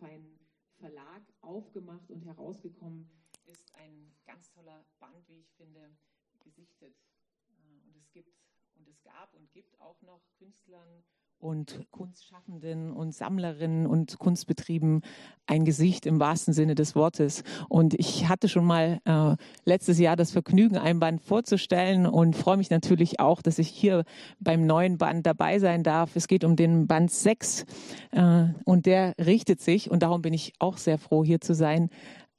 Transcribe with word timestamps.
feinen 0.00 0.38
Verlag 0.78 1.22
aufgemacht 1.42 2.10
und 2.10 2.24
herausgekommen 2.24 3.08
ist 3.46 3.74
ein 3.76 4.12
ganz 4.24 4.50
toller 4.50 4.84
Band, 4.98 5.28
wie 5.28 5.40
ich 5.40 5.52
finde, 5.52 5.96
gesichtet. 6.40 6.96
Äh, 7.48 7.86
und 7.86 7.96
es 7.96 8.10
gibt 8.10 8.34
und 8.76 8.88
es 8.88 9.02
gab 9.02 9.34
und 9.34 9.52
gibt 9.52 9.78
auch 9.80 10.00
noch 10.02 10.22
Künstlern 10.38 11.04
und 11.40 11.80
Kunstschaffenden 11.90 12.92
und 12.92 13.14
Sammlerinnen 13.14 13.86
und 13.86 14.18
Kunstbetrieben 14.18 15.00
ein 15.46 15.64
Gesicht 15.64 16.04
im 16.06 16.20
wahrsten 16.20 16.52
Sinne 16.52 16.74
des 16.74 16.94
Wortes. 16.94 17.42
Und 17.68 17.94
ich 17.94 18.28
hatte 18.28 18.48
schon 18.48 18.64
mal 18.64 19.00
äh, 19.04 19.36
letztes 19.64 19.98
Jahr 19.98 20.16
das 20.16 20.30
Vergnügen, 20.30 20.76
ein 20.76 21.00
Band 21.00 21.22
vorzustellen 21.22 22.06
und 22.06 22.36
freue 22.36 22.58
mich 22.58 22.70
natürlich 22.70 23.20
auch, 23.20 23.40
dass 23.40 23.58
ich 23.58 23.68
hier 23.68 24.04
beim 24.38 24.66
neuen 24.66 24.98
Band 24.98 25.26
dabei 25.26 25.58
sein 25.58 25.82
darf. 25.82 26.14
Es 26.14 26.28
geht 26.28 26.44
um 26.44 26.56
den 26.56 26.86
Band 26.86 27.10
6 27.10 27.64
äh, 28.12 28.44
und 28.64 28.86
der 28.86 29.14
richtet 29.18 29.60
sich, 29.60 29.90
und 29.90 30.02
darum 30.02 30.22
bin 30.22 30.34
ich 30.34 30.52
auch 30.58 30.76
sehr 30.76 30.98
froh, 30.98 31.24
hier 31.24 31.40
zu 31.40 31.54
sein, 31.54 31.88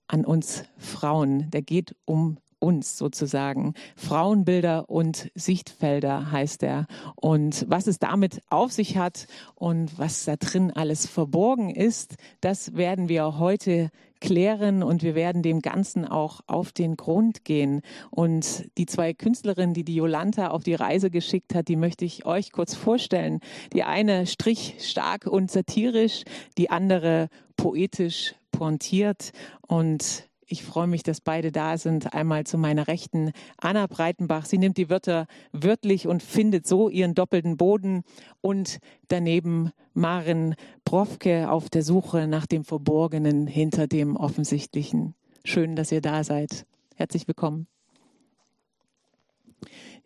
an 0.08 0.26
uns 0.26 0.64
Frauen. 0.78 1.50
Der 1.52 1.64
geht 1.64 1.96
um 2.06 2.38
uns 2.62 2.98
sozusagen. 2.98 3.74
Frauenbilder 3.96 4.90
und 4.90 5.32
Sichtfelder 5.36 6.32
heißt 6.32 6.64
er. 6.64 6.88
Und 7.16 7.66
was 7.68 7.88
es 7.88 8.00
damit 8.00 8.42
auf 8.50 8.72
sich 8.72 8.98
hat 8.98 9.28
und 9.56 9.98
was 9.98 10.26
da 10.26 10.36
drin 10.36 10.72
alles 10.72 11.08
verborgen 11.08 11.70
ist, 11.70 12.16
das 12.40 12.76
werden 12.76 13.10
wir 13.10 13.40
heute 13.40 13.90
klären 14.22 14.84
und 14.84 15.04
wir 15.04 15.16
werden 15.16 15.42
dem 15.42 15.62
Ganzen 15.62 16.06
auch 16.06 16.42
auf 16.48 16.72
den 16.72 16.96
Grund 16.96 17.44
gehen. 17.44 17.82
Und 18.12 18.66
die 18.78 18.86
zwei 18.86 19.14
Künstlerinnen, 19.14 19.74
die 19.74 19.84
die 19.84 19.96
Jolanta 19.96 20.50
auf 20.50 20.64
die 20.64 20.76
Reise 20.76 21.10
geschickt 21.10 21.56
hat, 21.56 21.68
die 21.68 21.76
möchte 21.76 22.06
ich 22.06 22.26
euch 22.26 22.52
kurz 22.52 22.76
vorstellen. 22.76 23.40
Die 23.74 23.84
eine 23.84 24.28
strich 24.28 24.76
stark 24.80 25.26
und 25.26 25.52
satirisch, 25.52 26.24
die 26.58 26.70
andere 26.70 27.28
poetisch 27.58 28.36
pointiert 28.52 29.32
und 29.68 30.30
ich 30.52 30.64
freue 30.64 30.88
mich, 30.88 31.02
dass 31.02 31.22
beide 31.22 31.52
da 31.52 31.78
sind. 31.78 32.14
Einmal 32.14 32.46
zu 32.46 32.58
meiner 32.58 32.90
Rechten 32.90 33.32
Anna 33.58 33.88
Breitenbach. 33.88 34.46
Sie 34.46 34.58
nimmt 34.58 34.78
die 34.78 34.90
Wörter 34.90 35.28
wörtlich 35.54 36.08
und 36.08 36.22
findet 36.22 36.68
so 36.68 36.90
ihren 36.90 37.16
doppelten 37.16 37.56
Boden. 37.56 38.04
Und 38.42 38.80
daneben 39.08 39.72
Maren 39.94 40.56
Profke 40.84 41.50
auf 41.50 41.70
der 41.70 41.84
Suche 41.84 42.28
nach 42.28 42.46
dem 42.46 42.66
Verborgenen 42.66 43.48
hinter 43.48 43.88
dem 43.88 44.18
Offensichtlichen. 44.18 45.16
Schön, 45.46 45.78
dass 45.78 45.92
ihr 45.92 46.02
da 46.02 46.26
seid. 46.26 46.66
Herzlich 46.96 47.28
willkommen. 47.28 47.68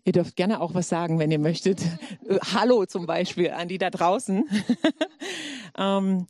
Ihr 0.03 0.13
dürft 0.13 0.35
gerne 0.35 0.61
auch 0.61 0.75
was 0.75 0.87
sagen, 0.87 1.17
wenn 1.17 1.31
ihr 1.31 1.39
möchtet. 1.39 1.81
Hallo 2.53 2.85
zum 2.85 3.07
Beispiel 3.07 3.49
an 3.49 3.67
die 3.67 3.79
da 3.79 3.89
draußen. 3.89 4.47
ähm, 5.77 6.27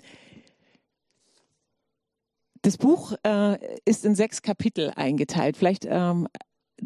das 2.66 2.78
Buch 2.78 3.14
äh, 3.24 3.78
ist 3.86 4.06
in 4.06 4.16
sechs 4.16 4.42
Kapitel 4.42 4.92
eingeteilt. 4.96 5.56
Vielleicht 5.56 5.86
ähm, 5.88 6.28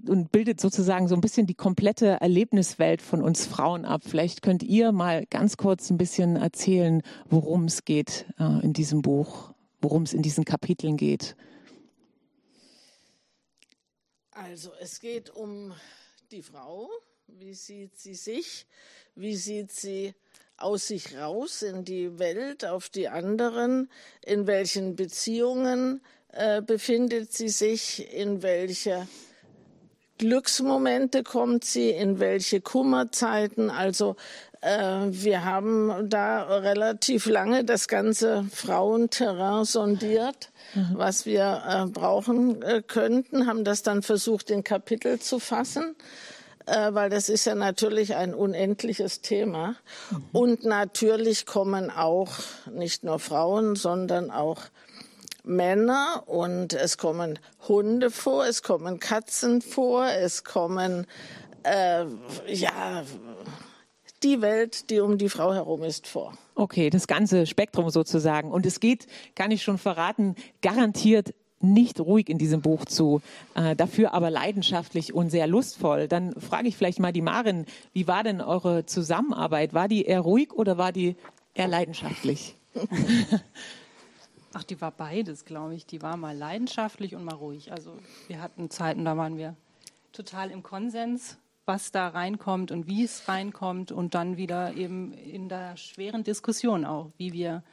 und 0.07 0.31
bildet 0.31 0.59
sozusagen 0.59 1.07
so 1.07 1.15
ein 1.15 1.21
bisschen 1.21 1.47
die 1.47 1.55
komplette 1.55 2.21
Erlebniswelt 2.21 3.01
von 3.01 3.23
uns 3.23 3.47
Frauen 3.47 3.85
ab. 3.85 4.01
Vielleicht 4.05 4.41
könnt 4.41 4.61
ihr 4.61 4.91
mal 4.91 5.25
ganz 5.27 5.57
kurz 5.57 5.89
ein 5.89 5.97
bisschen 5.97 6.35
erzählen, 6.35 7.01
worum 7.29 7.63
es 7.65 7.85
geht 7.85 8.25
äh, 8.39 8.63
in 8.63 8.73
diesem 8.73 9.01
Buch, 9.01 9.53
worum 9.81 10.03
es 10.03 10.13
in 10.13 10.21
diesen 10.21 10.45
Kapiteln 10.45 10.97
geht. 10.97 11.35
Also 14.31 14.71
es 14.81 14.99
geht 14.99 15.29
um 15.29 15.73
die 16.31 16.43
Frau. 16.43 16.89
Wie 17.27 17.53
sieht 17.53 17.97
sie 17.97 18.15
sich? 18.15 18.67
Wie 19.15 19.35
sieht 19.35 19.71
sie 19.71 20.13
aus 20.61 20.87
sich 20.87 21.17
raus 21.17 21.61
in 21.61 21.85
die 21.85 22.19
Welt, 22.19 22.65
auf 22.65 22.89
die 22.89 23.07
anderen, 23.07 23.89
in 24.25 24.47
welchen 24.47 24.95
Beziehungen 24.95 26.01
äh, 26.31 26.61
befindet 26.61 27.33
sie 27.33 27.49
sich, 27.49 28.13
in 28.13 28.43
welche 28.43 29.07
Glücksmomente 30.19 31.23
kommt 31.23 31.63
sie, 31.63 31.89
in 31.89 32.19
welche 32.19 32.59
Kummerzeiten. 32.61 33.69
Also 33.69 34.15
äh, 34.61 35.05
wir 35.09 35.45
haben 35.45 36.09
da 36.09 36.43
relativ 36.43 37.25
lange 37.25 37.63
das 37.63 37.87
ganze 37.87 38.45
Frauenterrain 38.53 39.63
sondiert, 39.63 40.51
mhm. 40.75 40.91
was 40.93 41.25
wir 41.25 41.63
äh, 41.67 41.85
brauchen 41.89 42.61
äh, 42.61 42.83
könnten, 42.85 43.47
haben 43.47 43.63
das 43.63 43.81
dann 43.81 44.03
versucht 44.03 44.49
in 44.51 44.63
Kapitel 44.63 45.19
zu 45.19 45.39
fassen 45.39 45.95
äh, 46.69 46.93
weil 46.93 47.09
das 47.09 47.29
ist 47.29 47.45
ja 47.45 47.55
natürlich 47.55 48.15
ein 48.15 48.33
unendliches 48.33 49.21
Thema. 49.21 49.75
Mhm. 50.11 50.23
Und 50.31 50.65
natürlich 50.65 51.45
kommen 51.45 51.89
auch 51.89 52.31
nicht 52.71 53.03
nur 53.03 53.19
Frauen, 53.19 53.75
sondern 53.75 54.31
auch 54.31 54.61
Männer 55.43 56.23
und 56.27 56.73
es 56.73 56.97
kommen 56.97 57.39
Hunde 57.67 58.11
vor, 58.11 58.45
es 58.45 58.61
kommen 58.61 58.99
Katzen 58.99 59.61
vor, 59.61 60.05
es 60.05 60.43
kommen 60.43 61.07
äh, 61.63 62.05
ja 62.47 63.03
die 64.21 64.41
Welt, 64.41 64.89
die 64.89 64.99
um 64.99 65.17
die 65.17 65.29
Frau 65.29 65.53
herum 65.53 65.83
ist, 65.83 66.07
vor. 66.07 66.37
Okay, 66.55 66.89
das 66.89 67.07
ganze 67.07 67.47
Spektrum 67.47 67.89
sozusagen. 67.89 68.51
Und 68.51 68.65
es 68.65 68.79
geht, 68.79 69.07
kann 69.33 69.51
ich 69.51 69.63
schon 69.63 69.77
verraten, 69.77 70.35
garantiert 70.61 71.33
nicht 71.61 71.99
ruhig 71.99 72.29
in 72.29 72.37
diesem 72.37 72.61
Buch 72.61 72.85
zu, 72.85 73.21
äh, 73.55 73.75
dafür 73.75 74.13
aber 74.13 74.29
leidenschaftlich 74.29 75.13
und 75.13 75.29
sehr 75.29 75.47
lustvoll. 75.47 76.07
Dann 76.07 76.33
frage 76.39 76.67
ich 76.67 76.77
vielleicht 76.77 76.99
mal 76.99 77.11
die 77.11 77.21
Marin, 77.21 77.65
wie 77.93 78.07
war 78.07 78.23
denn 78.23 78.41
eure 78.41 78.85
Zusammenarbeit? 78.85 79.73
War 79.73 79.87
die 79.87 80.05
eher 80.05 80.21
ruhig 80.21 80.53
oder 80.53 80.77
war 80.77 80.91
die 80.91 81.15
eher 81.53 81.67
leidenschaftlich? 81.67 82.55
Ach, 84.53 84.63
die 84.63 84.81
war 84.81 84.91
beides, 84.91 85.45
glaube 85.45 85.75
ich. 85.75 85.85
Die 85.85 86.01
war 86.01 86.17
mal 86.17 86.35
leidenschaftlich 86.35 87.15
und 87.15 87.23
mal 87.23 87.35
ruhig. 87.35 87.71
Also 87.71 87.93
wir 88.27 88.41
hatten 88.41 88.69
Zeiten, 88.69 89.05
da 89.05 89.15
waren 89.15 89.37
wir 89.37 89.55
total 90.11 90.49
im 90.49 90.63
Konsens, 90.63 91.37
was 91.65 91.91
da 91.91 92.07
reinkommt 92.07 92.71
und 92.71 92.87
wie 92.87 93.03
es 93.03 93.27
reinkommt 93.27 93.91
und 93.91 94.15
dann 94.15 94.37
wieder 94.37 94.73
eben 94.73 95.13
in 95.13 95.49
der 95.49 95.77
schweren 95.77 96.23
Diskussion 96.23 96.83
auch, 96.83 97.11
wie 97.17 97.31
wir 97.31 97.63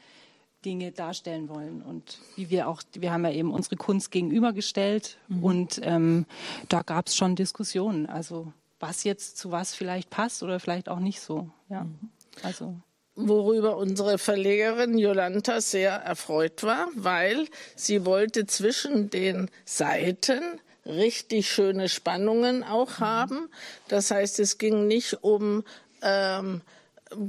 Dinge 0.66 0.90
darstellen 0.90 1.48
wollen 1.48 1.80
und 1.80 2.18
wie 2.34 2.50
wir 2.50 2.66
auch, 2.66 2.82
wir 2.92 3.12
haben 3.12 3.24
ja 3.24 3.30
eben 3.30 3.52
unsere 3.52 3.76
Kunst 3.76 4.10
gegenübergestellt 4.10 5.16
mhm. 5.28 5.44
und 5.44 5.80
ähm, 5.84 6.26
da 6.68 6.82
gab 6.82 7.06
es 7.06 7.16
schon 7.16 7.36
Diskussionen, 7.36 8.06
also 8.06 8.52
was 8.80 9.04
jetzt 9.04 9.38
zu 9.38 9.52
was 9.52 9.74
vielleicht 9.74 10.10
passt 10.10 10.42
oder 10.42 10.58
vielleicht 10.58 10.88
auch 10.88 10.98
nicht 10.98 11.20
so. 11.20 11.48
Ja, 11.68 11.84
mhm. 11.84 12.10
also 12.42 12.74
worüber 13.14 13.76
unsere 13.76 14.18
Verlegerin 14.18 14.98
Jolanta 14.98 15.60
sehr 15.60 15.92
erfreut 15.92 16.64
war, 16.64 16.88
weil 16.96 17.46
sie 17.76 18.04
wollte 18.04 18.46
zwischen 18.46 19.08
den 19.08 19.48
Seiten 19.64 20.60
richtig 20.84 21.48
schöne 21.48 21.88
Spannungen 21.88 22.64
auch 22.64 22.98
mhm. 22.98 23.04
haben. 23.04 23.48
Das 23.86 24.10
heißt, 24.10 24.40
es 24.40 24.58
ging 24.58 24.88
nicht 24.88 25.22
um 25.22 25.62
ähm, 26.02 26.60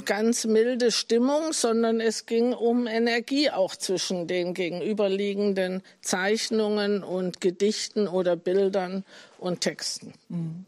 ganz 0.05 0.45
milde 0.45 0.91
Stimmung, 0.91 1.53
sondern 1.53 1.99
es 1.99 2.25
ging 2.25 2.53
um 2.53 2.87
Energie 2.87 3.51
auch 3.51 3.75
zwischen 3.75 4.27
den 4.27 4.53
gegenüberliegenden 4.53 5.83
Zeichnungen 6.01 7.03
und 7.03 7.41
Gedichten 7.41 8.07
oder 8.07 8.35
Bildern 8.35 9.03
und 9.37 9.61
Texten. 9.61 10.13
Mhm. 10.29 10.65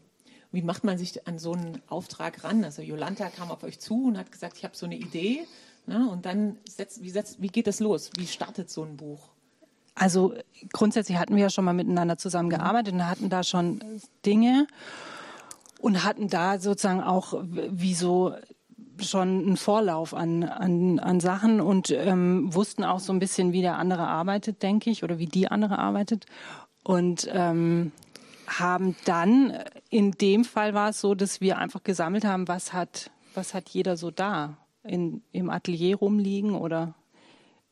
Wie 0.52 0.62
macht 0.62 0.84
man 0.84 0.98
sich 0.98 1.26
an 1.28 1.38
so 1.38 1.52
einen 1.52 1.80
Auftrag 1.88 2.42
ran? 2.42 2.64
Also 2.64 2.82
Jolanta 2.82 3.30
kam 3.30 3.50
auf 3.50 3.62
euch 3.62 3.78
zu 3.78 4.06
und 4.06 4.18
hat 4.18 4.32
gesagt, 4.32 4.56
ich 4.56 4.64
habe 4.64 4.76
so 4.76 4.86
eine 4.86 4.96
Idee. 4.96 5.46
Ne? 5.86 6.08
Und 6.10 6.26
dann, 6.26 6.58
setzt, 6.68 7.02
wie, 7.02 7.10
setzt, 7.10 7.40
wie 7.40 7.48
geht 7.48 7.66
das 7.66 7.80
los? 7.80 8.10
Wie 8.16 8.26
startet 8.26 8.68
so 8.68 8.82
ein 8.82 8.96
Buch? 8.96 9.28
Also 9.94 10.34
grundsätzlich 10.72 11.18
hatten 11.18 11.36
wir 11.36 11.42
ja 11.42 11.50
schon 11.50 11.64
mal 11.64 11.72
miteinander 11.72 12.16
zusammengearbeitet 12.16 12.94
und 12.94 13.06
hatten 13.06 13.28
da 13.28 13.44
schon 13.44 13.80
Dinge 14.24 14.66
und 15.78 16.04
hatten 16.04 16.28
da 16.28 16.58
sozusagen 16.58 17.02
auch 17.02 17.34
wie 17.42 17.94
so 17.94 18.34
schon 19.02 19.46
einen 19.46 19.56
Vorlauf 19.56 20.14
an, 20.14 20.42
an, 20.42 20.98
an 20.98 21.20
Sachen 21.20 21.60
und 21.60 21.90
ähm, 21.90 22.54
wussten 22.54 22.84
auch 22.84 23.00
so 23.00 23.12
ein 23.12 23.18
bisschen, 23.18 23.52
wie 23.52 23.62
der 23.62 23.78
andere 23.78 24.06
arbeitet, 24.06 24.62
denke 24.62 24.90
ich, 24.90 25.04
oder 25.04 25.18
wie 25.18 25.26
die 25.26 25.48
andere 25.48 25.78
arbeitet. 25.78 26.26
Und 26.82 27.28
ähm, 27.32 27.92
haben 28.46 28.96
dann, 29.04 29.54
in 29.90 30.12
dem 30.12 30.44
Fall 30.44 30.74
war 30.74 30.90
es 30.90 31.00
so, 31.00 31.14
dass 31.14 31.40
wir 31.40 31.58
einfach 31.58 31.82
gesammelt 31.82 32.24
haben, 32.24 32.48
was 32.48 32.72
hat, 32.72 33.10
was 33.34 33.54
hat 33.54 33.68
jeder 33.68 33.96
so 33.96 34.10
da 34.10 34.56
in, 34.82 35.22
im 35.32 35.50
Atelier 35.50 35.96
rumliegen 35.96 36.54
oder 36.54 36.94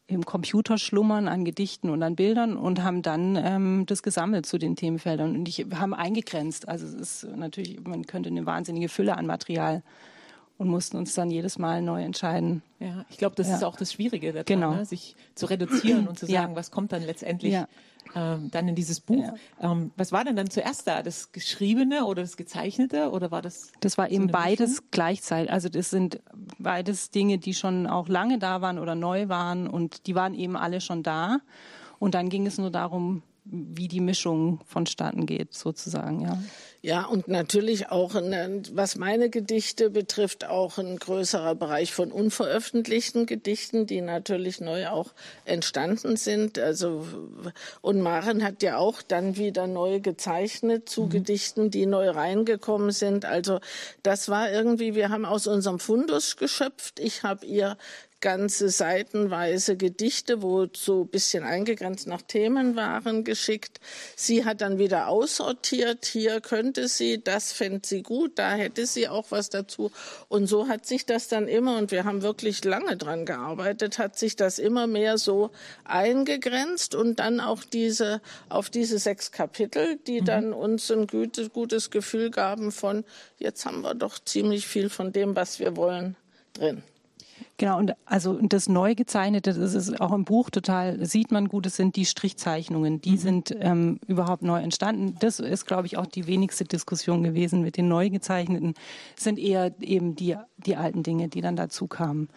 im 0.07 0.25
Computer 0.25 0.79
schlummern 0.79 1.29
an 1.29 1.45
Gedichten 1.45 1.91
und 1.91 2.03
an 2.03 2.17
Bildern 2.17 2.57
und 2.57 2.83
haben 2.83 3.03
dann 3.03 3.37
ähm, 3.37 3.85
das 3.87 4.03
gesammelt 4.03 4.47
zu 4.47 4.57
den 4.57 4.75
Themenfeldern. 4.75 5.37
Und 5.37 5.49
ich 5.49 5.67
haben 5.75 5.93
eingegrenzt. 5.93 6.67
Also 6.67 6.87
es 6.87 6.95
ist 6.95 7.37
natürlich, 7.37 7.79
man 7.85 8.07
könnte 8.07 8.31
eine 8.31 8.47
wahnsinnige 8.47 8.89
Fülle 8.89 9.17
an 9.19 9.27
Material 9.27 9.83
und 10.59 10.69
mussten 10.69 10.97
uns 10.97 11.15
dann 11.15 11.31
jedes 11.31 11.59
Mal 11.59 11.81
neu 11.81 12.03
entscheiden. 12.03 12.63
Ja, 12.81 13.07
ich 13.09 13.17
glaube, 13.17 13.37
das 13.37 13.49
ja. 13.49 13.57
ist 13.57 13.65
auch 13.65 13.77
das 13.77 13.93
Schwierige 13.93 14.33
daran, 14.33 14.45
genau. 14.45 14.75
ne? 14.75 14.85
sich 14.85 15.17
zu 15.35 15.47
reduzieren 15.47 16.09
und 16.09 16.19
zu 16.19 16.27
sagen, 16.27 16.53
ja. 16.53 16.57
was 16.57 16.71
kommt 16.73 16.93
dann 16.93 17.05
letztendlich 17.05 17.53
ja. 17.53 17.69
ähm, 18.15 18.51
dann 18.51 18.67
in 18.67 18.75
dieses 18.75 19.01
Buch. 19.01 19.33
Ähm, 19.61 19.93
was 19.97 20.11
war 20.11 20.25
denn 20.25 20.35
dann 20.35 20.51
zuerst 20.51 20.89
da? 20.89 21.03
Das 21.03 21.31
Geschriebene 21.31 22.05
oder 22.05 22.23
das 22.23 22.37
Gezeichnete 22.37 23.11
oder 23.11 23.31
war 23.31 23.41
das? 23.41 23.71
Das 23.81 23.97
war 23.99 24.11
eben 24.11 24.27
beides 24.27 24.71
Mischung? 24.71 24.87
gleichzeitig. 24.91 25.53
Also 25.53 25.69
das 25.69 25.91
sind 25.91 26.21
beides 26.59 27.13
Dinge, 27.13 27.39
die 27.39 27.55
schon 27.55 27.87
auch 27.87 28.09
lange 28.09 28.41
da 28.41 28.61
waren 28.61 28.81
oder 28.81 28.97
neu 28.97 29.29
waren 29.29 29.69
und 29.69 30.09
die 30.09 30.17
waren 30.17 30.35
eben 30.35 30.57
alle 30.57 30.81
schon 30.81 31.05
da. 31.05 31.39
Und 32.01 32.15
dann 32.15 32.29
ging 32.29 32.47
es 32.47 32.59
nur 32.59 32.71
darum, 32.71 33.23
wie 33.51 33.89
die 33.89 34.01
Mischung 34.01 34.61
vonstatten 34.67 35.27
geht, 35.27 35.55
sozusagen, 35.55 36.21
ja. 36.21 36.39
Ja, 36.81 37.07
und 37.07 37.27
natürlich 37.27 37.91
auch, 37.91 38.15
was 38.15 38.95
meine 38.95 39.31
Gedichte 39.31 39.91
betrifft, 39.91 40.47
auch 40.47 40.79
ein 40.79 40.97
größerer 40.97 41.57
Bereich 41.57 41.93
von 41.93 42.13
unveröffentlichten 42.13 43.27
Gedichten, 43.27 43.87
die 43.87 44.01
natürlich 44.01 44.61
neu 44.61 44.87
auch 44.87 45.13
entstanden 45.45 46.17
sind. 46.17 46.57
Also, 46.57 47.05
und 47.81 48.01
Maren 48.01 48.45
hat 48.45 48.63
ja 48.63 48.79
auch 48.79 49.03
dann 49.03 49.37
wieder 49.37 49.67
neu 49.67 49.99
gezeichnet 49.99 50.89
zu 50.89 51.05
mhm. 51.05 51.11
Gedichten, 51.11 51.71
die 51.71 51.85
neu 51.85 52.11
reingekommen 52.11 52.93
sind. 52.93 53.25
Also, 53.25 53.59
das 54.05 54.29
war 54.29 54.49
irgendwie, 54.53 54.95
wir 54.95 55.09
haben 55.09 55.25
aus 55.25 55.49
unserem 55.49 55.81
Fundus 55.81 56.37
geschöpft. 56.37 57.01
Ich 57.01 57.25
habe 57.25 57.45
ihr 57.45 57.77
ganze 58.21 58.69
seitenweise 58.69 59.77
Gedichte, 59.77 60.43
wo 60.43 60.67
so 60.73 61.03
ein 61.03 61.09
bisschen 61.09 61.45
eingegrenzt 61.45 62.07
nach 62.07 62.23
Themen 62.23 62.75
waren, 62.75 63.25
geschickt. 63.25 63.81
Sie 64.17 64.45
hat 64.45 64.61
dann 64.61 64.79
wieder 64.79 65.09
aussortiert, 65.09 66.05
hier 66.05 66.41
könnte 66.41 66.89
sie, 66.89 67.23
das 67.23 67.53
fände 67.53 67.87
sie 67.87 68.03
gut, 68.03 68.39
da 68.39 68.53
hätte 68.53 68.87
sie 68.87 69.09
auch 69.09 69.27
was 69.31 69.51
dazu. 69.51 69.93
Und 70.29 70.47
so 70.47 70.69
hat 70.69 70.87
sich 70.87 71.07
das 71.07 71.29
dann 71.29 71.47
immer, 71.49 71.79
und 71.79 71.91
wir 71.91 72.05
haben 72.05 72.23
wirklich 72.23 72.65
lange 72.65 72.97
dran 72.97 73.25
gearbeitet, 73.25 73.99
hat 73.99 74.19
sich 74.19 74.35
das 74.37 74.59
immer 74.59 74.87
mehr 74.87 75.19
so 75.19 75.51
eingegrenzt 75.85 76.95
und 76.95 77.21
dann 77.21 77.41
auch 77.41 77.63
diese, 77.63 78.21
auf 78.49 78.71
diese 78.71 78.99
sechs 78.99 79.31
Kapitel, 79.31 79.99
die 80.07 80.21
mhm. 80.21 80.25
dann 80.25 80.53
uns 80.53 80.91
ein 80.91 81.07
gutes, 81.07 81.53
gutes 81.53 81.91
Gefühl 81.91 82.31
gaben 82.31 82.73
von, 82.73 83.05
jetzt 83.39 83.65
haben 83.65 83.83
wir 83.83 83.95
doch 83.95 84.19
ziemlich 84.19 84.67
viel 84.67 84.91
von 84.91 85.13
dem, 85.13 85.37
was 85.37 85.61
wir 85.61 85.77
wollen, 85.77 86.17
drin. 86.55 86.83
Genau, 87.59 87.77
und 87.77 87.95
also 88.05 88.39
das 88.41 88.69
neu 88.69 88.95
gezeichnete, 88.95 89.53
das 89.53 89.75
ist 89.75 90.01
auch 90.01 90.13
im 90.13 90.25
Buch 90.25 90.49
total, 90.49 91.05
sieht 91.05 91.33
man 91.33 91.49
gut, 91.49 91.67
es 91.67 91.75
sind 91.75 91.97
die 91.97 92.05
Strichzeichnungen, 92.05 93.01
die 93.01 93.13
mhm. 93.13 93.17
sind 93.17 93.57
ähm, 93.59 93.99
überhaupt 94.07 94.43
neu 94.43 94.61
entstanden. 94.61 95.17
Das 95.19 95.41
ist, 95.41 95.67
glaube 95.67 95.89
ich, 95.89 95.97
auch 95.97 96.07
die 96.07 96.29
wenigste 96.29 96.65
Diskussion 96.65 97.25
gewesen 97.25 97.63
mit 97.63 97.77
den 97.77 97.89
neu 97.89 98.11
gezeichneten. 98.11 98.75
Es 99.17 99.25
sind 99.25 99.41
eher 99.41 99.75
eben 99.81 100.15
die, 100.15 100.37
die 100.59 100.77
alten 100.77 101.03
Dinge, 101.03 101.27
die 101.27 101.41
dann 101.41 101.57
dazu 101.57 101.89
kamen. 101.89 102.29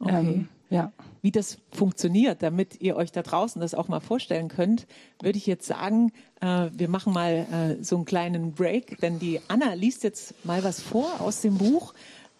Okay. 0.00 0.14
Ähm, 0.14 0.48
ja. 0.68 0.92
Wie 1.22 1.30
das 1.30 1.56
funktioniert, 1.72 2.42
damit 2.42 2.82
ihr 2.82 2.94
euch 2.94 3.10
da 3.10 3.22
draußen 3.22 3.62
das 3.62 3.74
auch 3.74 3.88
mal 3.88 4.00
vorstellen 4.00 4.48
könnt, 4.48 4.86
würde 5.22 5.38
ich 5.38 5.46
jetzt 5.46 5.66
sagen, 5.66 6.12
äh, 6.42 6.68
wir 6.72 6.90
machen 6.90 7.14
mal 7.14 7.46
äh, 7.50 7.82
so 7.82 7.96
einen 7.96 8.04
kleinen 8.04 8.52
Break, 8.52 8.98
denn 9.00 9.18
die 9.18 9.40
Anna 9.48 9.72
liest 9.72 10.04
jetzt 10.04 10.44
mal 10.44 10.62
was 10.62 10.82
vor 10.82 11.22
aus 11.22 11.40
dem 11.40 11.56
Buch. 11.56 11.94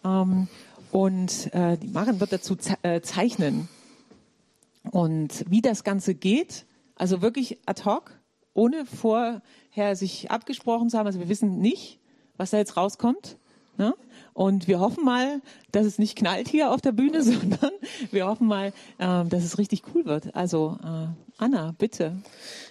Ähm, 0.05 0.47
und 0.91 1.53
äh, 1.55 1.77
die 1.77 1.89
Maren 1.89 2.21
wird 2.21 2.33
dazu 2.33 2.57
ze 2.57 2.77
äh, 2.83 3.01
zeichnen. 3.01 3.69
Und 4.91 5.45
wie 5.49 5.61
das 5.61 5.85
Ganze 5.85 6.15
geht, 6.15 6.65
also 6.97 7.23
wirklich 7.23 7.59
ad 7.67 7.85
hoc, 7.85 8.13
ohne 8.55 8.87
vorher 8.87 9.97
sich 9.97 10.31
abgesprochen 10.31 10.91
zu 10.91 10.99
haben. 10.99 11.07
Also 11.07 11.21
wir 11.21 11.29
wissen 11.29 11.59
nicht, 11.61 12.01
was 12.37 12.51
da 12.51 12.59
jetzt 12.59 12.77
rauskommt. 12.77 13.37
Ne? 13.77 13.95
Und 14.33 14.67
wir 14.67 14.81
hoffen 14.81 15.05
mal, 15.05 15.41
dass 15.71 15.87
es 15.87 15.99
nicht 15.99 16.17
knallt 16.17 16.49
hier 16.49 16.73
auf 16.73 16.81
der 16.81 16.93
Bühne, 16.93 17.23
sondern 17.25 17.71
wir 18.11 18.27
hoffen 18.27 18.47
mal, 18.47 18.73
äh, 18.99 19.25
dass 19.25 19.45
es 19.45 19.59
richtig 19.59 19.83
cool 19.95 20.05
wird. 20.05 20.35
Also 20.35 20.79
äh, 20.83 21.07
Anna, 21.41 21.73
bitte. 21.79 22.17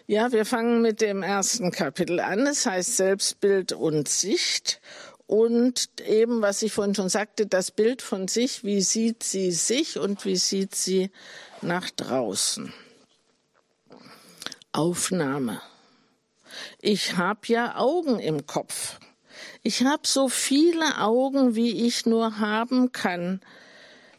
Ja, 0.08 0.34
wir 0.34 0.44
fangen 0.44 0.82
mit 0.82 1.00
dem 1.00 1.24
ersten 1.24 1.72
Kapitel 1.72 2.20
an. 2.20 2.40
Es 2.48 2.66
heißt 2.66 2.98
Selbstbild 2.98 3.72
und 3.72 4.10
Sicht 4.10 4.82
und 5.28 5.90
eben, 6.08 6.42
was 6.42 6.62
ich 6.62 6.72
vorhin 6.72 6.96
schon 6.96 7.10
sagte, 7.10 7.46
das 7.46 7.72
Bild 7.72 8.02
von 8.02 8.30
sich, 8.30 8.64
wie 8.64 8.82
sieht 8.82 9.24
sie 9.24 9.52
sich 9.52 10.00
und 10.00 10.24
wie 10.24 10.38
sieht 10.38 10.74
sie 10.74 11.12
nach 11.62 11.90
draußen. 11.92 12.74
Aufnahme. 14.72 15.62
Ich 16.80 17.18
habe 17.18 17.42
ja 17.48 17.78
Augen 17.78 18.20
im 18.20 18.48
Kopf. 18.48 19.00
Ich 19.64 19.84
habe 19.84 20.08
so 20.08 20.30
viele 20.30 21.00
Augen, 21.00 21.56
wie 21.56 21.86
ich 21.86 22.06
nur 22.06 22.40
haben 22.40 22.94
kann, 22.94 23.42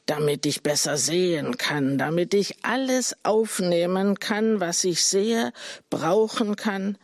damit 0.04 0.44
ich 0.44 0.62
besser 0.62 0.98
sehen 0.98 1.56
kann, 1.56 1.96
damit 1.96 2.34
ich 2.34 2.64
alles 2.64 3.16
aufnehmen 3.22 4.20
kann, 4.20 4.60
was 4.60 4.84
ich 4.84 5.04
sehe, 5.04 5.52
brauchen 5.88 6.56
kann, 6.56 6.98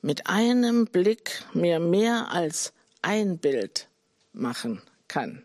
mit 0.00 0.28
einem 0.28 0.86
Blick 0.86 1.44
mir 1.54 1.80
mehr 1.80 2.30
als 2.30 2.72
ein 3.02 3.38
Bild 3.38 3.88
machen 4.32 4.80
kann. 5.08 5.44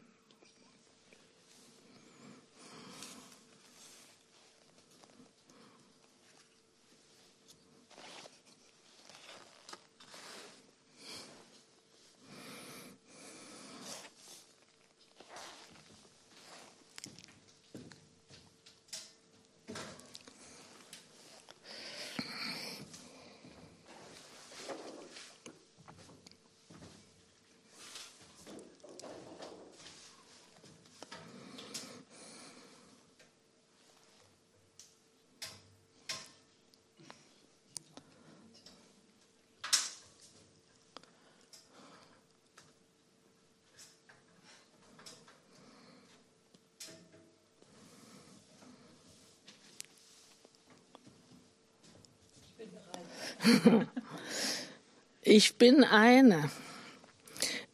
Ich 55.21 55.57
bin 55.57 55.83
eine. 55.83 56.49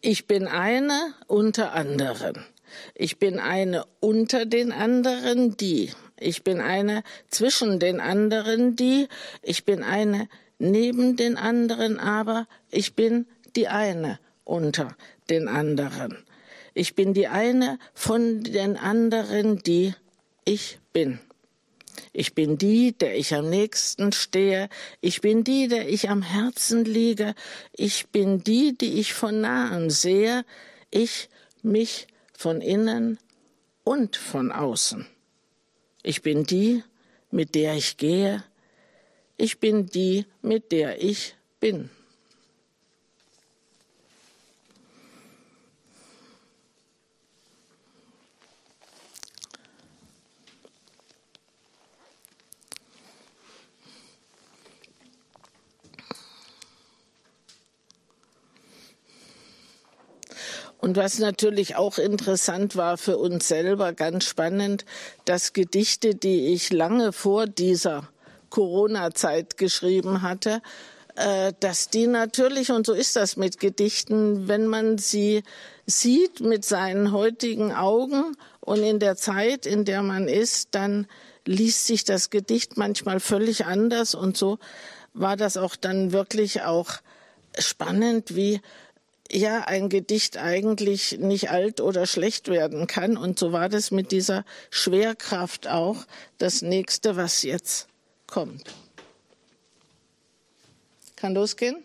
Ich 0.01 0.25
bin 0.25 0.47
eine 0.47 1.13
unter 1.27 1.73
anderen. 1.73 2.43
Ich 2.95 3.19
bin 3.19 3.39
eine 3.39 3.85
unter 3.99 4.45
den 4.45 4.71
anderen, 4.71 5.55
die. 5.55 5.91
Ich 6.19 6.43
bin 6.43 6.59
eine 6.59 7.03
zwischen 7.29 7.79
den 7.79 7.99
anderen, 7.99 8.75
die. 8.75 9.07
Ich 9.41 9.65
bin 9.65 9.83
eine 9.83 10.29
neben 10.57 11.15
den 11.15 11.37
anderen, 11.37 11.99
aber 11.99 12.47
ich 12.71 12.95
bin 12.95 13.27
die 13.55 13.67
eine 13.67 14.19
unter 14.43 14.95
den 15.29 15.47
anderen. 15.47 16.17
Ich 16.73 16.95
bin 16.95 17.13
die 17.13 17.27
eine 17.27 17.77
von 17.93 18.43
den 18.43 18.77
anderen, 18.77 19.59
die 19.59 19.93
ich 20.43 20.79
bin. 20.91 21.19
Ich 22.11 22.33
bin 22.33 22.57
die, 22.57 22.97
der 22.97 23.15
ich 23.17 23.33
am 23.33 23.49
nächsten 23.49 24.11
stehe. 24.11 24.69
Ich 25.01 25.21
bin 25.21 25.43
die, 25.43 25.67
der 25.67 25.89
ich 25.89 26.09
am 26.09 26.21
Herzen 26.21 26.85
liege. 26.85 27.35
Ich 27.71 28.07
bin 28.07 28.43
die, 28.43 28.77
die 28.77 28.99
ich 28.99 29.13
von 29.13 29.41
nahem 29.41 29.89
sehe. 29.89 30.45
Ich, 30.91 31.29
mich 31.61 32.07
von 32.33 32.61
innen 32.61 33.19
und 33.83 34.15
von 34.15 34.51
außen. 34.51 35.05
Ich 36.03 36.21
bin 36.21 36.43
die, 36.45 36.83
mit 37.31 37.55
der 37.55 37.75
ich 37.75 37.97
gehe. 37.97 38.43
Ich 39.37 39.59
bin 39.59 39.87
die, 39.87 40.25
mit 40.41 40.71
der 40.71 41.01
ich 41.01 41.35
bin. 41.59 41.89
Und 60.83 60.97
was 60.97 61.17
natürlich 61.17 61.77
auch 61.77 61.97
interessant 61.97 62.75
war 62.75 62.97
für 62.97 63.17
uns 63.17 63.47
selber, 63.47 63.93
ganz 63.93 64.25
spannend, 64.25 64.83
dass 65.23 65.53
Gedichte, 65.53 66.13
die 66.13 66.47
ich 66.47 66.73
lange 66.73 67.13
vor 67.13 67.47
dieser 67.47 68.09
Corona-Zeit 68.49 69.55
geschrieben 69.57 70.23
hatte, 70.23 70.61
äh, 71.15 71.53
dass 71.61 71.87
die 71.87 72.05
natürlich, 72.05 72.69
und 72.69 72.85
so 72.85 72.91
ist 72.91 73.15
das 73.15 73.37
mit 73.37 73.61
Gedichten, 73.61 74.49
wenn 74.49 74.67
man 74.67 74.97
sie 74.97 75.43
sieht 75.85 76.41
mit 76.41 76.65
seinen 76.65 77.13
heutigen 77.13 77.71
Augen 77.71 78.35
und 78.59 78.83
in 78.83 78.99
der 78.99 79.15
Zeit, 79.15 79.65
in 79.65 79.85
der 79.85 80.03
man 80.03 80.27
ist, 80.27 80.75
dann 80.75 81.07
liest 81.45 81.87
sich 81.87 82.03
das 82.03 82.29
Gedicht 82.29 82.75
manchmal 82.75 83.21
völlig 83.21 83.65
anders. 83.65 84.15
Und 84.15 84.35
so 84.35 84.59
war 85.13 85.37
das 85.37 85.55
auch 85.55 85.77
dann 85.77 86.11
wirklich 86.11 86.63
auch 86.63 86.89
spannend, 87.57 88.35
wie 88.35 88.59
ja 89.33 89.61
ein 89.61 89.89
Gedicht 89.89 90.37
eigentlich 90.37 91.17
nicht 91.19 91.49
alt 91.49 91.81
oder 91.81 92.05
schlecht 92.05 92.47
werden 92.47 92.87
kann. 92.87 93.17
Und 93.17 93.39
so 93.39 93.51
war 93.51 93.69
das 93.69 93.91
mit 93.91 94.11
dieser 94.11 94.45
Schwerkraft 94.69 95.67
auch 95.67 96.05
das 96.37 96.61
nächste, 96.61 97.15
was 97.15 97.43
jetzt 97.43 97.87
kommt. 98.27 98.73
Kann 101.15 101.33
losgehen? 101.33 101.77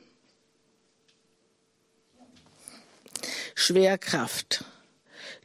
Schwerkraft. 3.55 4.65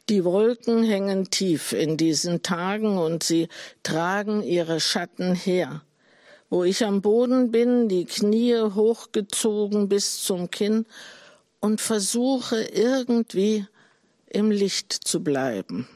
Die 0.08 0.24
Wolken 0.24 0.84
hängen 0.84 1.30
tief 1.30 1.72
in 1.72 1.96
diesen 1.96 2.42
Tagen 2.42 2.98
und 2.98 3.22
sie 3.22 3.48
tragen 3.82 4.42
ihre 4.42 4.78
Schatten 4.78 5.34
her. 5.34 5.82
Wo 6.50 6.62
ich 6.62 6.84
am 6.84 7.00
Boden 7.00 7.50
bin, 7.50 7.88
die 7.88 8.04
Knie 8.04 8.56
hochgezogen 8.56 9.88
bis 9.88 10.22
zum 10.22 10.50
Kinn 10.50 10.86
und 11.64 11.80
versuche 11.80 12.62
irgendwie 12.62 13.66
im 14.26 14.50
Licht 14.50 14.92
zu 14.92 15.24
bleiben. 15.24 15.88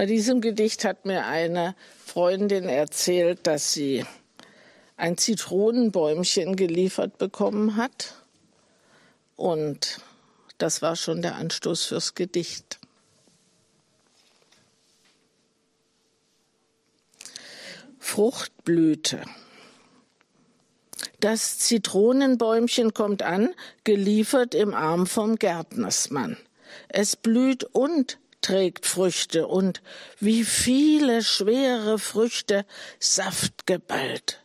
Bei 0.00 0.06
diesem 0.06 0.40
Gedicht 0.40 0.86
hat 0.86 1.04
mir 1.04 1.26
eine 1.26 1.76
Freundin 2.02 2.70
erzählt, 2.70 3.46
dass 3.46 3.74
sie 3.74 4.06
ein 4.96 5.18
Zitronenbäumchen 5.18 6.56
geliefert 6.56 7.18
bekommen 7.18 7.76
hat. 7.76 8.14
Und 9.36 10.00
das 10.56 10.80
war 10.80 10.96
schon 10.96 11.20
der 11.20 11.34
Anstoß 11.34 11.84
fürs 11.84 12.14
Gedicht. 12.14 12.80
Fruchtblüte. 17.98 19.20
Das 21.20 21.58
Zitronenbäumchen 21.58 22.94
kommt 22.94 23.22
an, 23.22 23.54
geliefert 23.84 24.54
im 24.54 24.72
Arm 24.72 25.06
vom 25.06 25.36
Gärtnersmann. 25.36 26.38
Es 26.88 27.16
blüht 27.16 27.64
und 27.64 28.19
trägt 28.40 28.86
Früchte 28.86 29.46
und 29.46 29.82
wie 30.18 30.44
viele 30.44 31.22
schwere 31.22 31.98
Früchte 31.98 32.64
Saft 32.98 33.66
geballt. 33.66 34.44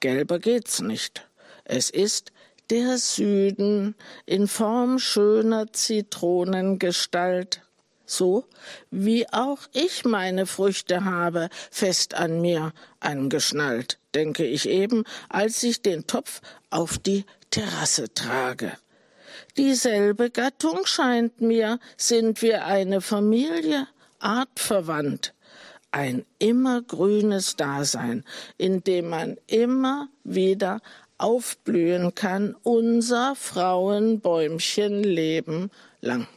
Gelber 0.00 0.38
geht's 0.38 0.80
nicht. 0.80 1.28
Es 1.64 1.90
ist 1.90 2.32
der 2.70 2.98
Süden 2.98 3.94
in 4.26 4.46
Form 4.46 4.98
schöner 4.98 5.72
Zitronengestalt, 5.72 7.62
so 8.04 8.46
wie 8.90 9.28
auch 9.30 9.60
ich 9.72 10.04
meine 10.04 10.46
Früchte 10.46 11.04
habe, 11.04 11.48
fest 11.70 12.14
an 12.14 12.40
mir 12.40 12.72
angeschnallt, 13.00 13.98
denke 14.14 14.44
ich 14.44 14.68
eben, 14.68 15.04
als 15.28 15.62
ich 15.62 15.82
den 15.82 16.06
Topf 16.06 16.40
auf 16.70 16.98
die 16.98 17.24
Terrasse 17.50 18.12
trage. 18.12 18.72
Dieselbe 19.56 20.30
Gattung 20.30 20.84
scheint 20.84 21.40
mir, 21.40 21.80
sind 21.96 22.42
wir 22.42 22.64
eine 22.64 23.00
Familie, 23.00 23.88
artverwandt, 24.20 25.34
ein 25.90 26.24
immergrünes 26.38 27.56
Dasein, 27.56 28.24
in 28.56 28.84
dem 28.84 29.08
man 29.08 29.36
immer 29.46 30.08
wieder 30.24 30.80
aufblühen 31.18 32.14
kann, 32.14 32.56
unser 32.62 33.34
Frauenbäumchenleben 33.34 35.70
lang. 36.00 36.28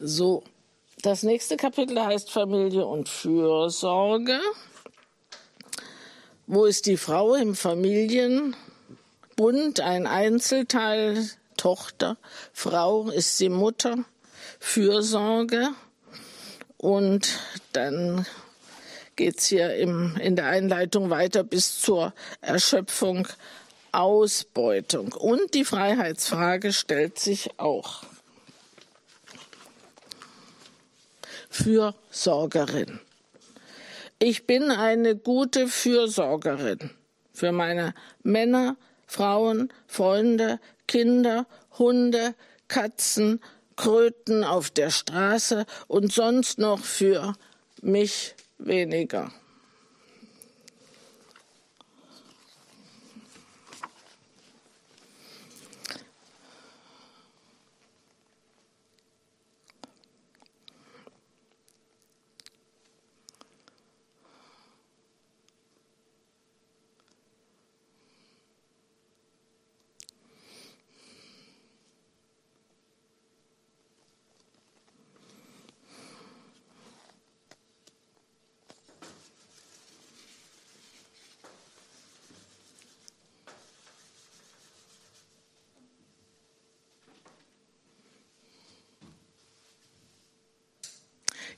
So, 0.00 0.44
das 1.02 1.24
nächste 1.24 1.56
Kapitel 1.56 2.00
heißt 2.00 2.30
Familie 2.30 2.86
und 2.86 3.08
Fürsorge. 3.08 4.38
Wo 6.46 6.66
ist 6.66 6.86
die 6.86 6.96
Frau 6.96 7.34
im 7.34 7.56
Familienbund? 7.56 8.54
Ein 9.80 10.06
Einzelteil, 10.06 11.28
Tochter. 11.56 12.16
Frau 12.52 13.10
ist 13.10 13.38
sie 13.38 13.48
Mutter. 13.48 14.04
Fürsorge. 14.60 15.70
Und 16.76 17.40
dann 17.72 18.24
geht 19.16 19.38
es 19.38 19.46
hier 19.46 19.74
im, 19.74 20.16
in 20.20 20.36
der 20.36 20.46
Einleitung 20.46 21.10
weiter 21.10 21.42
bis 21.42 21.80
zur 21.80 22.14
Erschöpfung, 22.40 23.26
Ausbeutung. 23.90 25.12
Und 25.12 25.54
die 25.54 25.64
Freiheitsfrage 25.64 26.72
stellt 26.72 27.18
sich 27.18 27.58
auch. 27.58 28.04
Fürsorgerin. 31.48 33.00
Ich 34.18 34.46
bin 34.46 34.70
eine 34.70 35.16
gute 35.16 35.68
Fürsorgerin 35.68 36.90
für 37.32 37.52
meine 37.52 37.94
Männer, 38.22 38.76
Frauen, 39.06 39.72
Freunde, 39.86 40.60
Kinder, 40.86 41.46
Hunde, 41.78 42.34
Katzen, 42.66 43.40
Kröten 43.76 44.42
auf 44.42 44.70
der 44.70 44.90
Straße 44.90 45.64
und 45.86 46.12
sonst 46.12 46.58
noch 46.58 46.80
für 46.80 47.34
mich 47.80 48.34
weniger. 48.58 49.32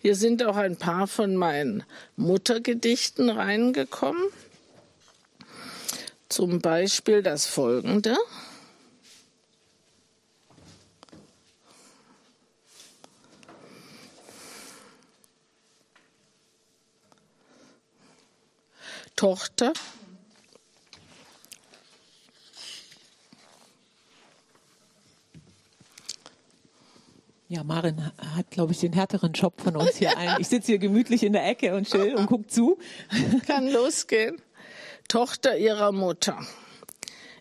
Hier 0.02 0.16
sind 0.16 0.42
auch 0.42 0.57
ein 0.57 0.76
paar 0.76 1.07
von 1.07 1.37
meinen 1.37 1.85
Muttergedichten 2.16 3.28
reingekommen. 3.28 4.23
Zum 6.30 6.61
Beispiel 6.61 7.23
das 7.23 7.47
folgende. 7.47 8.16
Tochter, 19.16 19.75
Ja, 27.50 27.64
Marin 27.64 28.12
hat, 28.37 28.52
glaube 28.52 28.71
ich, 28.71 28.78
den 28.78 28.92
härteren 28.92 29.33
Job 29.33 29.61
von 29.61 29.75
uns 29.75 29.97
hier 29.97 30.16
allen. 30.16 30.37
Ich 30.38 30.47
sitze 30.47 30.69
hier 30.69 30.78
gemütlich 30.78 31.25
in 31.25 31.33
der 31.33 31.45
Ecke 31.49 31.75
und 31.75 31.90
chill 31.90 32.14
und 32.14 32.26
guck 32.26 32.49
zu. 32.49 32.78
Kann 33.49 33.66
losgehen. 33.66 34.40
Tochter 35.09 35.59
ihrer 35.59 35.90
Mutter. 35.90 36.47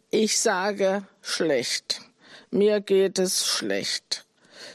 Ich 0.10 0.40
sage 0.40 1.04
schlecht. 1.22 2.02
Mir 2.50 2.82
geht 2.82 3.20
es 3.20 3.46
schlecht. 3.46 4.26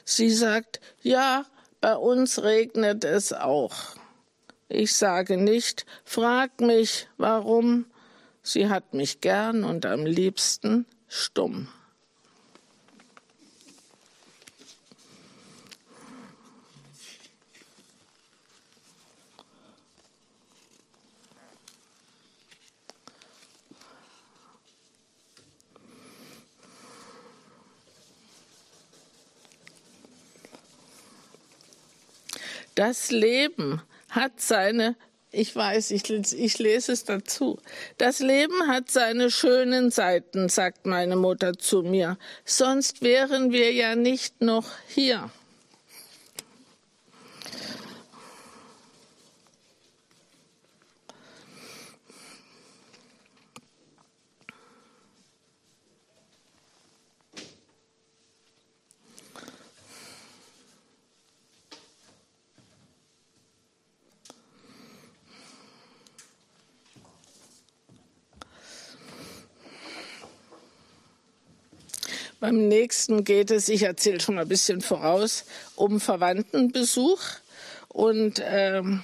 Sie 0.04 0.30
sagt, 0.30 0.80
ja, 1.02 1.46
bei 1.80 1.96
uns 1.96 2.44
regnet 2.44 3.02
es 3.02 3.32
auch. 3.32 3.74
Ich 4.68 4.94
sage 4.94 5.36
nicht, 5.36 5.84
frag 6.04 6.60
mich, 6.60 7.08
warum. 7.16 7.86
Sie 8.44 8.68
hat 8.68 8.94
mich 8.94 9.20
gern 9.20 9.64
und 9.64 9.84
am 9.84 10.06
liebsten 10.06 10.86
stumm. 11.08 11.66
Das 32.74 33.10
Leben 33.10 33.82
hat 34.10 34.40
seine, 34.40 34.96
ich 35.30 35.54
weiß, 35.54 35.90
ich, 35.92 36.08
ich 36.10 36.58
lese 36.58 36.92
es 36.92 37.04
dazu. 37.04 37.58
Das 37.98 38.20
Leben 38.20 38.66
hat 38.66 38.90
seine 38.90 39.30
schönen 39.30 39.90
Seiten, 39.90 40.48
sagt 40.48 40.86
meine 40.86 41.16
Mutter 41.16 41.54
zu 41.54 41.82
mir. 41.82 42.18
Sonst 42.44 43.02
wären 43.02 43.52
wir 43.52 43.72
ja 43.72 43.94
nicht 43.94 44.40
noch 44.40 44.66
hier. 44.88 45.30
Beim 72.44 72.68
nächsten 72.68 73.24
geht 73.24 73.50
es, 73.50 73.70
ich 73.70 73.84
erzähle 73.84 74.20
schon 74.20 74.34
mal 74.34 74.42
ein 74.42 74.48
bisschen 74.48 74.82
voraus, 74.82 75.46
um 75.76 75.98
Verwandtenbesuch. 75.98 77.18
Und 77.88 78.42
ähm, 78.44 79.02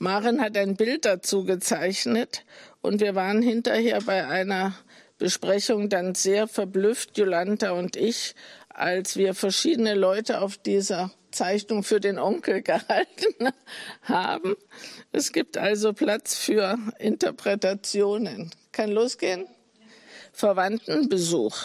Maren 0.00 0.40
hat 0.40 0.56
ein 0.56 0.74
Bild 0.74 1.04
dazu 1.04 1.44
gezeichnet. 1.44 2.44
Und 2.80 3.00
wir 3.00 3.14
waren 3.14 3.42
hinterher 3.42 4.00
bei 4.00 4.26
einer 4.26 4.74
Besprechung 5.18 5.88
dann 5.88 6.16
sehr 6.16 6.48
verblüfft, 6.48 7.16
Jolanta 7.16 7.70
und 7.70 7.94
ich, 7.94 8.34
als 8.70 9.16
wir 9.16 9.34
verschiedene 9.34 9.94
Leute 9.94 10.40
auf 10.40 10.56
dieser 10.56 11.12
Zeichnung 11.30 11.84
für 11.84 12.00
den 12.00 12.18
Onkel 12.18 12.62
gehalten 12.64 13.52
haben. 14.02 14.56
Es 15.12 15.30
gibt 15.30 15.56
also 15.56 15.92
Platz 15.92 16.34
für 16.36 16.76
Interpretationen. 16.98 18.50
Kann 18.72 18.90
losgehen? 18.90 19.46
Verwandtenbesuch 20.32 21.56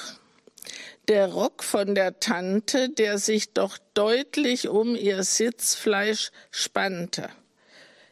der 1.07 1.31
Rock 1.33 1.63
von 1.63 1.95
der 1.95 2.19
Tante, 2.19 2.89
der 2.89 3.17
sich 3.17 3.53
doch 3.53 3.77
deutlich 3.93 4.69
um 4.69 4.95
ihr 4.95 5.23
Sitzfleisch 5.23 6.31
spannte. 6.51 7.29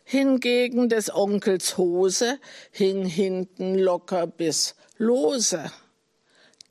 Hingegen 0.04 0.90
des 0.90 1.14
Onkels 1.14 1.78
Hose 1.78 2.40
hing 2.72 3.06
hinten 3.06 3.76
locker 3.76 4.28
bis 4.28 4.76
lose. 4.98 5.72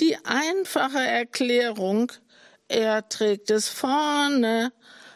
Die 0.00 0.16
einfache 0.24 0.98
Erklärung, 0.98 2.12
er 2.68 3.08
trägt 3.08 3.50
es 3.50 3.68
vorne, 3.68 4.72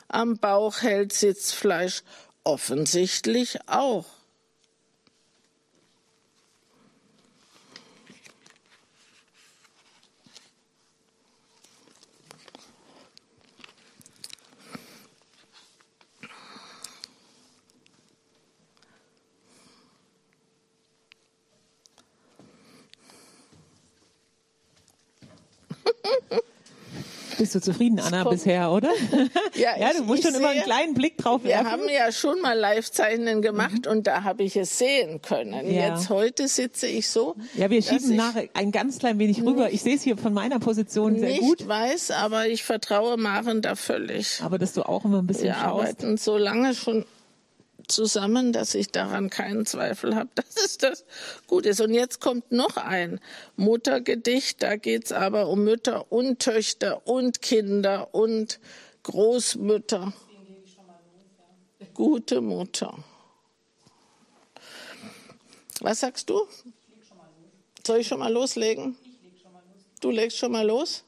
am 0.08 0.38
Bauch 0.38 0.82
hält 0.82 1.12
Sitzfleisch 1.12 2.02
offensichtlich 2.44 3.58
auch. 3.66 4.06
Bist 27.38 27.54
du 27.54 27.60
zufrieden, 27.60 27.98
Anna, 27.98 28.24
bisher, 28.24 28.70
oder? 28.70 28.90
Ja, 29.54 29.76
ja 29.78 29.92
du 29.96 30.04
musst 30.04 30.22
schon 30.22 30.32
sehe, 30.32 30.40
immer 30.40 30.50
einen 30.50 30.62
kleinen 30.62 30.94
Blick 30.94 31.18
drauf 31.18 31.44
werfen. 31.44 31.64
Wir 31.64 31.70
haben 31.70 31.88
ja 31.88 32.12
schon 32.12 32.40
mal 32.40 32.56
Live-Zeichnen 32.58 33.42
gemacht 33.42 33.86
mhm. 33.86 33.92
und 33.92 34.06
da 34.06 34.22
habe 34.22 34.42
ich 34.42 34.56
es 34.56 34.78
sehen 34.78 35.20
können. 35.22 35.70
Ja. 35.70 35.94
Jetzt 35.94 36.10
heute 36.10 36.48
sitze 36.48 36.86
ich 36.86 37.08
so. 37.08 37.34
Ja, 37.54 37.70
wir 37.70 37.82
schieben 37.82 38.16
nachher 38.16 38.48
ein 38.54 38.72
ganz 38.72 38.98
klein 38.98 39.18
wenig 39.18 39.42
rüber. 39.42 39.72
Ich 39.72 39.82
sehe 39.82 39.96
es 39.96 40.02
hier 40.02 40.16
von 40.16 40.32
meiner 40.32 40.58
Position 40.58 41.18
sehr 41.18 41.38
gut. 41.38 41.60
Ich 41.60 41.68
weiß, 41.68 42.12
aber 42.12 42.46
ich 42.46 42.62
vertraue 42.62 43.16
Maren 43.16 43.62
da 43.62 43.74
völlig. 43.74 44.40
Aber 44.42 44.58
dass 44.58 44.72
du 44.72 44.82
auch 44.82 45.04
immer 45.04 45.18
ein 45.18 45.26
bisschen 45.26 45.46
wir 45.46 45.54
schaust. 45.54 45.64
Wir 45.64 45.88
arbeiten 45.88 46.16
so 46.16 46.36
lange 46.36 46.74
schon 46.74 47.04
zusammen, 47.88 48.52
dass 48.52 48.74
ich 48.74 48.90
daran 48.90 49.30
keinen 49.30 49.66
Zweifel 49.66 50.14
habe, 50.14 50.30
dass 50.34 50.56
es 50.56 50.78
das 50.78 51.04
gut 51.46 51.66
ist. 51.66 51.80
Und 51.80 51.94
jetzt 51.94 52.20
kommt 52.20 52.52
noch 52.52 52.76
ein 52.76 53.20
Muttergedicht, 53.56 54.62
da 54.62 54.76
geht 54.76 55.06
es 55.06 55.12
aber 55.12 55.48
um 55.48 55.64
Mütter 55.64 56.10
und 56.10 56.40
Töchter 56.40 57.06
und 57.06 57.42
Kinder 57.42 58.14
und 58.14 58.60
Großmütter. 59.02 60.12
Gute 61.92 62.40
Mutter. 62.40 62.96
Was 65.80 66.00
sagst 66.00 66.30
du? 66.30 66.40
Soll 67.86 67.98
ich 67.98 68.08
schon 68.08 68.18
mal 68.18 68.32
loslegen? 68.32 68.96
Du 70.00 70.10
legst 70.10 70.38
schon 70.38 70.52
mal 70.52 70.66
los? 70.66 71.04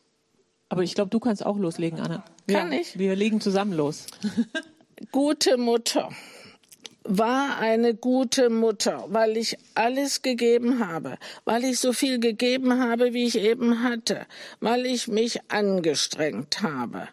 Aber 0.69 0.83
ich 0.83 0.95
glaube, 0.95 1.11
du 1.11 1.21
kannst 1.21 1.45
auch 1.45 1.57
loslegen, 1.57 2.01
Anna. 2.01 2.25
Kann 2.47 2.73
ja, 2.73 2.81
ich? 2.81 2.99
Wir 2.99 3.17
legen 3.17 3.41
zusammen 3.41 3.73
los. 3.73 4.07
Gute 5.13 5.57
Mutter 5.57 6.11
war 7.09 7.59
eine 7.59 7.95
gute 7.95 8.51
Mutter, 8.51 9.05
weil 9.09 9.37
ich 9.37 9.57
alles 9.75 10.23
gegeben 10.23 10.87
habe, 10.87 11.19
weil 11.45 11.65
ich 11.65 11.79
so 11.79 11.93
viel 11.93 12.19
gegeben 12.19 12.81
habe, 12.81 13.13
wie 13.13 13.27
ich 13.27 13.39
eben 13.39 13.83
hatte, 13.83 14.27
weil 14.61 14.87
ich 14.87 15.09
mich 15.09 15.41
angestrengt 15.51 16.63
habe. 16.63 17.09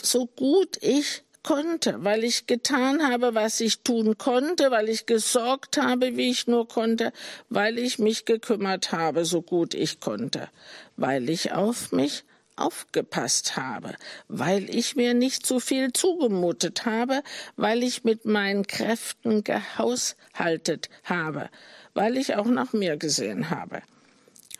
So 0.00 0.26
gut 0.26 0.78
ich 0.80 1.22
konnte, 1.42 2.04
weil 2.04 2.24
ich 2.24 2.46
getan 2.46 3.02
habe, 3.08 3.34
was 3.34 3.60
ich 3.60 3.80
tun 3.80 4.16
konnte, 4.16 4.70
weil 4.70 4.88
ich 4.88 5.06
gesorgt 5.06 5.76
habe, 5.76 6.16
wie 6.16 6.30
ich 6.30 6.46
nur 6.46 6.68
konnte, 6.68 7.12
weil 7.48 7.78
ich 7.78 7.98
mich 7.98 8.24
gekümmert 8.24 8.92
habe, 8.92 9.24
so 9.24 9.42
gut 9.42 9.74
ich 9.74 10.00
konnte, 10.00 10.48
weil 10.96 11.28
ich 11.28 11.52
auf 11.52 11.92
mich 11.92 12.24
aufgepasst 12.62 13.56
habe, 13.56 13.94
weil 14.28 14.74
ich 14.74 14.96
mir 14.96 15.14
nicht 15.14 15.44
zu 15.44 15.60
viel 15.60 15.92
zugemutet 15.92 16.86
habe, 16.86 17.22
weil 17.56 17.82
ich 17.82 18.04
mit 18.04 18.24
meinen 18.24 18.66
Kräften 18.66 19.44
gehaushaltet 19.44 20.88
habe, 21.04 21.50
weil 21.94 22.16
ich 22.16 22.36
auch 22.36 22.46
nach 22.46 22.72
mir 22.72 22.96
gesehen 22.96 23.50
habe, 23.50 23.82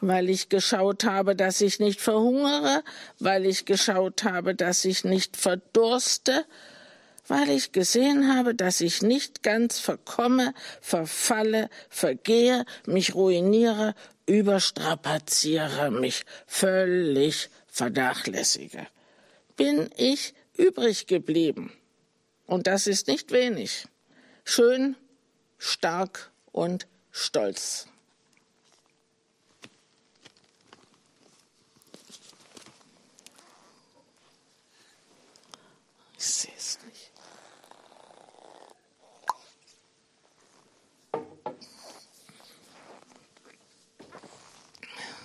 weil 0.00 0.28
ich 0.28 0.48
geschaut 0.48 1.04
habe, 1.04 1.36
dass 1.36 1.60
ich 1.60 1.78
nicht 1.78 2.00
verhungere, 2.00 2.82
weil 3.20 3.46
ich 3.46 3.64
geschaut 3.64 4.24
habe, 4.24 4.54
dass 4.54 4.84
ich 4.84 5.04
nicht 5.04 5.36
verdurste, 5.36 6.44
weil 7.28 7.50
ich 7.50 7.72
gesehen 7.72 8.34
habe, 8.34 8.54
dass 8.54 8.80
ich 8.80 9.00
nicht 9.00 9.42
ganz 9.44 9.78
verkomme, 9.78 10.54
verfalle, 10.80 11.70
vergehe, 11.88 12.64
mich 12.84 13.14
ruiniere, 13.14 13.94
überstrapaziere, 14.26 15.90
mich 15.90 16.24
völlig 16.46 17.48
vernachlässige, 17.72 18.86
bin 19.56 19.90
ich 19.96 20.34
übrig 20.56 21.06
geblieben. 21.06 21.72
Und 22.46 22.66
das 22.66 22.86
ist 22.86 23.08
nicht 23.08 23.32
wenig. 23.32 23.86
Schön, 24.44 24.94
stark 25.56 26.30
und 26.52 26.86
stolz. 27.10 27.88
Ich 36.18 36.26
sehe 36.26 36.52
es 36.56 36.78
nicht. 36.84 37.10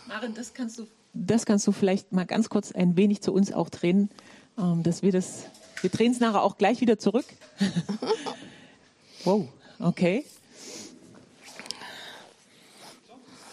Maren, 0.05 0.33
das 0.33 0.53
kannst 0.53 0.79
du 0.79 0.87
das 1.25 1.45
kannst 1.45 1.65
du 1.67 1.71
vielleicht 1.71 2.11
mal 2.11 2.25
ganz 2.25 2.49
kurz 2.49 2.71
ein 2.71 2.97
wenig 2.97 3.21
zu 3.21 3.33
uns 3.33 3.51
auch 3.51 3.69
drehen. 3.69 4.09
ähm, 4.57 4.83
dass 4.83 5.01
wir 5.01 5.11
das, 5.11 5.43
wir 5.81 5.89
drehen 5.89 6.11
es 6.11 6.19
nachher 6.19 6.43
auch 6.43 6.57
gleich 6.57 6.81
wieder 6.81 6.97
zurück. 6.97 7.25
wow, 9.23 9.47
okay. 9.79 10.25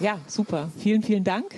Ja, 0.01 0.19
super. 0.27 0.71
Vielen, 0.79 1.03
vielen 1.03 1.25
Dank. 1.25 1.55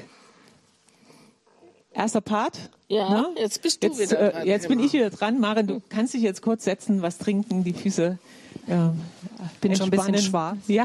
Erster 1.92 2.20
Part. 2.20 2.70
Ja, 2.88 3.08
ne? 3.08 3.28
jetzt 3.38 3.62
bist 3.62 3.82
du 3.82 3.88
jetzt, 3.88 3.98
wieder 3.98 4.20
äh, 4.20 4.32
dran. 4.32 4.46
jetzt 4.46 4.68
bin 4.68 4.78
ich 4.78 4.92
wieder 4.92 5.10
dran. 5.10 5.40
Maren, 5.40 5.66
du 5.66 5.82
kannst 5.88 6.14
dich 6.14 6.22
jetzt 6.22 6.42
kurz 6.42 6.64
setzen, 6.64 7.02
was 7.02 7.18
trinken, 7.18 7.64
die 7.64 7.72
Füße. 7.72 8.18
Ähm, 8.68 9.00
bin 9.60 9.74
schon 9.74 9.86
ein 9.86 9.90
bisschen 9.90 10.18
schwarz. 10.18 10.58
Ja, 10.68 10.84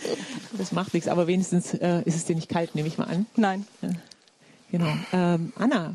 das 0.58 0.72
macht 0.72 0.92
nichts, 0.94 1.08
aber 1.08 1.26
wenigstens 1.26 1.74
äh, 1.74 2.02
ist 2.04 2.16
es 2.16 2.24
dir 2.26 2.36
nicht 2.36 2.48
kalt, 2.48 2.74
nehme 2.74 2.88
ich 2.88 2.98
mal 2.98 3.04
an. 3.04 3.26
Nein. 3.36 3.66
Genau. 4.72 4.92
Ähm, 5.12 5.52
Anna, 5.56 5.94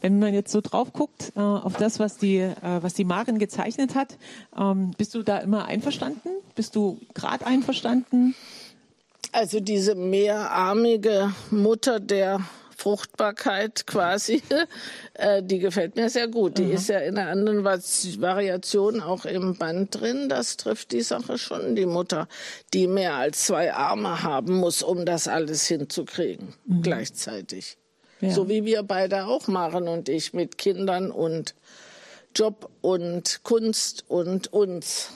wenn 0.00 0.18
man 0.18 0.32
jetzt 0.34 0.50
so 0.50 0.60
drauf 0.60 0.92
guckt 0.92 1.32
äh, 1.36 1.40
auf 1.40 1.76
das, 1.76 2.00
was 2.00 2.16
die, 2.16 2.38
äh, 2.38 2.54
was 2.80 2.94
die 2.94 3.04
Maren 3.04 3.38
gezeichnet 3.38 3.94
hat, 3.94 4.16
ähm, 4.58 4.92
bist 4.96 5.14
du 5.14 5.22
da 5.22 5.38
immer 5.38 5.66
einverstanden? 5.66 6.30
Bist 6.54 6.74
du 6.74 6.98
gerade 7.14 7.46
einverstanden? 7.46 8.34
Also 9.32 9.60
diese 9.60 9.94
mehrarmige 9.94 11.32
Mutter 11.50 12.00
der 12.00 12.40
Fruchtbarkeit 12.74 13.86
quasi, 13.86 14.42
äh, 15.14 15.42
die 15.42 15.58
gefällt 15.58 15.96
mir 15.96 16.08
sehr 16.08 16.28
gut. 16.28 16.56
Die 16.56 16.64
ist 16.64 16.88
ja 16.88 16.98
in 17.00 17.18
einer 17.18 17.30
anderen 17.30 17.62
Variation 17.62 19.02
auch 19.02 19.26
im 19.26 19.56
Band 19.56 20.00
drin. 20.00 20.30
Das 20.30 20.56
trifft 20.56 20.92
die 20.92 21.02
Sache 21.02 21.36
schon, 21.36 21.76
die 21.76 21.84
Mutter, 21.84 22.26
die 22.72 22.86
mehr 22.86 23.16
als 23.16 23.44
zwei 23.44 23.74
Arme 23.74 24.22
haben 24.22 24.56
muss, 24.56 24.82
um 24.82 25.04
das 25.04 25.28
alles 25.28 25.66
hinzukriegen, 25.66 26.54
Mhm. 26.64 26.80
gleichzeitig. 26.80 27.76
Ja. 28.20 28.30
So 28.30 28.48
wie 28.48 28.64
wir 28.64 28.82
beide 28.82 29.26
auch 29.26 29.48
machen 29.48 29.88
und 29.88 30.08
ich 30.08 30.34
mit 30.34 30.58
Kindern 30.58 31.10
und 31.10 31.54
Job 32.34 32.70
und 32.80 33.40
Kunst 33.42 34.04
und 34.08 34.52
uns. 34.52 35.12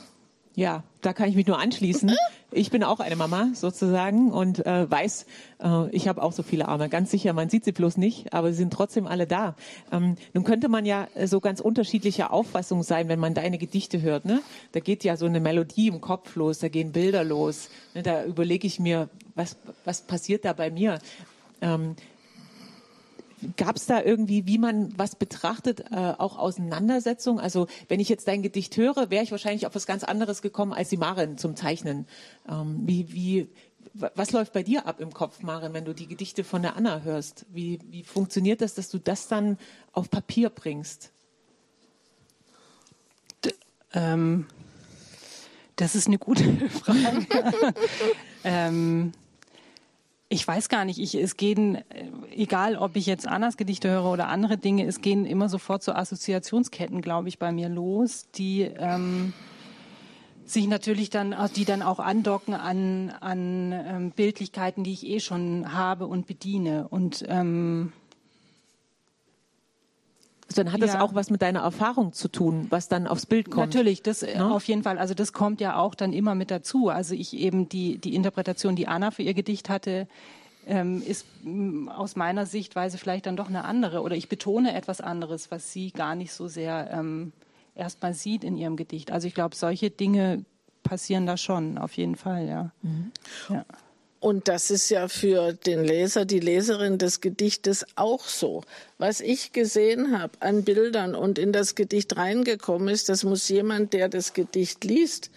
Ja, 0.55 0.85
da 1.01 1.12
kann 1.12 1.29
ich 1.29 1.35
mich 1.35 1.47
nur 1.47 1.59
anschließen. 1.59 2.14
Ich 2.57 2.71
bin 2.71 2.85
auch 2.85 3.01
eine 3.01 3.17
Mama 3.17 3.49
sozusagen 3.53 4.31
und 4.31 4.64
äh, 4.64 4.88
weiß, 4.88 5.27
äh, 5.61 5.90
ich 5.90 6.07
habe 6.07 6.23
auch 6.23 6.31
so 6.31 6.45
viele 6.45 6.69
Arme. 6.69 6.88
Ganz 6.88 7.11
sicher, 7.11 7.33
man 7.33 7.49
sieht 7.49 7.64
sie 7.64 7.73
bloß 7.73 7.97
nicht, 7.97 8.33
aber 8.33 8.53
sie 8.53 8.59
sind 8.59 8.73
trotzdem 8.73 9.09
alle 9.09 9.27
da. 9.27 9.57
Ähm, 9.90 10.14
nun 10.35 10.45
könnte 10.45 10.69
man 10.69 10.87
ja 10.87 11.09
äh, 11.17 11.27
so 11.27 11.40
ganz 11.40 11.59
unterschiedlicher 11.59 12.33
Auffassung 12.33 12.85
sein, 12.85 13.09
wenn 13.09 13.19
man 13.19 13.35
deine 13.35 13.59
Gedichte 13.59 14.03
hört. 14.03 14.25
Ne? 14.25 14.40
Da 14.71 14.79
geht 14.79 15.03
ja 15.03 15.17
so 15.17 15.27
eine 15.27 15.40
Melodie 15.40 15.88
im 15.88 16.01
Kopf 16.01 16.37
los, 16.37 16.61
da 16.61 16.69
gehen 16.69 16.93
Bilder 16.93 17.25
los. 17.25 17.71
Ne? 17.93 18.05
Da 18.05 18.25
überlege 18.25 18.69
ich 18.69 18.79
mir, 18.79 19.09
was, 19.35 19.57
was 19.85 20.03
passiert 20.03 20.45
da 20.45 20.53
bei 20.53 20.71
mir? 20.71 21.01
Ähm, 21.61 21.97
Gab 23.57 23.77
es 23.77 23.87
da 23.87 24.03
irgendwie, 24.03 24.47
wie 24.47 24.59
man 24.59 24.93
was 24.99 25.17
betrachtet, 25.17 25.81
äh, 25.91 26.15
auch 26.19 26.39
Auseinandersetzung? 26.39 27.39
Also 27.41 27.67
wenn 27.89 28.01
ich 28.01 28.09
jetzt 28.09 28.29
dein 28.29 28.43
Gedicht 28.43 28.77
höre, 28.77 29.11
wäre 29.11 29.23
ich 29.25 29.31
wahrscheinlich 29.31 29.67
auf 29.67 29.75
was 29.75 29.87
ganz 29.87 30.05
anderes 30.05 30.43
gekommen 30.43 30.73
als 30.73 30.89
die 30.89 30.97
Maren 30.97 31.39
zum 31.39 31.57
Zeichnen. 31.57 32.07
Ähm, 32.49 32.83
wie, 32.85 33.13
wie, 33.13 33.49
wa- 33.95 34.11
was 34.15 34.33
läuft 34.33 34.53
bei 34.53 34.63
dir 34.63 34.87
ab 34.87 35.01
im 35.01 35.13
Kopf, 35.13 35.43
Maren, 35.43 35.73
wenn 35.75 35.85
du 35.85 35.95
die 35.95 36.07
Gedichte 36.07 36.45
von 36.45 36.63
der 36.63 36.77
Anna 36.77 37.01
hörst? 37.03 37.47
Wie, 37.53 37.79
wie 37.91 38.03
funktioniert 38.05 38.61
das, 38.61 38.75
dass 38.75 38.89
du 38.91 38.99
das 38.99 39.29
dann 39.29 39.59
auf 39.93 40.11
Papier 40.11 40.51
bringst? 40.51 41.11
Ähm, 43.93 44.47
das 45.77 45.95
ist 45.95 46.07
eine 46.09 46.19
gute 46.19 46.45
Frage. 46.71 47.27
ähm, 48.45 49.13
ich 50.35 50.47
weiß 50.47 50.68
gar 50.68 50.85
nicht. 50.85 50.99
Ich, 50.99 51.14
es 51.14 51.37
gehen, 51.37 51.77
äh, 51.77 51.83
egal 52.35 52.77
ob 52.77 52.97
ich 52.97 53.07
jetzt 53.07 53.27
Annas 53.27 53.57
Gedichte 53.57 53.88
höre 53.88 54.11
oder 54.11 54.29
andere 54.29 54.59
Dinge, 54.59 54.85
es 54.85 55.01
gehen 55.01 55.25
immer 55.25 55.49
sofort 55.49 55.83
so 55.83 55.92
Assoziationsketten, 55.92 57.01
glaube 57.01 57.29
ich, 57.29 57.38
bei 57.38 57.53
mir 57.53 57.68
los, 57.68 58.27
die 58.35 58.62
ähm, 58.62 59.33
sich 60.44 60.66
natürlich 60.66 61.09
dann, 61.11 61.35
die 61.55 61.64
dann 61.64 61.83
auch 61.83 62.01
andocken 62.01 62.55
an, 62.55 63.11
an 63.20 63.73
ähm, 63.73 64.11
Bildlichkeiten, 64.11 64.83
die 64.83 64.92
ich 64.92 65.07
eh 65.07 65.20
schon 65.20 65.73
habe 65.73 66.07
und 66.07 66.27
bediene. 66.27 66.88
Und 66.88 67.25
ähm, 67.29 67.92
dann 70.55 70.73
hat 70.73 70.83
das 70.83 70.95
Ja. 70.95 71.01
auch 71.01 71.15
was 71.15 71.31
mit 71.31 71.43
deiner 71.43 71.61
Erfahrung 71.61 72.13
zu 72.13 72.29
tun, 72.29 72.67
was 72.71 72.89
dann 72.89 73.07
aufs 73.07 73.27
Bild 73.27 73.51
kommt. 73.51 73.75
Natürlich, 73.75 74.03
das 74.03 74.23
äh, 74.23 74.39
auf 74.39 74.65
jeden 74.65 74.83
Fall. 74.83 74.99
Also 74.99 75.15
das 75.15 75.33
kommt 75.33 75.61
ja 75.61 75.77
auch 75.77 75.95
dann 75.95 76.13
immer 76.13 76.35
mit 76.35 76.51
dazu. 76.51 76.89
Also 76.91 77.15
ich 77.15 77.35
eben 77.35 77.69
die 77.69 77.99
die 77.99 78.15
Interpretation, 78.15 78.77
die 78.77 78.87
Anna 78.87 79.11
für 79.11 79.23
ihr 79.23 79.35
Gedicht 79.35 79.69
hatte, 79.69 80.07
ähm, 80.67 81.03
ist 81.07 81.27
m, 81.45 81.89
aus 81.89 82.17
meiner 82.17 82.47
Sichtweise 82.47 82.99
vielleicht 82.99 83.27
dann 83.27 83.37
doch 83.37 83.49
eine 83.49 83.65
andere. 83.65 84.03
Oder 84.03 84.17
ich 84.17 84.29
betone 84.29 84.75
etwas 84.75 85.01
anderes, 85.01 85.51
was 85.51 85.73
sie 85.73 85.91
gar 85.91 86.15
nicht 86.15 86.33
so 86.33 86.47
sehr 86.49 86.91
ähm, 86.93 87.33
erstmal 87.75 88.15
sieht 88.15 88.45
in 88.45 88.57
ihrem 88.57 88.77
Gedicht. 88.77 89.11
Also 89.13 89.27
ich 89.27 89.35
glaube, 89.35 89.57
solche 89.57 89.91
Dinge 89.91 90.45
passieren 90.83 91.27
da 91.27 91.37
schon, 91.39 91.79
auf 91.79 91.95
jeden 91.95 92.15
Fall, 92.15 92.47
ja. 92.47 92.71
ja. 93.49 93.65
Und 94.25 94.49
das 94.49 94.71
ist 94.71 94.89
ja 94.89 95.09
für 95.09 95.53
den 95.53 95.85
Leser, 95.85 96.25
die 96.25 96.41
Leserin 96.41 96.97
des 96.97 97.21
Gedichtes 97.21 97.85
auch 97.95 98.25
so. 98.25 98.63
Was 98.97 99.21
ich 99.21 99.53
gesehen 99.53 100.19
habe 100.19 100.33
an 100.41 100.65
Bildern 100.65 101.15
und 101.15 101.39
in 101.39 101.53
das 101.53 101.75
Gedicht 101.75 102.17
reingekommen 102.17 102.89
ist, 102.89 103.11
das 103.11 103.23
muss 103.23 103.47
jemand, 103.51 103.93
der 103.93 104.09
das 104.09 104.33
Gedicht 104.33 104.83
liest, 104.83 105.31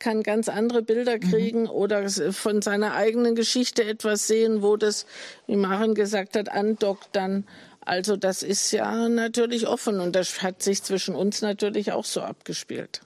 kann 0.00 0.24
ganz 0.24 0.48
andere 0.48 0.82
Bilder 0.82 1.20
kriegen 1.20 1.68
oder 1.68 2.08
von 2.08 2.62
seiner 2.62 2.94
eigenen 2.94 3.36
Geschichte 3.36 3.84
etwas 3.84 4.26
sehen, 4.26 4.60
wo 4.60 4.76
das, 4.76 5.06
wie 5.46 5.54
Maren 5.54 5.94
gesagt 5.94 6.34
hat, 6.34 6.48
andockt 6.48 7.10
dann. 7.12 7.44
Also 7.82 8.16
das 8.16 8.42
ist 8.42 8.72
ja 8.72 9.08
natürlich 9.08 9.68
offen 9.68 10.00
und 10.00 10.16
das 10.16 10.42
hat 10.42 10.64
sich 10.64 10.82
zwischen 10.82 11.14
uns 11.14 11.42
natürlich 11.42 11.92
auch 11.92 12.04
so 12.04 12.22
abgespielt. 12.22 13.02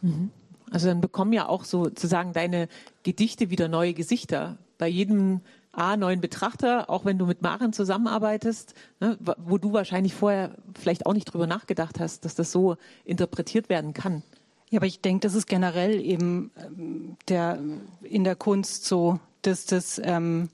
Also 0.71 0.89
dann 0.89 1.03
bekommen 1.03 1.35
ja 1.35 1.47
auch 1.47 1.65
sozusagen 1.65 2.33
deine 2.33 2.69
Gedichte 3.03 3.51
wieder 3.51 3.69
neue 3.69 3.93
Gesichter. 3.93 4.57
Bei 4.79 4.89
jedem 4.89 5.41
A, 5.73 5.97
neuen 5.97 6.21
Betrachter, 6.21 6.89
auch 6.89 7.05
wenn 7.05 7.19
du 7.19 7.27
mit 7.27 7.43
Maren 7.43 7.73
zusammenarbeitest, 7.73 8.75
ne, 9.01 9.19
wo 9.37 9.59
du 9.59 9.73
wahrscheinlich 9.73 10.15
vorher 10.15 10.57
vielleicht 10.79 11.05
auch 11.05 11.13
nicht 11.13 11.27
drüber 11.27 11.47
nachgedacht 11.47 12.01
hast, 12.01 12.25
dass 12.25 12.35
das 12.35 12.51
so 12.51 12.77
interpretiert 13.05 13.69
werden 13.69 13.93
kann. 13.93 14.23
Ja, 14.71 14.79
aber 14.79 14.87
ich 14.87 15.01
denke, 15.01 15.21
das 15.21 15.35
ist 15.35 15.47
generell 15.47 16.01
eben 16.01 16.51
ähm, 16.57 17.17
der, 17.29 17.59
in 18.03 18.25
der 18.25 18.37
Kunst 18.37 18.87
so, 18.87 19.21
dass 19.43 19.67
das 19.67 20.01
ähm, 20.03 20.49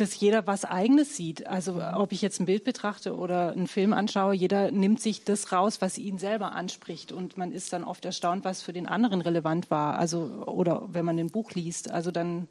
dass 0.00 0.18
jeder 0.18 0.46
was 0.46 0.64
Eigenes 0.64 1.16
sieht. 1.16 1.46
Also 1.46 1.82
ob 1.94 2.12
ich 2.12 2.22
jetzt 2.22 2.40
ein 2.40 2.46
Bild 2.46 2.64
betrachte 2.64 3.16
oder 3.16 3.52
einen 3.52 3.66
Film 3.66 3.92
anschaue, 3.92 4.34
jeder 4.34 4.70
nimmt 4.70 5.00
sich 5.00 5.24
das 5.24 5.52
raus, 5.52 5.80
was 5.80 5.98
ihn 5.98 6.18
selber 6.18 6.52
anspricht. 6.52 7.12
Und 7.12 7.36
man 7.36 7.52
ist 7.52 7.72
dann 7.72 7.84
oft 7.84 8.04
erstaunt, 8.04 8.44
was 8.44 8.62
für 8.62 8.72
den 8.72 8.86
anderen 8.86 9.20
relevant 9.20 9.70
war. 9.70 9.98
Also, 9.98 10.44
oder 10.46 10.88
wenn 10.92 11.04
man 11.04 11.18
ein 11.18 11.30
Buch 11.30 11.52
liest. 11.52 11.90
Also 11.90 12.10
dann 12.10 12.48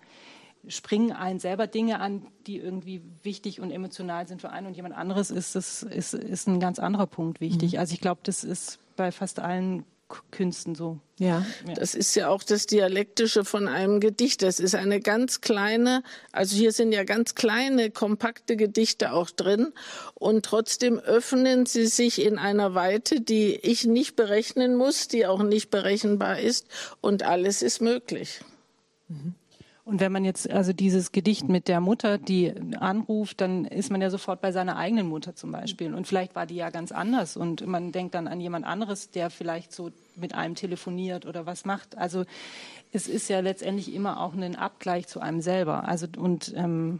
springen 0.68 1.12
einen 1.12 1.40
selber 1.40 1.68
Dinge 1.68 2.00
an, 2.00 2.28
die 2.46 2.58
irgendwie 2.58 3.02
wichtig 3.24 3.62
und 3.62 3.72
emotional 3.72 4.28
sind 4.28 4.42
für 4.42 4.50
einen 4.50 4.68
und 4.68 4.76
jemand 4.76 4.96
anderes 4.96 5.32
ist 5.32 5.56
das 5.56 5.84
ist, 5.84 6.14
ist 6.14 6.48
ein 6.48 6.60
ganz 6.60 6.80
anderer 6.80 7.08
Punkt 7.08 7.40
wichtig. 7.40 7.74
Mhm. 7.74 7.80
Also 7.80 7.94
ich 7.94 8.02
glaube, 8.02 8.22
das 8.24 8.44
ist 8.44 8.80
bei 8.96 9.12
fast 9.12 9.40
allen 9.40 9.86
Künsten 10.32 10.76
so. 10.76 11.00
Ja. 11.18 11.46
Das 11.76 11.96
ist 11.96 12.16
ja 12.16 12.30
auch 12.30 12.44
das 12.44 12.66
Dialektische 12.66 13.46
von 13.46 13.68
einem 13.68 14.00
Gedicht. 14.00 14.42
Das 14.42 14.60
ist 14.60 14.76
eine 14.76 15.00
ganz 15.00 15.42
kleine, 15.42 16.04
also 16.32 16.56
hier 16.56 16.72
sind 16.72 16.92
ja 16.92 17.04
ganz 17.04 17.36
kleine, 17.36 17.92
kompakte 17.92 18.56
Gedichte 18.56 19.14
auch 19.14 19.30
drin. 19.30 19.74
Und 20.16 20.46
trotzdem 20.46 20.98
öffnen 20.98 21.66
sie 21.66 21.88
sich 21.88 22.22
in 22.22 22.38
einer 22.38 22.74
Weite, 22.74 23.22
die 23.22 23.56
ich 23.56 23.86
nicht 23.86 24.16
berechnen 24.16 24.76
muss, 24.76 25.08
die 25.08 25.26
auch 25.26 25.44
nicht 25.44 25.70
berechenbar 25.70 26.40
ist. 26.40 26.68
Und 27.02 27.24
alles 27.24 27.62
ist 27.62 27.82
möglich. 27.82 28.42
Und 29.90 30.02
wenn 30.02 30.12
man 30.12 30.24
jetzt 30.24 30.48
also 30.48 30.72
dieses 30.72 31.12
Gedicht 31.12 31.50
mit 31.50 31.68
der 31.68 31.82
Mutter, 31.82 32.20
die 32.20 32.54
anruft, 32.80 33.42
dann 33.42 33.66
ist 33.66 33.90
man 33.90 34.00
ja 34.02 34.12
sofort 34.12 34.40
bei 34.40 34.52
seiner 34.52 34.78
eigenen 34.78 35.08
Mutter 35.08 35.34
zum 35.34 35.52
Beispiel. 35.52 35.96
Und 35.96 36.06
vielleicht 36.06 36.36
war 36.36 36.46
die 36.46 36.58
ja 36.58 36.70
ganz 36.70 36.92
anders 36.92 37.36
und 37.36 37.66
man 37.66 37.92
denkt 37.92 38.14
dann 38.14 38.28
an 38.28 38.40
jemand 38.40 38.68
anderes, 38.68 39.10
der 39.10 39.32
vielleicht 39.32 39.74
so 39.74 39.90
mit 40.16 40.36
einem 40.36 40.54
telefoniert 40.54 41.26
oder 41.26 41.48
was 41.48 41.66
macht. 41.66 41.98
Also 41.98 42.26
es 42.92 43.08
ist 43.08 43.30
ja 43.30 43.40
letztendlich 43.40 43.92
immer 43.92 44.22
auch 44.22 44.36
ein 44.36 44.56
Abgleich 44.56 45.08
zu 45.08 45.22
einem 45.22 45.42
selber. 45.42 45.88
Also 45.88 46.06
und 46.20 46.54
ähm, 46.56 47.00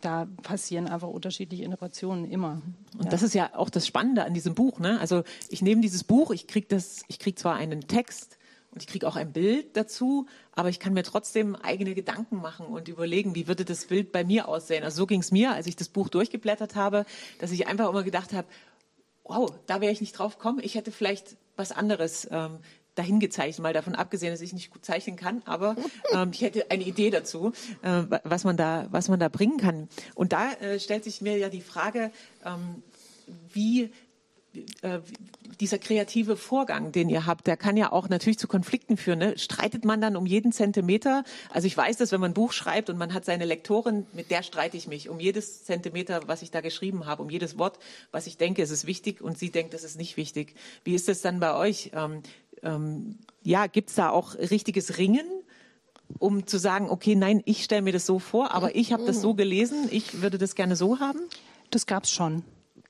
da 0.00 0.28
passieren 0.44 0.86
einfach 0.86 1.08
unterschiedliche 1.08 1.64
Interpretationen 1.64 2.30
immer. 2.30 2.62
Und 2.96 3.12
das 3.12 3.24
ist 3.24 3.34
ja 3.34 3.50
auch 3.56 3.70
das 3.70 3.88
Spannende 3.88 4.24
an 4.24 4.34
diesem 4.34 4.54
Buch. 4.54 4.78
Ne? 4.78 5.00
Also 5.00 5.24
ich 5.48 5.62
nehme 5.62 5.80
dieses 5.80 6.04
Buch, 6.04 6.30
ich 6.30 6.46
kriege 6.46 6.68
das, 6.68 7.02
ich 7.08 7.18
kriege 7.18 7.34
zwar 7.34 7.56
einen 7.56 7.88
Text 7.88 8.38
und 8.72 8.82
ich 8.82 8.86
kriege 8.86 9.06
auch 9.08 9.16
ein 9.16 9.32
Bild 9.32 9.76
dazu, 9.76 10.26
aber 10.52 10.68
ich 10.68 10.78
kann 10.78 10.92
mir 10.92 11.02
trotzdem 11.02 11.56
eigene 11.56 11.94
Gedanken 11.94 12.36
machen 12.36 12.66
und 12.66 12.88
überlegen, 12.88 13.34
wie 13.34 13.48
würde 13.48 13.64
das 13.64 13.86
Bild 13.86 14.12
bei 14.12 14.24
mir 14.24 14.46
aussehen. 14.48 14.84
Also 14.84 14.98
so 14.98 15.06
ging 15.06 15.20
es 15.20 15.32
mir, 15.32 15.52
als 15.52 15.66
ich 15.66 15.74
das 15.74 15.88
Buch 15.88 16.08
durchgeblättert 16.08 16.76
habe, 16.76 17.04
dass 17.40 17.50
ich 17.50 17.66
einfach 17.66 17.88
immer 17.88 18.04
gedacht 18.04 18.32
habe, 18.32 18.46
wow, 19.24 19.52
da 19.66 19.80
wäre 19.80 19.92
ich 19.92 20.00
nicht 20.00 20.12
drauf 20.12 20.38
gekommen. 20.38 20.60
Ich 20.62 20.76
hätte 20.76 20.92
vielleicht 20.92 21.36
was 21.56 21.72
anderes 21.72 22.28
ähm, 22.30 22.58
dahin 22.94 23.18
gezeichnet, 23.18 23.62
mal 23.62 23.72
davon 23.72 23.94
abgesehen, 23.94 24.32
dass 24.32 24.40
ich 24.40 24.52
nicht 24.52 24.70
gut 24.70 24.84
zeichnen 24.84 25.16
kann, 25.16 25.42
aber 25.46 25.74
ähm, 26.12 26.30
ich 26.32 26.42
hätte 26.42 26.70
eine 26.70 26.84
Idee 26.84 27.10
dazu, 27.10 27.52
äh, 27.82 28.04
was 28.24 28.44
man 28.44 28.56
da, 28.56 28.86
was 28.90 29.08
man 29.08 29.18
da 29.18 29.28
bringen 29.28 29.58
kann. 29.58 29.88
Und 30.14 30.32
da 30.32 30.52
äh, 30.52 30.78
stellt 30.78 31.04
sich 31.04 31.20
mir 31.20 31.36
ja 31.38 31.48
die 31.48 31.60
Frage, 31.60 32.12
ähm, 32.44 32.82
wie 33.52 33.90
äh, 34.82 34.98
dieser 35.60 35.78
kreative 35.78 36.36
Vorgang, 36.36 36.90
den 36.90 37.08
ihr 37.08 37.26
habt, 37.26 37.46
der 37.46 37.56
kann 37.56 37.76
ja 37.76 37.92
auch 37.92 38.08
natürlich 38.08 38.38
zu 38.38 38.48
Konflikten 38.48 38.96
führen. 38.96 39.18
Ne? 39.18 39.38
Streitet 39.38 39.84
man 39.84 40.00
dann 40.00 40.16
um 40.16 40.26
jeden 40.26 40.52
Zentimeter? 40.52 41.24
Also 41.50 41.66
ich 41.66 41.76
weiß 41.76 41.98
dass 41.98 42.12
wenn 42.12 42.20
man 42.20 42.30
ein 42.30 42.34
Buch 42.34 42.52
schreibt 42.52 42.90
und 42.90 42.98
man 42.98 43.14
hat 43.14 43.24
seine 43.24 43.44
Lektorin, 43.44 44.06
mit 44.12 44.30
der 44.30 44.42
streite 44.42 44.76
ich 44.76 44.88
mich 44.88 45.08
um 45.08 45.20
jedes 45.20 45.64
Zentimeter, 45.64 46.22
was 46.26 46.42
ich 46.42 46.50
da 46.50 46.60
geschrieben 46.60 47.06
habe, 47.06 47.22
um 47.22 47.30
jedes 47.30 47.58
Wort, 47.58 47.78
was 48.10 48.26
ich 48.26 48.38
denke, 48.38 48.62
es 48.62 48.70
ist 48.70 48.86
wichtig 48.86 49.20
und 49.20 49.38
sie 49.38 49.50
denkt, 49.50 49.74
es 49.74 49.84
ist 49.84 49.98
nicht 49.98 50.16
wichtig. 50.16 50.54
Wie 50.82 50.94
ist 50.94 51.08
das 51.08 51.20
dann 51.20 51.40
bei 51.40 51.54
euch? 51.54 51.90
Ähm, 51.94 52.22
ähm, 52.62 53.18
ja, 53.42 53.66
gibt's 53.66 53.94
da 53.94 54.10
auch 54.10 54.34
richtiges 54.34 54.98
Ringen? 54.98 55.26
um 56.18 56.44
zu 56.44 56.58
sagen, 56.58 56.90
okay, 56.90 57.14
nein, 57.14 57.40
ich 57.44 57.62
stelle 57.62 57.82
mir 57.82 57.92
das 57.92 58.04
so 58.04 58.18
vor, 58.18 58.52
aber 58.52 58.74
ich 58.74 58.92
habe 58.92 59.04
das 59.04 59.20
so 59.20 59.34
gelesen, 59.34 59.86
ich 59.92 60.22
würde 60.22 60.38
das 60.38 60.56
gerne 60.56 60.74
so 60.74 60.98
haben? 60.98 61.20
Das 61.70 61.86
gab's 61.86 62.10
schon. 62.10 62.42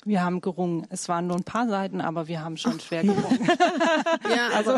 Wir 0.06 0.24
haben 0.24 0.40
gerungen. 0.40 0.86
Es 0.88 1.10
waren 1.10 1.26
nur 1.26 1.36
ein 1.36 1.44
paar 1.44 1.68
Seiten, 1.68 2.00
aber 2.00 2.26
wir 2.26 2.42
haben 2.42 2.56
schon 2.56 2.80
schwer 2.80 3.02
gerungen. 3.02 3.38
ja, 4.34 4.48
also 4.56 4.76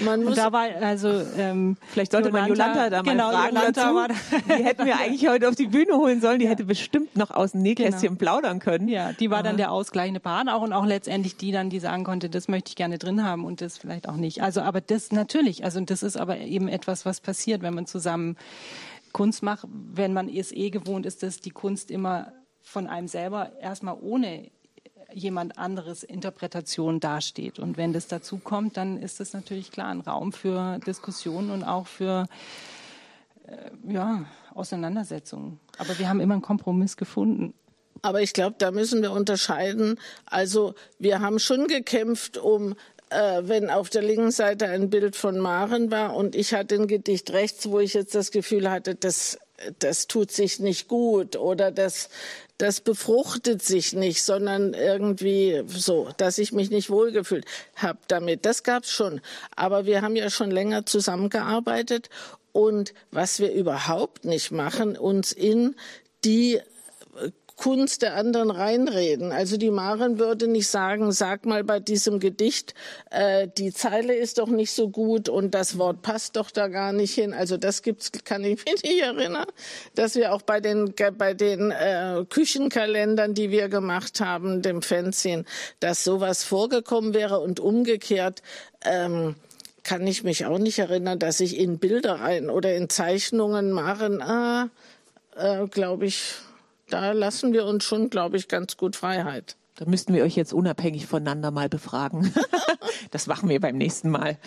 man 0.00 0.24
muss. 0.24 0.36
Da 0.36 0.50
war 0.50 0.66
also 0.80 1.08
ähm, 1.36 1.76
vielleicht 1.88 2.12
sollte 2.12 2.30
Jolanta, 2.30 2.48
man 2.48 2.58
Jolanta 2.58 2.90
da 2.90 3.02
mal 3.02 3.10
genau, 3.10 3.30
fragen 3.32 3.56
Jolanta 3.56 3.72
dazu. 3.72 3.94
War 3.94 4.08
die 4.08 4.64
hätten 4.64 4.86
wir 4.86 4.98
eigentlich 4.98 5.28
heute 5.28 5.48
auf 5.48 5.56
die 5.56 5.66
Bühne 5.66 5.94
holen 5.96 6.22
sollen. 6.22 6.38
Die 6.38 6.46
ja. 6.46 6.52
hätte 6.52 6.64
bestimmt 6.64 7.16
noch 7.16 7.30
aus 7.30 7.52
dem 7.52 7.60
Nähkästchen 7.62 8.16
genau. 8.16 8.18
plaudern 8.18 8.58
können. 8.58 8.88
Ja, 8.88 9.12
die 9.12 9.30
war 9.30 9.38
Aha. 9.38 9.44
dann 9.44 9.56
der 9.58 9.70
ausgleichende 9.70 10.20
Part 10.20 10.48
auch 10.48 10.62
und 10.62 10.72
auch 10.72 10.86
letztendlich 10.86 11.36
die 11.36 11.52
dann, 11.52 11.68
die 11.68 11.78
sagen 11.78 12.04
konnte, 12.04 12.30
das 12.30 12.48
möchte 12.48 12.70
ich 12.70 12.76
gerne 12.76 12.96
drin 12.96 13.22
haben 13.24 13.44
und 13.44 13.60
das 13.60 13.76
vielleicht 13.76 14.08
auch 14.08 14.16
nicht. 14.16 14.42
Also, 14.42 14.62
aber 14.62 14.80
das 14.80 15.12
natürlich. 15.12 15.64
Also 15.64 15.80
das 15.80 16.02
ist 16.02 16.16
aber 16.16 16.38
eben 16.38 16.68
etwas, 16.68 17.04
was 17.04 17.20
passiert, 17.20 17.60
wenn 17.60 17.74
man 17.74 17.84
zusammen 17.86 18.36
Kunst 19.12 19.42
macht, 19.42 19.66
wenn 19.70 20.14
man 20.14 20.28
es 20.28 20.52
eh 20.52 20.70
gewohnt 20.70 21.04
ist, 21.04 21.22
dass 21.22 21.40
die 21.40 21.50
Kunst 21.50 21.90
immer 21.90 22.32
von 22.66 22.88
einem 22.88 23.06
selber 23.06 23.52
erstmal 23.60 23.96
ohne 24.00 24.50
jemand 25.14 25.56
anderes 25.56 26.02
Interpretation 26.02 26.98
dasteht. 26.98 27.60
Und 27.60 27.76
wenn 27.76 27.92
das 27.92 28.08
dazu 28.08 28.38
kommt, 28.38 28.76
dann 28.76 29.00
ist 29.00 29.20
das 29.20 29.32
natürlich 29.32 29.70
klar 29.70 29.88
ein 29.88 30.00
Raum 30.00 30.32
für 30.32 30.80
Diskussionen 30.84 31.50
und 31.52 31.62
auch 31.62 31.86
für 31.86 32.26
äh, 33.46 33.92
ja, 33.92 34.24
Auseinandersetzungen. 34.52 35.60
Aber 35.78 35.96
wir 36.00 36.08
haben 36.08 36.18
immer 36.18 36.34
einen 36.34 36.42
Kompromiss 36.42 36.96
gefunden. 36.96 37.54
Aber 38.02 38.20
ich 38.20 38.32
glaube, 38.32 38.56
da 38.58 38.72
müssen 38.72 39.00
wir 39.00 39.12
unterscheiden. 39.12 39.98
Also 40.26 40.74
wir 40.98 41.20
haben 41.20 41.38
schon 41.38 41.68
gekämpft 41.68 42.36
um 42.36 42.74
äh, 43.10 43.42
wenn 43.44 43.70
auf 43.70 43.90
der 43.90 44.02
linken 44.02 44.32
Seite 44.32 44.66
ein 44.66 44.90
Bild 44.90 45.14
von 45.14 45.38
Maren 45.38 45.92
war 45.92 46.16
und 46.16 46.34
ich 46.34 46.52
hatte 46.52 46.74
ein 46.74 46.88
Gedicht 46.88 47.30
rechts, 47.30 47.70
wo 47.70 47.78
ich 47.78 47.94
jetzt 47.94 48.16
das 48.16 48.32
Gefühl 48.32 48.68
hatte, 48.68 48.96
das, 48.96 49.38
das 49.78 50.06
tut 50.06 50.30
sich 50.30 50.60
nicht 50.60 50.88
gut 50.88 51.36
oder 51.36 51.70
das, 51.70 52.08
das 52.58 52.80
befruchtet 52.80 53.62
sich 53.62 53.92
nicht, 53.92 54.22
sondern 54.22 54.74
irgendwie 54.74 55.62
so, 55.66 56.08
dass 56.16 56.38
ich 56.38 56.52
mich 56.52 56.70
nicht 56.70 56.90
wohlgefühlt 56.90 57.44
habe 57.76 57.98
damit. 58.08 58.44
Das 58.46 58.62
gab's 58.62 58.90
schon. 58.90 59.20
Aber 59.54 59.86
wir 59.86 60.02
haben 60.02 60.16
ja 60.16 60.30
schon 60.30 60.50
länger 60.50 60.86
zusammengearbeitet 60.86 62.08
und 62.52 62.94
was 63.10 63.38
wir 63.38 63.52
überhaupt 63.52 64.24
nicht 64.24 64.50
machen, 64.50 64.96
uns 64.96 65.32
in 65.32 65.74
die 66.24 66.60
Kunst 67.56 68.02
der 68.02 68.14
anderen 68.14 68.50
reinreden. 68.50 69.32
Also 69.32 69.56
die 69.56 69.70
Maren 69.70 70.18
würde 70.18 70.46
nicht 70.46 70.68
sagen, 70.68 71.10
sag 71.10 71.46
mal 71.46 71.64
bei 71.64 71.80
diesem 71.80 72.20
Gedicht, 72.20 72.74
äh, 73.10 73.48
die 73.56 73.72
Zeile 73.72 74.14
ist 74.14 74.38
doch 74.38 74.48
nicht 74.48 74.72
so 74.72 74.90
gut 74.90 75.30
und 75.30 75.54
das 75.54 75.78
Wort 75.78 76.02
passt 76.02 76.36
doch 76.36 76.50
da 76.50 76.68
gar 76.68 76.92
nicht 76.92 77.14
hin. 77.14 77.32
Also 77.32 77.56
das 77.56 77.82
gibt's, 77.82 78.12
kann 78.24 78.44
ich 78.44 78.62
mich 78.64 78.82
nicht 78.82 79.00
erinnern, 79.00 79.46
dass 79.94 80.14
wir 80.16 80.34
auch 80.34 80.42
bei 80.42 80.60
den 80.60 80.94
bei 81.16 81.32
den 81.32 81.70
äh, 81.70 82.24
Küchenkalendern, 82.28 83.32
die 83.32 83.50
wir 83.50 83.68
gemacht 83.68 84.20
haben, 84.20 84.60
dem 84.60 84.82
Fanzine, 84.82 85.44
dass 85.80 86.04
sowas 86.04 86.44
vorgekommen 86.44 87.14
wäre 87.14 87.40
und 87.40 87.58
umgekehrt. 87.58 88.42
Ähm, 88.84 89.34
kann 89.82 90.06
ich 90.06 90.24
mich 90.24 90.44
auch 90.46 90.58
nicht 90.58 90.80
erinnern, 90.80 91.20
dass 91.20 91.38
ich 91.38 91.56
in 91.56 91.78
Bilder 91.78 92.14
rein 92.14 92.50
oder 92.50 92.74
in 92.74 92.88
Zeichnungen 92.88 93.70
Maren, 93.70 94.20
ah, 94.20 94.68
äh, 95.36 95.66
glaube 95.68 96.06
ich, 96.06 96.34
da 96.88 97.12
lassen 97.12 97.52
wir 97.52 97.64
uns 97.64 97.84
schon, 97.84 98.10
glaube 98.10 98.36
ich, 98.36 98.48
ganz 98.48 98.76
gut 98.76 98.96
Freiheit. 98.96 99.56
Da 99.76 99.84
müssten 99.84 100.14
wir 100.14 100.24
euch 100.24 100.36
jetzt 100.36 100.54
unabhängig 100.54 101.06
voneinander 101.06 101.50
mal 101.50 101.68
befragen. 101.68 102.32
das 103.10 103.26
machen 103.26 103.50
wir 103.50 103.60
beim 103.60 103.76
nächsten 103.76 104.08
Mal. 104.08 104.38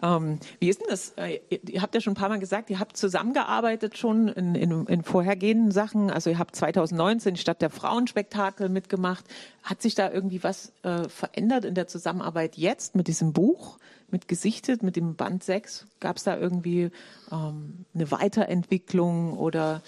Ähm, 0.00 0.38
wie 0.60 0.68
ist 0.68 0.80
denn 0.80 0.86
das? 0.88 1.12
Äh, 1.16 1.40
ihr 1.50 1.82
habt 1.82 1.92
ja 1.96 2.00
schon 2.00 2.12
ein 2.12 2.16
paar 2.16 2.28
Mal 2.28 2.38
gesagt, 2.38 2.70
ihr 2.70 2.78
habt 2.78 2.96
zusammengearbeitet 2.96 3.98
schon 3.98 4.28
in, 4.28 4.54
in, 4.54 4.86
in 4.86 5.02
vorhergehenden 5.02 5.72
Sachen. 5.72 6.08
Also 6.08 6.30
ihr 6.30 6.38
habt 6.38 6.54
2019 6.54 7.34
statt 7.34 7.62
der 7.62 7.70
Frauenspektakel 7.70 8.68
mitgemacht. 8.68 9.24
Hat 9.64 9.82
sich 9.82 9.96
da 9.96 10.08
irgendwie 10.08 10.44
was 10.44 10.72
äh, 10.84 11.08
verändert 11.08 11.64
in 11.64 11.74
der 11.74 11.88
Zusammenarbeit 11.88 12.56
jetzt 12.56 12.94
mit 12.94 13.08
diesem 13.08 13.32
Buch? 13.32 13.78
mit 14.08 14.28
gesichtet, 14.28 14.84
mit 14.84 14.94
dem 14.94 15.16
Band 15.16 15.42
6? 15.42 15.88
Gab 15.98 16.16
es 16.16 16.22
da 16.22 16.36
irgendwie 16.36 16.90
ähm, 17.32 17.84
eine 17.92 18.10
Weiterentwicklung 18.10 19.36
oder 19.36 19.82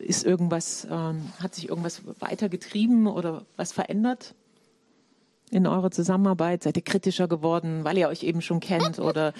ist 0.00 0.24
irgendwas, 0.24 0.86
ähm, 0.90 1.30
hat 1.40 1.54
sich 1.54 1.68
irgendwas 1.68 2.02
weitergetrieben 2.18 3.06
oder 3.06 3.44
was 3.56 3.72
verändert 3.72 4.34
in 5.50 5.66
eurer 5.66 5.90
Zusammenarbeit? 5.90 6.62
Seid 6.62 6.76
ihr 6.76 6.84
kritischer 6.84 7.28
geworden, 7.28 7.84
weil 7.84 7.98
ihr 7.98 8.08
euch 8.08 8.22
eben 8.22 8.42
schon 8.42 8.60
kennt 8.60 8.98
oder 8.98 9.32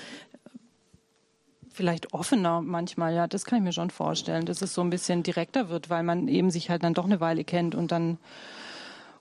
vielleicht 1.70 2.12
offener 2.12 2.60
manchmal, 2.60 3.14
ja, 3.14 3.26
das 3.26 3.44
kann 3.44 3.58
ich 3.58 3.64
mir 3.64 3.72
schon 3.72 3.90
vorstellen, 3.90 4.44
dass 4.44 4.60
es 4.60 4.74
so 4.74 4.82
ein 4.82 4.90
bisschen 4.90 5.22
direkter 5.22 5.68
wird, 5.68 5.88
weil 5.88 6.02
man 6.02 6.28
eben 6.28 6.50
sich 6.50 6.68
halt 6.68 6.84
dann 6.84 6.94
doch 6.94 7.04
eine 7.04 7.20
Weile 7.20 7.44
kennt 7.44 7.74
und 7.74 7.92
dann 7.92 8.18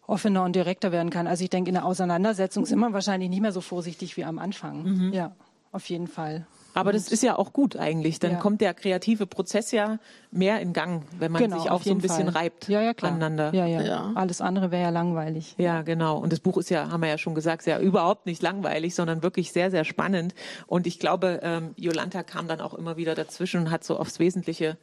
offener 0.08 0.43
und 0.43 0.56
direkter 0.56 0.91
werden 0.91 1.12
kann. 1.12 1.28
Also 1.28 1.43
ich 1.43 1.49
denke, 1.49 1.69
in 1.69 1.75
der 1.75 1.86
Auseinandersetzung 1.86 2.63
ist 2.63 2.75
man 2.75 2.93
wahrscheinlich 2.93 3.30
nicht 3.30 3.41
mehr 3.41 3.52
so 3.52 3.62
vorsichtig 3.62 4.17
wie 4.17 4.25
am 4.25 4.39
Anfang. 4.39 4.84
Mhm. 4.84 5.13
Ja, 5.13 5.36
auf 5.71 5.88
jeden 5.89 6.08
Fall. 6.08 6.47
Aber 6.74 6.94
das 6.94 7.08
ist 7.10 7.24
ja 7.24 7.38
auch 7.38 7.54
gut 7.54 7.76
eigentlich. 7.76 8.20
Dann 8.20 8.34
ja. 8.34 8.38
kommt 8.38 8.62
der 8.62 8.74
kreative 8.74 9.26
Prozess 9.26 9.72
ja 9.72 10.00
mehr 10.32 10.62
in 10.62 10.74
Gang, 10.74 11.04
wenn 11.18 11.32
man 11.32 11.42
genau, 11.42 11.60
sich 11.60 11.72
auch 11.72 11.84
so 11.84 11.92
ein 11.92 12.00
bisschen 12.00 12.32
Fall. 12.32 12.44
reibt 12.44 12.68
ja, 12.68 12.82
ja, 12.82 12.94
aneinander. 13.02 13.54
Ja, 13.54 13.66
ja, 13.66 13.82
ja. 13.82 14.12
Alles 14.16 14.42
andere 14.42 14.72
wäre 14.72 14.84
ja 14.84 14.90
langweilig. 14.90 15.56
Ja, 15.58 15.82
genau. 15.82 16.18
Und 16.18 16.32
das 16.32 16.40
Buch 16.40 16.58
ist 16.58 16.70
ja, 16.70 16.90
haben 16.92 17.02
wir 17.02 17.10
ja 17.10 17.18
schon 17.18 17.36
gesagt, 17.36 17.66
ja 17.66 17.80
überhaupt 17.80 18.26
nicht 18.26 18.42
langweilig, 18.42 18.96
sondern 18.96 19.24
wirklich 19.24 19.52
sehr, 19.52 19.72
sehr 19.72 19.84
spannend. 19.84 20.36
Und 20.68 20.88
ich 20.88 21.00
glaube, 21.00 21.40
ähm, 21.44 21.74
Jolanta 21.76 22.24
kam 22.24 22.48
dann 22.48 22.62
auch 22.62 22.74
immer 22.74 22.98
wieder 22.98 23.16
dazwischen 23.16 23.62
und 23.62 23.72
hat 23.72 23.84
so 23.84 23.98
aufs 23.98 24.20
Wesentliche 24.20 24.78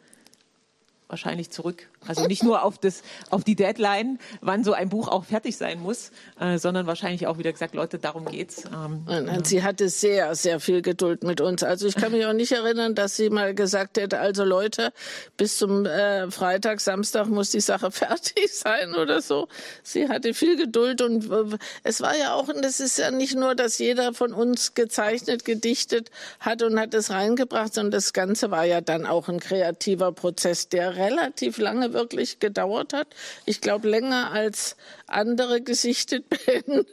wahrscheinlich 1.09 1.51
zurück. 1.51 1.89
Also 2.07 2.27
nicht 2.27 2.43
nur 2.43 2.63
auf, 2.63 2.79
das, 2.79 3.03
auf 3.31 3.45
die 3.45 3.55
Deadline, 3.55 4.19
wann 4.41 4.65
so 4.65 4.73
ein 4.73 4.89
Buch 4.89 5.09
auch 5.09 5.25
fertig 5.25 5.57
sein 5.57 5.81
muss, 5.81 6.11
äh, 6.41 6.59
sondern 6.59 6.87
wahrscheinlich 6.87 7.27
auch 7.27 7.39
wieder 7.39 7.53
gesagt, 7.53 7.75
Leute, 7.75 7.99
darum 7.99 8.25
geht's. 8.27 8.65
Ähm, 8.65 9.45
sie 9.45 9.63
hatte 9.63 9.89
sehr, 9.89 10.35
sehr 10.35 10.59
viel 10.59 10.83
Geduld 10.83 11.23
mit 11.23 11.41
uns. 11.41 11.63
Also 11.63 11.87
ich 11.87 11.95
kann 11.95 12.13
mich 12.13 12.27
auch 12.27 12.33
nicht 12.33 12.53
erinnern, 12.53 12.95
dass 12.95 13.17
sie 13.17 13.31
mal 13.31 13.55
gesagt 13.55 13.99
hätte, 13.99 14.19
also 14.19 14.45
Leute, 14.45 14.93
bis 15.37 15.59
zum 15.59 15.87
äh, 15.87 16.31
Freitag, 16.31 16.81
Samstag 16.81 17.29
muss 17.29 17.51
die 17.51 17.61
Sache 17.61 17.91
fertig 17.93 18.53
sein 18.53 18.95
oder 18.95 19.21
so. 19.21 19.49
Sie 19.83 20.09
hatte 20.09 20.35
viel 20.35 20.57
Geduld 20.57 21.03
und 21.03 21.31
äh, 21.31 21.59
es 21.85 22.01
war 22.01 22.17
ja 22.17 22.35
auch, 22.35 22.49
und 22.49 22.65
es 22.65 22.81
ist 22.81 22.99
ja 22.99 23.13
nicht 23.13 23.37
nur, 23.37 23.55
dass 23.55 23.79
jeder 23.79 24.13
von 24.13 24.33
uns 24.33 24.75
gezeichnet, 24.75 25.45
gedichtet 25.45 26.11
hat 26.41 26.63
und 26.63 26.81
hat 26.81 26.95
es 26.95 27.11
reingebracht, 27.11 27.75
sondern 27.75 27.93
das 27.93 28.13
Ganze 28.13 28.51
war 28.51 28.65
ja 28.65 28.81
dann 28.81 29.07
auch 29.07 29.29
ein 29.29 29.39
kreativer 29.39 30.11
Prozess, 30.11 30.69
der 30.69 30.96
relativ 30.97 31.59
lange 31.59 31.93
wirklich 31.93 32.39
gedauert 32.39 32.93
hat. 32.93 33.09
Ich 33.45 33.61
glaube, 33.61 33.89
länger 33.89 34.33
als 34.33 34.77
andere 35.07 35.61
gesichtet 35.61 36.25
Bände, 36.47 36.87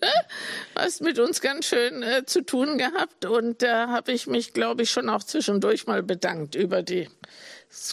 was 0.74 1.00
mit 1.00 1.20
uns 1.20 1.42
ganz 1.42 1.66
schön 1.66 2.04
äh, 2.04 2.26
zu 2.26 2.42
tun 2.42 2.78
gehabt. 2.78 3.26
Und 3.26 3.62
da 3.62 3.90
habe 3.90 4.12
ich 4.12 4.28
mich, 4.28 4.54
glaube 4.54 4.84
ich, 4.84 4.92
schon 4.92 5.10
auch 5.10 5.24
zwischendurch 5.24 5.88
mal 5.88 6.04
bedankt 6.04 6.56
über 6.56 6.84
die 6.84 7.10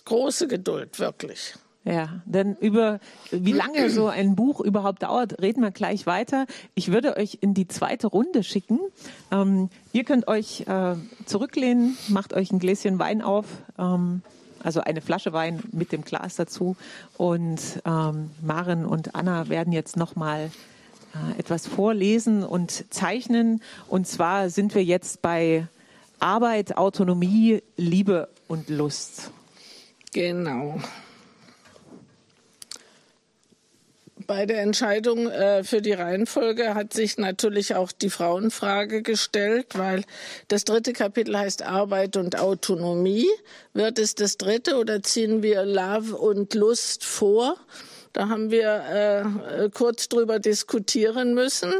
große 0.04 0.48
Geduld, 0.48 0.98
wirklich. 0.98 1.54
Ja, 1.84 2.20
denn 2.26 2.56
über 2.56 3.00
wie 3.30 3.52
lange 3.52 3.88
so 3.88 4.06
ein 4.06 4.36
Buch 4.36 4.60
überhaupt 4.60 5.02
dauert, 5.02 5.40
reden 5.40 5.62
wir 5.62 5.70
gleich 5.70 6.06
weiter. 6.06 6.46
Ich 6.74 6.92
würde 6.92 7.16
euch 7.16 7.38
in 7.40 7.54
die 7.54 7.68
zweite 7.68 8.06
Runde 8.06 8.42
schicken. 8.42 8.78
Ähm, 9.32 9.70
ihr 9.92 10.04
könnt 10.04 10.28
euch 10.28 10.66
äh, 10.66 10.96
zurücklehnen, 11.24 11.96
macht 12.08 12.34
euch 12.34 12.52
ein 12.52 12.58
Gläschen 12.58 12.98
Wein 12.98 13.22
auf. 13.22 13.46
Ähm, 13.78 14.20
also 14.62 14.80
eine 14.80 15.00
Flasche 15.00 15.32
Wein 15.32 15.62
mit 15.72 15.92
dem 15.92 16.02
Glas 16.02 16.36
dazu. 16.36 16.76
Und 17.16 17.82
ähm, 17.84 18.30
Maren 18.42 18.84
und 18.84 19.14
Anna 19.14 19.48
werden 19.48 19.72
jetzt 19.72 19.96
nochmal 19.96 20.50
äh, 21.14 21.38
etwas 21.38 21.66
vorlesen 21.66 22.42
und 22.44 22.92
zeichnen. 22.92 23.62
Und 23.88 24.06
zwar 24.06 24.50
sind 24.50 24.74
wir 24.74 24.84
jetzt 24.84 25.22
bei 25.22 25.66
Arbeit, 26.18 26.76
Autonomie, 26.76 27.62
Liebe 27.76 28.28
und 28.48 28.68
Lust. 28.68 29.30
Genau 30.12 30.80
bei 34.30 34.46
der 34.46 34.62
Entscheidung 34.62 35.28
äh, 35.28 35.64
für 35.64 35.82
die 35.82 35.92
Reihenfolge 35.92 36.76
hat 36.76 36.92
sich 36.92 37.18
natürlich 37.18 37.74
auch 37.74 37.90
die 37.90 38.10
Frauenfrage 38.10 39.02
gestellt, 39.02 39.76
weil 39.76 40.04
das 40.46 40.64
dritte 40.64 40.92
Kapitel 40.92 41.36
heißt 41.36 41.62
Arbeit 41.62 42.16
und 42.16 42.38
Autonomie. 42.38 43.26
Wird 43.74 43.98
es 43.98 44.14
das 44.14 44.36
dritte 44.36 44.76
oder 44.76 45.02
ziehen 45.02 45.42
wir 45.42 45.64
Love 45.64 46.16
und 46.16 46.54
Lust 46.54 47.04
vor? 47.04 47.56
Da 48.12 48.28
haben 48.28 48.52
wir 48.52 49.34
äh, 49.48 49.68
kurz 49.70 50.08
drüber 50.08 50.38
diskutieren 50.38 51.34
müssen. 51.34 51.72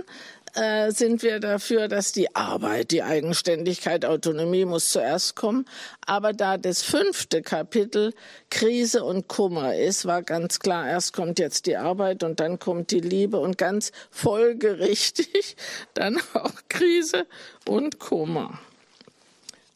Äh, 0.55 0.91
sind 0.91 1.23
wir 1.23 1.39
dafür, 1.39 1.87
dass 1.87 2.11
die 2.11 2.35
Arbeit, 2.35 2.91
die 2.91 3.05
Eigenständigkeit, 3.05 4.05
Autonomie 4.05 4.65
muss 4.65 4.91
zuerst 4.91 5.37
kommen. 5.37 5.65
Aber 6.05 6.33
da 6.33 6.59
das 6.59 6.83
fünfte 6.83 7.41
Kapitel 7.41 8.13
Krise 8.51 9.05
und 9.05 9.29
Kummer 9.29 9.77
ist, 9.77 10.07
war 10.07 10.23
ganz 10.23 10.59
klar, 10.59 10.89
erst 10.89 11.13
kommt 11.13 11.39
jetzt 11.39 11.67
die 11.67 11.77
Arbeit 11.77 12.25
und 12.25 12.41
dann 12.41 12.59
kommt 12.59 12.91
die 12.91 13.01
Liebe 13.01 13.39
und 13.39 13.59
ganz 13.59 13.93
folgerichtig 14.11 15.57
dann 15.95 16.19
auch 16.35 16.55
Krise 16.69 17.27
und 17.67 18.01
Kummer. 18.01 18.59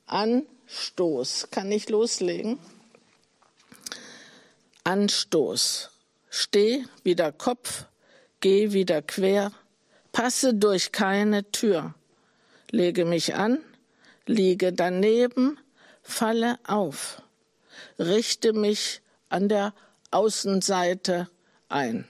Anstoß. 0.07 1.49
Kann 1.53 1.71
ich 1.71 1.89
loslegen? 1.89 2.59
Anstoß. 4.83 5.91
Steh 6.31 6.85
wieder 7.05 7.31
Kopf, 7.31 7.85
geh 8.41 8.73
wieder 8.73 9.03
quer, 9.03 9.53
passe 10.15 10.55
durch 10.55 10.93
keine 10.93 11.51
Tür. 11.51 11.93
Lege 12.71 13.05
mich 13.05 13.35
an, 13.35 13.59
liege 14.27 14.73
daneben, 14.73 15.59
falle 16.03 16.59
auf, 16.67 17.21
richte 17.99 18.53
mich 18.53 19.03
an 19.29 19.49
der 19.49 19.75
Außenseite 20.13 21.29
ein. 21.69 22.07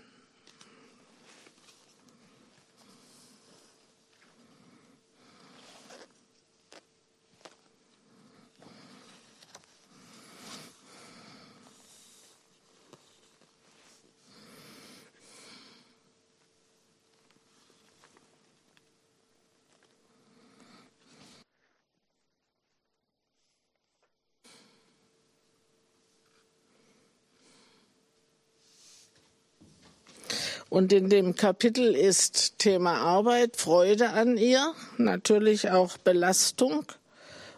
Und 30.75 30.93
in 30.93 31.09
dem 31.09 31.37
Kapitel 31.37 31.95
ist 31.95 32.59
Thema 32.59 32.97
Arbeit, 32.97 33.57
Freude 33.57 34.11
an 34.11 34.37
ihr, 34.37 34.75
natürlich 34.99 35.71
auch 35.71 35.97
Belastung, 35.99 36.85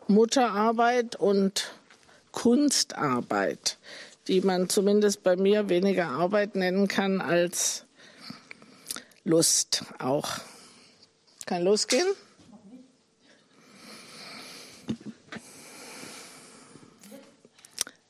Mutterarbeit 0.06 1.16
und 1.16 1.72
Kunstarbeit, 2.30 3.78
die 4.28 4.42
man 4.42 4.68
zumindest 4.68 5.22
bei 5.22 5.34
mir 5.34 5.70
weniger 5.70 6.08
Arbeit 6.08 6.56
nennen 6.56 6.88
kann 6.88 7.22
als 7.22 7.86
Lust 9.24 9.82
auch. 9.98 10.28
Kann 11.46 11.64
losgehen? 11.64 12.08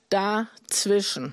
Dazwischen. 0.09 1.33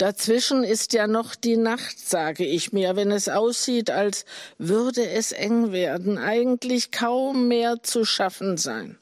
Dazwischen 0.00 0.64
ist 0.64 0.94
ja 0.94 1.06
noch 1.06 1.34
die 1.34 1.58
Nacht, 1.58 1.98
sage 1.98 2.46
ich 2.46 2.72
mir, 2.72 2.96
wenn 2.96 3.10
es 3.10 3.28
aussieht, 3.28 3.90
als 3.90 4.24
würde 4.56 5.06
es 5.06 5.30
eng 5.30 5.72
werden, 5.72 6.16
eigentlich 6.16 6.90
kaum 6.90 7.48
mehr 7.48 7.82
zu 7.82 8.06
schaffen 8.06 8.56
sein. 8.56 8.96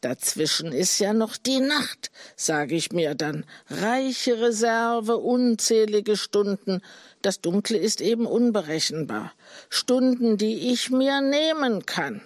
Dazwischen 0.00 0.72
ist 0.72 0.98
ja 0.98 1.12
noch 1.12 1.36
die 1.36 1.60
Nacht, 1.60 2.10
sage 2.36 2.74
ich 2.74 2.90
mir 2.90 3.14
dann, 3.14 3.44
reiche 3.68 4.40
Reserve, 4.40 5.18
unzählige 5.18 6.16
Stunden, 6.16 6.80
das 7.20 7.42
Dunkle 7.42 7.76
ist 7.76 8.00
eben 8.00 8.24
unberechenbar, 8.24 9.30
Stunden, 9.68 10.38
die 10.38 10.72
ich 10.72 10.88
mir 10.88 11.20
nehmen 11.20 11.84
kann. 11.84 12.22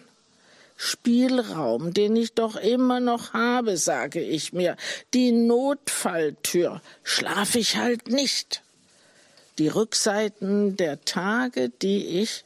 Spielraum, 0.80 1.92
den 1.92 2.14
ich 2.14 2.34
doch 2.34 2.54
immer 2.54 3.00
noch 3.00 3.32
habe, 3.32 3.76
sage 3.76 4.20
ich 4.20 4.52
mir. 4.52 4.76
Die 5.12 5.32
Notfalltür 5.32 6.80
schlaf 7.02 7.56
ich 7.56 7.76
halt 7.76 8.08
nicht. 8.08 8.62
Die 9.58 9.66
Rückseiten 9.66 10.76
der 10.76 11.04
Tage, 11.04 11.68
die 11.68 12.20
ich 12.20 12.44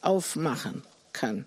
aufmachen 0.00 0.82
kann. 1.12 1.44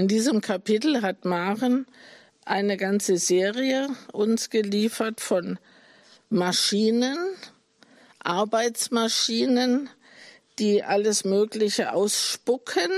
In 0.00 0.08
diesem 0.08 0.40
Kapitel 0.40 1.02
hat 1.02 1.26
Maren 1.26 1.86
eine 2.46 2.78
ganze 2.78 3.18
Serie 3.18 3.86
uns 4.14 4.48
geliefert 4.48 5.20
von 5.20 5.58
Maschinen, 6.30 7.18
Arbeitsmaschinen, 8.18 9.90
die 10.58 10.82
alles 10.82 11.26
Mögliche 11.26 11.92
ausspucken. 11.92 12.90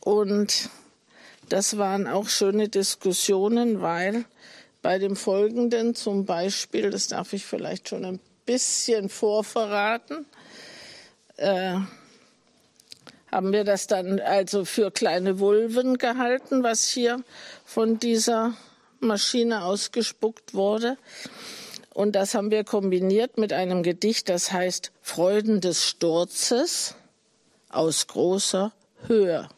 Und 0.00 0.68
das 1.48 1.78
waren 1.78 2.06
auch 2.06 2.28
schöne 2.28 2.68
Diskussionen, 2.68 3.80
weil 3.80 4.26
bei 4.82 4.98
dem 4.98 5.16
Folgenden 5.16 5.94
zum 5.94 6.26
Beispiel, 6.26 6.90
das 6.90 7.06
darf 7.06 7.32
ich 7.32 7.46
vielleicht 7.46 7.88
schon 7.88 8.04
ein 8.04 8.20
bisschen 8.44 9.08
vorverraten, 9.08 10.26
äh, 11.38 11.78
haben 13.30 13.52
wir 13.52 13.64
das 13.64 13.86
dann 13.86 14.20
also 14.20 14.64
für 14.64 14.90
kleine 14.90 15.38
Vulven 15.38 15.98
gehalten, 15.98 16.62
was 16.62 16.88
hier 16.88 17.22
von 17.64 17.98
dieser 17.98 18.54
Maschine 19.00 19.64
ausgespuckt 19.64 20.54
wurde. 20.54 20.96
Und 21.94 22.12
das 22.12 22.34
haben 22.34 22.50
wir 22.50 22.64
kombiniert 22.64 23.38
mit 23.38 23.52
einem 23.52 23.82
Gedicht, 23.82 24.28
das 24.28 24.52
heißt 24.52 24.92
Freuden 25.02 25.60
des 25.60 25.86
Sturzes 25.86 26.94
aus 27.68 28.06
großer 28.06 28.72
Höhe. 29.06 29.48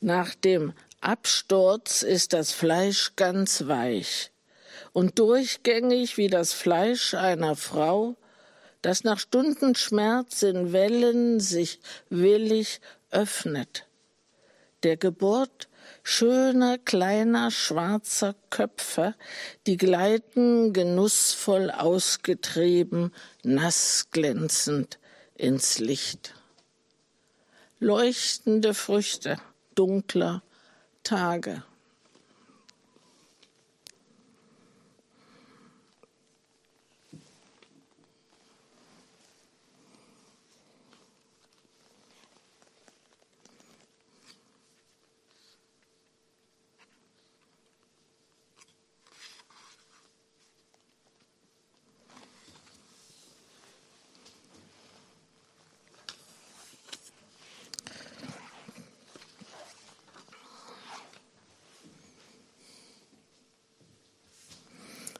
Nach 0.00 0.34
dem 0.34 0.74
Absturz 1.00 2.02
ist 2.02 2.32
das 2.32 2.52
Fleisch 2.52 3.12
ganz 3.16 3.66
weich 3.66 4.30
und 4.92 5.18
durchgängig 5.18 6.16
wie 6.16 6.28
das 6.28 6.52
Fleisch 6.52 7.14
einer 7.14 7.56
Frau, 7.56 8.16
das 8.84 9.02
nach 9.02 9.18
Stunden 9.18 9.74
Schmerz 9.74 10.42
in 10.42 10.74
Wellen 10.74 11.40
sich 11.40 11.80
willig 12.10 12.82
öffnet. 13.10 13.86
Der 14.82 14.98
Geburt 14.98 15.68
schöner 16.02 16.76
kleiner 16.76 17.50
schwarzer 17.50 18.34
Köpfe, 18.50 19.14
die 19.66 19.78
gleiten 19.78 20.74
genussvoll 20.74 21.70
ausgetrieben, 21.70 23.14
nass 23.42 24.08
glänzend 24.10 24.98
ins 25.34 25.78
Licht. 25.78 26.34
Leuchtende 27.78 28.74
Früchte 28.74 29.38
dunkler 29.74 30.42
Tage. 31.04 31.62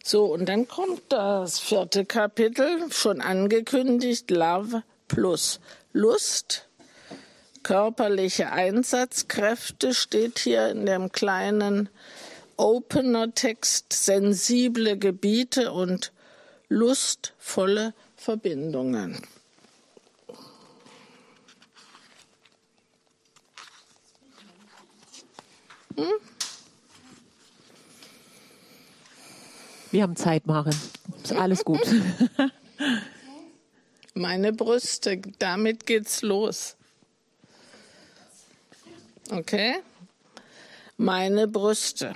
So, 0.06 0.26
und 0.26 0.50
dann 0.50 0.68
kommt 0.68 1.00
das 1.08 1.58
vierte 1.58 2.04
Kapitel, 2.04 2.92
schon 2.92 3.22
angekündigt, 3.22 4.30
Love 4.30 4.82
plus 5.08 5.60
Lust. 5.94 6.68
Körperliche 7.62 8.52
Einsatzkräfte 8.52 9.94
steht 9.94 10.40
hier 10.40 10.68
in 10.68 10.84
dem 10.84 11.10
kleinen 11.10 11.88
opener 12.58 13.32
Text, 13.34 13.94
sensible 13.94 14.98
Gebiete 14.98 15.72
und 15.72 16.12
lustvolle 16.68 17.94
Verbindungen. 18.14 19.22
Hm? 25.96 26.33
Wir 29.94 30.02
haben 30.02 30.16
Zeit, 30.16 30.48
Maren. 30.48 30.74
Ist 31.22 31.32
alles 31.34 31.64
gut. 31.64 31.78
Meine 34.14 34.52
Brüste, 34.52 35.22
damit 35.38 35.86
geht's 35.86 36.22
los. 36.22 36.74
Okay? 39.30 39.76
Meine 40.96 41.46
Brüste. 41.46 42.14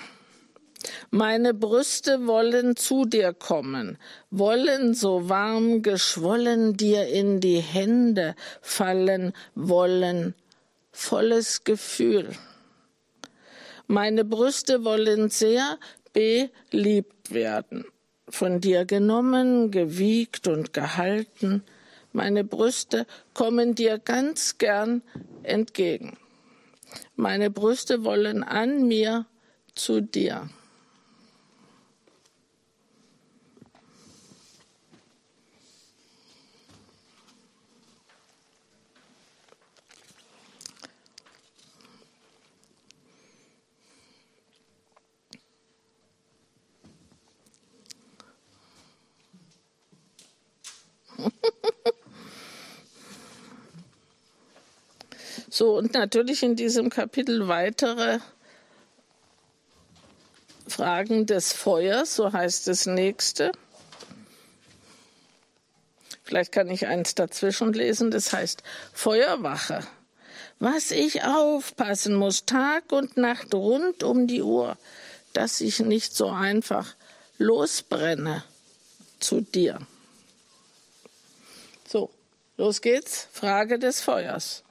Meine 1.12 1.54
Brüste 1.54 2.26
wollen 2.26 2.74
zu 2.74 3.04
dir 3.04 3.32
kommen, 3.32 3.96
wollen 4.32 4.94
so 4.94 5.28
warm 5.28 5.82
geschwollen 5.82 6.76
dir 6.76 7.06
in 7.06 7.38
die 7.38 7.60
Hände 7.60 8.34
fallen, 8.60 9.32
wollen 9.54 10.34
volles 10.90 11.62
Gefühl. 11.62 12.34
Meine 13.90 14.22
Brüste 14.22 14.84
wollen 14.84 15.30
sehr 15.30 15.78
beliebt 16.12 17.32
werden, 17.32 17.84
von 18.28 18.60
dir 18.60 18.84
genommen, 18.84 19.70
gewiegt 19.70 20.48
und 20.48 20.72
gehalten. 20.72 21.62
Meine 22.12 22.44
Brüste 22.44 23.06
kommen 23.34 23.74
dir 23.74 23.98
ganz 23.98 24.58
gern 24.58 25.02
entgegen. 25.42 26.16
Meine 27.16 27.50
Brüste 27.50 28.04
wollen 28.04 28.42
an 28.42 28.88
mir 28.88 29.26
zu 29.74 30.00
dir. 30.00 30.48
So, 55.50 55.78
und 55.78 55.94
natürlich 55.94 56.42
in 56.42 56.56
diesem 56.56 56.90
Kapitel 56.90 57.48
weitere 57.48 58.18
Fragen 60.66 61.24
des 61.24 61.54
Feuers, 61.54 62.14
so 62.14 62.32
heißt 62.32 62.68
das 62.68 62.84
nächste. 62.86 63.52
Vielleicht 66.22 66.52
kann 66.52 66.68
ich 66.68 66.86
eins 66.86 67.14
dazwischen 67.14 67.72
lesen, 67.72 68.10
das 68.10 68.34
heißt 68.34 68.62
Feuerwache. 68.92 69.86
Was 70.58 70.90
ich 70.90 71.24
aufpassen 71.24 72.14
muss, 72.14 72.44
Tag 72.44 72.92
und 72.92 73.16
Nacht 73.16 73.54
rund 73.54 74.02
um 74.02 74.26
die 74.26 74.42
Uhr, 74.42 74.76
dass 75.32 75.62
ich 75.62 75.80
nicht 75.80 76.14
so 76.14 76.28
einfach 76.28 76.94
losbrenne 77.38 78.44
zu 79.20 79.40
dir. 79.40 79.78
Los 82.58 82.80
geht's. 82.80 83.28
Frage 83.32 83.78
des 83.78 84.00
Feuers. 84.00 84.64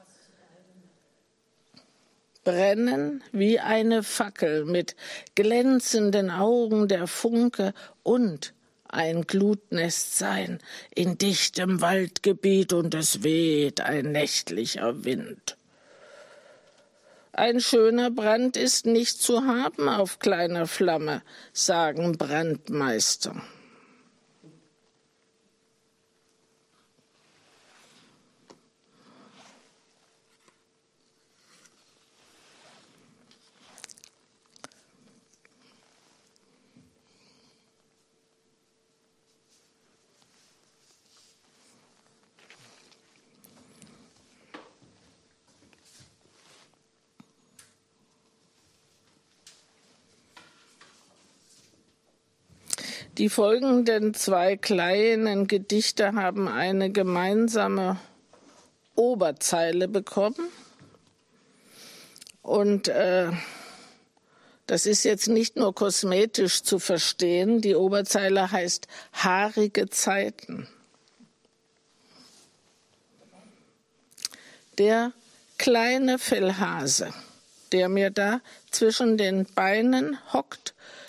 Brennen 2.44 3.24
wie 3.32 3.62
eine 3.62 4.04
Fackel 4.04 4.66
mit 4.66 4.98
glänzenden 5.36 6.30
Augen 6.30 6.90
der 6.90 7.08
Funke 7.08 7.74
und 8.04 8.54
ein 8.90 9.22
Glutnest 9.26 10.18
sein 10.18 10.60
in 10.96 11.18
dichtem 11.18 11.80
Waldgebiet 11.80 12.74
und 12.74 12.94
es 12.94 13.24
weht 13.24 13.80
ein 13.80 14.12
nächtlicher 14.12 15.06
Wind. 15.06 15.56
Ein 17.32 17.62
schöner 17.62 18.12
Brand 18.12 18.58
ist 18.58 18.86
nicht 18.86 19.22
zu 19.22 19.46
haben 19.46 19.88
auf 19.88 20.20
kleiner 20.20 20.68
Flamme, 20.68 21.22
sagen 21.54 22.18
Brandmeister. 22.18 23.42
Die 53.18 53.30
folgenden 53.30 54.14
zwei 54.14 54.58
kleinen 54.58 55.48
Gedichte 55.48 56.14
haben 56.14 56.48
eine 56.48 56.92
gemeinsame 56.92 58.00
Oberzeile 58.94 59.88
bekommen. 59.88 60.50
Und 62.44 62.90
äh, 62.90 63.32
das 64.68 64.86
ist 64.86 65.04
jetzt 65.04 65.30
nicht 65.30 65.56
nur 65.56 65.74
kosmetisch 65.74 66.62
zu 66.62 66.78
verstehen. 66.78 67.60
Die 67.60 67.74
Oberzeile 67.76 68.52
heißt 68.52 68.88
haarige 69.14 69.90
Zeiten. 69.90 70.68
Der 74.78 75.12
kleine 75.58 76.20
Fellhase, 76.20 77.12
der 77.72 77.90
mir 77.90 78.12
da 78.12 78.42
zwischen 78.70 79.18
den 79.18 79.46
Beinen 79.46 80.20
hockt 80.34 80.67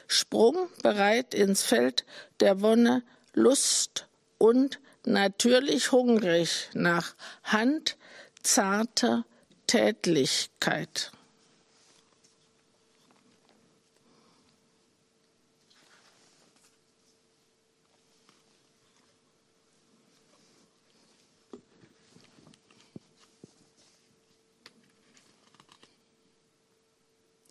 sprungbereit 0.09 1.35
ins 1.35 1.63
Feld 1.63 2.05
der 2.41 2.61
Wonne, 2.61 3.05
Lust 3.35 4.09
und 4.39 4.81
natürlich 5.05 5.93
hungrig 5.93 6.71
nach 6.75 7.15
handzarter 7.45 9.25
Tätlichkeit. 9.69 11.13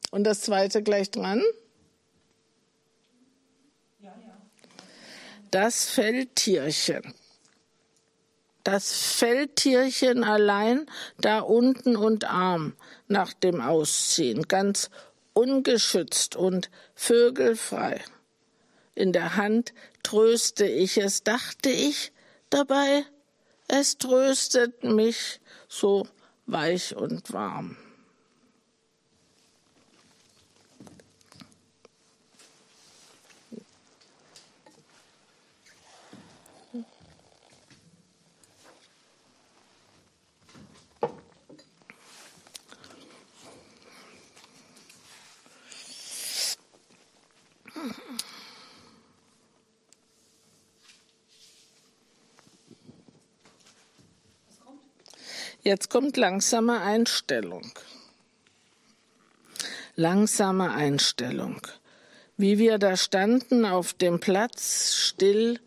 Und 0.10 0.24
das 0.24 0.42
zweite 0.42 0.82
gleich 0.82 1.12
dran. 1.12 1.44
Das 5.58 5.90
Feldtierchen. 5.90 7.16
Das 8.64 8.94
Feldtierchen 8.94 10.24
allein 10.24 10.86
da 11.18 11.40
unten 11.40 11.96
und 11.96 12.26
arm 12.26 12.76
nach 13.08 13.34
dem 13.34 13.60
Ausziehen, 13.60 14.44
ganz 14.48 14.92
ungeschützt 15.34 16.36
und 16.36 16.70
vögelfrei. 16.94 18.04
In 18.94 19.14
der 19.14 19.36
Hand 19.36 19.74
tröste 20.04 20.68
ich 20.68 21.00
es, 21.00 21.24
dachte 21.24 21.72
ich 21.72 22.12
dabei, 22.52 23.04
es 23.68 23.98
tröstet 23.98 24.84
mich 24.84 25.40
so 25.68 26.08
weich 26.46 26.96
und 26.96 27.34
warm. 27.34 27.78
Jetzt 55.68 55.90
kommt 55.90 56.16
langsame 56.16 56.80
Einstellung. 56.80 57.70
Langsame 59.98 60.72
Einstellung. 60.72 61.60
Wie 62.38 62.58
wir 62.58 62.78
da 62.78 62.96
standen 62.96 63.66
auf 63.66 63.92
dem 63.92 64.22
Platz, 64.22 64.94
still, 64.96 65.60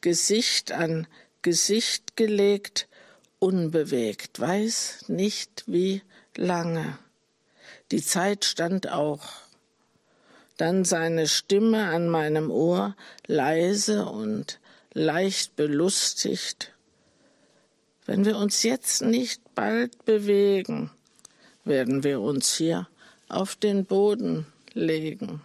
Gesicht 0.00 0.70
an 0.70 1.08
Gesicht 1.42 2.16
gelegt, 2.16 2.86
unbewegt, 3.40 4.38
weiß 4.38 5.06
nicht 5.08 5.64
wie 5.66 6.02
lange. 6.36 6.96
Die 7.90 8.00
Zeit 8.00 8.44
stand 8.44 8.88
auch. 8.92 9.26
dann 10.56 10.84
seine 10.84 11.26
Stimme 11.26 11.88
an 11.88 12.08
meinem 12.08 12.52
Ohr, 12.52 12.94
leise 13.26 14.06
und 14.06 14.60
leicht 14.94 15.56
belustigt. 15.56 16.77
Wenn 18.08 18.24
wir 18.24 18.38
uns 18.38 18.62
jetzt 18.62 19.02
nicht 19.02 19.42
bald 19.54 20.06
bewegen, 20.06 20.90
werden 21.66 22.04
wir 22.04 22.22
uns 22.22 22.54
hier 22.56 22.88
auf 23.28 23.54
den 23.54 23.84
Boden 23.84 24.46
legen. 24.72 25.42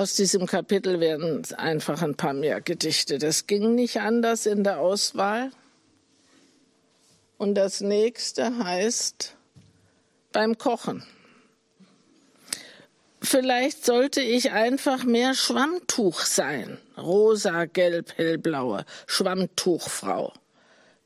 Aus 0.00 0.14
diesem 0.14 0.46
Kapitel 0.46 0.98
werden 0.98 1.42
einfach 1.58 2.00
ein 2.00 2.14
paar 2.14 2.32
mehr 2.32 2.62
Gedichte. 2.62 3.18
Das 3.18 3.46
ging 3.46 3.74
nicht 3.74 4.00
anders 4.00 4.46
in 4.46 4.64
der 4.64 4.80
Auswahl. 4.80 5.50
Und 7.36 7.54
das 7.54 7.82
nächste 7.82 8.64
heißt 8.64 9.36
beim 10.32 10.56
Kochen. 10.56 11.04
Vielleicht 13.20 13.84
sollte 13.84 14.22
ich 14.22 14.52
einfach 14.52 15.04
mehr 15.04 15.34
Schwammtuch 15.34 16.20
sein. 16.20 16.78
Rosa, 16.96 17.66
gelb, 17.66 18.16
hellblaue 18.16 18.86
Schwammtuchfrau, 19.06 20.32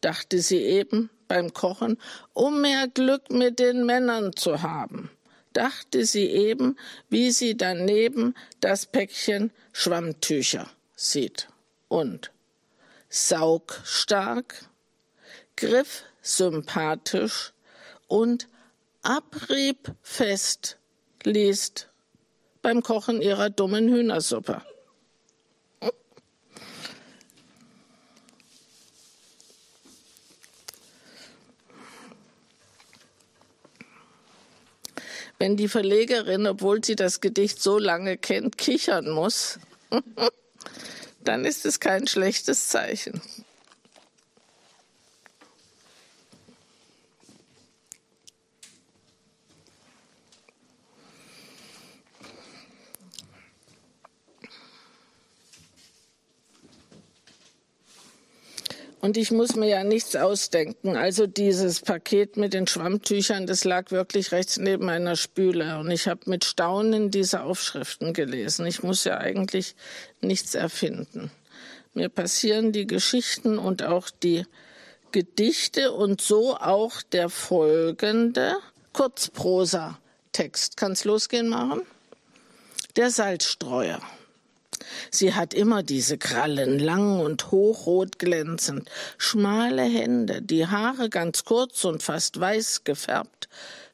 dachte 0.03 0.39
sie 0.39 0.63
eben 0.63 1.11
beim 1.27 1.53
Kochen, 1.53 1.99
um 2.33 2.61
mehr 2.61 2.87
Glück 2.87 3.33
mit 3.33 3.59
den 3.59 3.87
Männern 3.87 4.37
zu 4.37 4.63
haben 4.63 5.11
dachte 5.55 6.05
sie 6.05 6.27
eben, 6.27 6.77
wie 7.09 7.31
sie 7.31 7.57
daneben 7.57 8.35
das 8.61 8.85
Päckchen 8.85 9.51
Schwammtücher 9.73 10.69
sieht. 10.95 11.49
Und 11.89 12.31
saugstark, 13.09 14.69
griffsympathisch 15.57 17.53
und 18.09 18.49
abriebfest 19.03 20.79
liest 21.23 21.89
beim 22.63 22.83
Kochen 22.83 23.23
ihrer 23.23 23.51
dummen 23.51 23.89
Hühnersuppe. 23.89 24.63
Wenn 35.39 35.57
die 35.57 35.69
Verlegerin, 35.69 36.47
obwohl 36.47 36.85
sie 36.85 36.97
das 36.97 37.21
Gedicht 37.21 37.63
so 37.63 37.79
lange 37.79 38.17
kennt, 38.17 38.59
kichern 38.59 39.11
muss, 39.11 39.59
dann 41.25 41.45
ist 41.45 41.67
es 41.67 41.81
kein 41.81 42.07
schlechtes 42.07 42.69
Zeichen. 42.69 43.21
Und 59.05 59.19
ich 59.19 59.31
muss 59.31 59.55
mir 59.55 59.69
ja 59.69 59.85
nichts 59.85 60.17
ausdenken. 60.17 60.97
Also 60.97 61.27
dieses 61.27 61.81
Paket 61.81 62.39
mit 62.39 62.55
den 62.55 62.67
Schwammtüchern, 62.67 63.47
das 63.47 63.65
lag 63.65 63.91
wirklich 63.91 64.33
rechts 64.33 64.57
neben 64.57 64.87
meiner 64.87 65.15
Spüle. 65.15 65.79
Und 65.79 65.91
ich 65.91 66.09
habe 66.09 66.23
mit 66.25 66.47
Staunen 66.47 67.11
diese 67.11 67.43
Aufschriften 67.43 68.15
gelesen. 68.15 68.65
Ich 68.65 68.83
muss 68.83 69.05
ja 69.05 69.19
eigentlich 69.19 69.77
nichts 70.23 70.55
erfinden. 70.55 71.31
Mir 71.93 72.09
passieren 72.09 72.73
die 72.73 72.87
Geschichten 72.87 73.59
und 73.59 73.83
auch 73.83 74.09
die 74.09 74.47
Gedichte 75.13 75.93
und 75.93 76.23
so 76.23 76.57
auch 76.57 77.03
der 77.03 77.29
folgende 77.29 78.57
Kurzprosa-Text. 78.95 80.79
Kann's 80.79 81.05
losgehen, 81.05 81.51
Maren? 81.51 81.83
Der 82.97 83.11
Salzstreuer. 83.11 84.01
Sie 85.11 85.35
hat 85.35 85.55
immer 85.55 85.83
diese 85.83 86.19
Krallen, 86.19 86.79
lang 86.79 87.21
und 87.21 87.51
hochrot 87.51 88.19
glänzend, 88.19 88.91
schmale 89.19 89.83
Hände, 89.83 90.43
die 90.43 90.67
Haare 90.67 91.09
ganz 91.09 91.45
kurz 91.45 91.85
und 91.85 92.03
fast 92.03 92.39
weiß 92.39 92.85
gefärbt, 92.85 93.49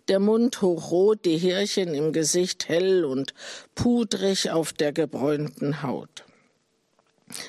der 0.08 0.18
Mund 0.18 0.60
hochrot, 0.62 1.24
die 1.24 1.38
Härchen 1.38 1.94
im 1.94 2.12
Gesicht 2.12 2.68
hell 2.68 3.04
und 3.04 3.34
pudrig 3.74 4.50
auf 4.50 4.72
der 4.72 4.92
gebräunten 4.92 5.82
Haut. 5.82 6.24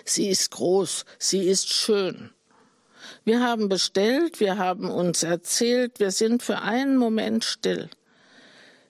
Sie 0.05 0.29
ist 0.29 0.51
groß, 0.51 1.05
sie 1.17 1.47
ist 1.47 1.69
schön. 1.69 2.29
Wir 3.23 3.41
haben 3.41 3.69
bestellt, 3.69 4.39
wir 4.39 4.57
haben 4.57 4.89
uns 4.89 5.23
erzählt, 5.23 5.99
wir 5.99 6.11
sind 6.11 6.43
für 6.43 6.61
einen 6.61 6.97
Moment 6.97 7.43
still. 7.43 7.89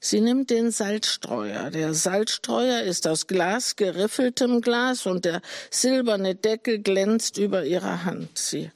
Sie 0.04 0.20
nimmt 0.20 0.50
den 0.50 0.72
Salzstreuer. 0.72 1.70
Der 1.70 1.94
Salzstreuer 1.94 2.82
ist 2.82 3.08
aus 3.08 3.28
Glas, 3.28 3.76
geriffeltem 3.76 4.62
Glas, 4.62 5.06
und 5.06 5.26
der 5.26 5.44
silberne 5.70 6.34
Deckel 6.34 6.80
glänzt 6.80 7.38
über 7.38 7.66
ihrer 7.66 8.04
Hand. 8.04 8.36
Sie 8.36 8.72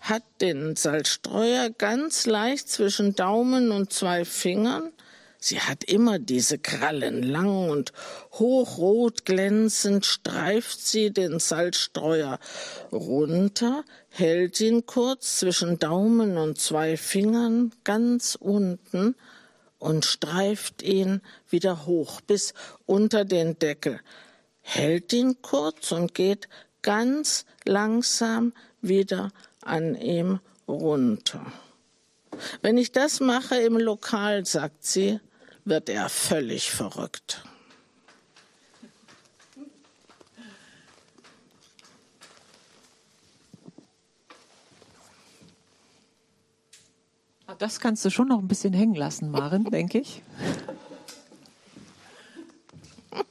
hat 0.00 0.22
den 0.42 0.76
Salzstreuer 0.76 1.70
ganz 1.70 2.26
leicht 2.26 2.68
zwischen 2.68 3.14
Daumen 3.14 3.70
und 3.70 3.90
zwei 3.90 4.26
Fingern. 4.26 4.92
Sie 5.38 5.60
hat 5.60 5.82
immer 5.84 6.18
diese 6.18 6.58
Krallen, 6.58 7.22
lang 7.22 7.70
und 7.70 7.94
hochrot 8.32 9.24
glänzend, 9.24 10.04
streift 10.04 10.86
sie 10.86 11.10
den 11.10 11.38
Salzstreuer 11.38 12.38
runter, 12.92 13.82
hält 14.10 14.60
ihn 14.60 14.84
kurz 14.84 15.38
zwischen 15.38 15.78
Daumen 15.78 16.36
und 16.36 16.60
zwei 16.60 16.98
Fingern 16.98 17.72
ganz 17.82 18.36
unten 18.38 19.14
und 19.78 20.04
streift 20.04 20.82
ihn 20.82 21.20
wieder 21.48 21.86
hoch 21.86 22.20
bis 22.20 22.54
unter 22.86 23.24
den 23.24 23.58
Deckel, 23.58 24.00
hält 24.60 25.12
ihn 25.12 25.42
kurz 25.42 25.92
und 25.92 26.14
geht 26.14 26.48
ganz 26.82 27.44
langsam 27.64 28.52
wieder 28.80 29.30
an 29.62 29.94
ihm 29.94 30.40
runter. 30.68 31.44
Wenn 32.62 32.78
ich 32.78 32.92
das 32.92 33.20
mache 33.20 33.56
im 33.56 33.76
Lokal, 33.76 34.44
sagt 34.46 34.84
sie, 34.84 35.20
wird 35.64 35.88
er 35.88 36.08
völlig 36.08 36.70
verrückt. 36.70 37.42
Das 47.58 47.80
kannst 47.80 48.04
du 48.04 48.10
schon 48.10 48.28
noch 48.28 48.38
ein 48.38 48.48
bisschen 48.48 48.72
hängen 48.72 48.94
lassen, 48.94 49.30
Maren, 49.30 49.64
denke 49.70 49.98
ich. 49.98 50.22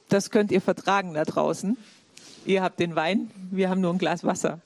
Das 0.09 0.31
könnt 0.31 0.51
ihr 0.51 0.61
vertragen 0.61 1.13
da 1.13 1.25
draußen. 1.25 1.77
Ihr 2.45 2.63
habt 2.63 2.79
den 2.79 2.95
Wein, 2.95 3.29
wir 3.51 3.69
haben 3.69 3.81
nur 3.81 3.91
ein 3.91 3.97
Glas 3.97 4.23
Wasser. 4.23 4.59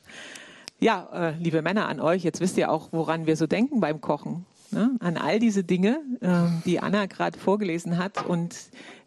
Ja, 0.79 1.09
äh, 1.11 1.37
liebe 1.37 1.61
Männer 1.61 1.87
an 1.87 1.99
euch, 1.99 2.23
jetzt 2.23 2.39
wisst 2.39 2.57
ihr 2.57 2.71
auch, 2.71 2.89
woran 2.91 3.25
wir 3.25 3.35
so 3.35 3.47
denken 3.47 3.79
beim 3.79 3.99
Kochen. 4.01 4.45
Ne? 4.71 4.91
An 4.99 5.17
all 5.17 5.39
diese 5.39 5.63
Dinge, 5.63 5.99
äh, 6.21 6.47
die 6.65 6.79
Anna 6.79 7.07
gerade 7.07 7.37
vorgelesen 7.37 7.97
hat 7.97 8.25
und 8.25 8.55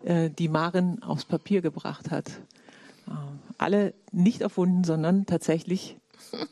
äh, 0.04 0.28
die 0.28 0.48
Maren 0.48 1.02
aufs 1.02 1.24
Papier 1.24 1.62
gebracht 1.62 2.10
hat. 2.10 2.28
Äh, 3.06 3.12
alle 3.58 3.94
nicht 4.10 4.40
erfunden, 4.40 4.84
sondern 4.84 5.24
tatsächlich 5.24 5.96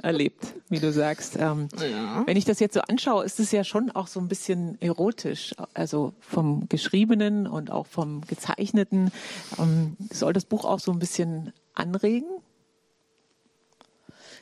erlebt, 0.02 0.54
wie 0.68 0.80
du 0.80 0.92
sagst. 0.92 1.36
Ähm, 1.36 1.68
ja. 1.78 2.22
Wenn 2.26 2.36
ich 2.36 2.44
das 2.44 2.60
jetzt 2.60 2.74
so 2.74 2.80
anschaue, 2.80 3.24
ist 3.24 3.40
es 3.40 3.52
ja 3.52 3.64
schon 3.64 3.90
auch 3.90 4.06
so 4.06 4.20
ein 4.20 4.28
bisschen 4.28 4.80
erotisch. 4.80 5.54
Also 5.74 6.12
vom 6.20 6.68
Geschriebenen 6.68 7.46
und 7.46 7.70
auch 7.70 7.86
vom 7.86 8.22
Gezeichneten. 8.26 9.10
Ähm, 9.58 9.96
soll 10.12 10.32
das 10.32 10.44
Buch 10.44 10.64
auch 10.64 10.80
so 10.80 10.92
ein 10.92 10.98
bisschen 10.98 11.52
anregen? 11.74 12.28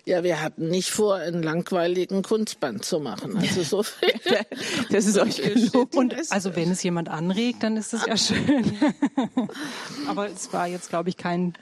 Ja, 0.08 0.22
wir 0.24 0.40
hatten 0.40 0.70
nicht 0.70 0.90
vor, 0.90 1.16
einen 1.16 1.42
langweiligen 1.42 2.22
Kunstband 2.22 2.82
zu 2.82 2.98
machen. 2.98 3.36
Also 3.36 3.62
so 3.62 3.82
viel. 3.82 4.14
das 4.90 5.04
ist 5.04 5.18
euch 5.18 5.42
genug. 5.42 5.94
Und 5.94 6.14
also 6.30 6.56
wenn 6.56 6.70
es 6.70 6.82
jemand 6.82 7.10
anregt, 7.10 7.62
dann 7.62 7.76
ist 7.76 7.92
es 7.92 8.06
ja 8.06 8.16
schön. 8.16 8.78
Aber 10.08 10.30
es 10.30 10.50
war 10.54 10.66
jetzt, 10.66 10.88
glaube 10.88 11.10
ich, 11.10 11.18
kein 11.18 11.52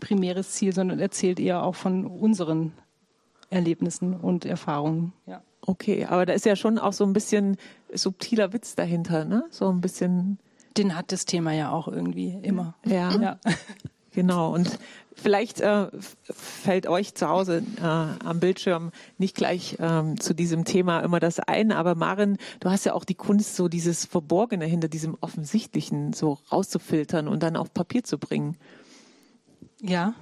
primäres 0.00 0.52
Ziel, 0.52 0.74
sondern 0.74 0.98
erzählt 0.98 1.38
eher 1.38 1.62
auch 1.62 1.74
von 1.74 2.06
unseren 2.06 2.72
Erlebnissen 3.54 4.14
und 4.14 4.44
Erfahrungen. 4.44 5.12
Ja. 5.26 5.42
Okay, 5.62 6.04
aber 6.04 6.26
da 6.26 6.32
ist 6.34 6.44
ja 6.44 6.56
schon 6.56 6.78
auch 6.78 6.92
so 6.92 7.04
ein 7.04 7.12
bisschen 7.12 7.56
subtiler 7.92 8.52
Witz 8.52 8.74
dahinter, 8.74 9.24
ne? 9.24 9.44
So 9.50 9.70
ein 9.70 9.80
bisschen. 9.80 10.38
Den 10.76 10.96
hat 10.96 11.12
das 11.12 11.24
Thema 11.24 11.52
ja 11.52 11.70
auch 11.70 11.88
irgendwie 11.88 12.38
immer. 12.42 12.74
Ja. 12.84 13.12
ja. 13.18 13.38
Genau. 14.14 14.54
Und 14.54 14.78
vielleicht 15.12 15.60
äh, 15.60 15.88
fällt 16.22 16.86
euch 16.86 17.14
zu 17.14 17.28
Hause 17.28 17.64
äh, 17.78 17.82
am 17.82 18.38
Bildschirm 18.38 18.92
nicht 19.18 19.34
gleich 19.34 19.76
ähm, 19.80 20.20
zu 20.20 20.34
diesem 20.34 20.64
Thema 20.64 21.00
immer 21.00 21.18
das 21.18 21.40
ein, 21.40 21.72
aber 21.72 21.96
Marin, 21.96 22.38
du 22.60 22.70
hast 22.70 22.84
ja 22.84 22.94
auch 22.94 23.04
die 23.04 23.16
Kunst, 23.16 23.56
so 23.56 23.66
dieses 23.66 24.04
Verborgene 24.06 24.66
hinter 24.66 24.86
diesem 24.86 25.16
Offensichtlichen 25.20 26.12
so 26.12 26.38
rauszufiltern 26.52 27.26
und 27.26 27.42
dann 27.42 27.56
auf 27.56 27.74
Papier 27.74 28.04
zu 28.04 28.18
bringen. 28.18 28.56
Ja, 29.80 30.14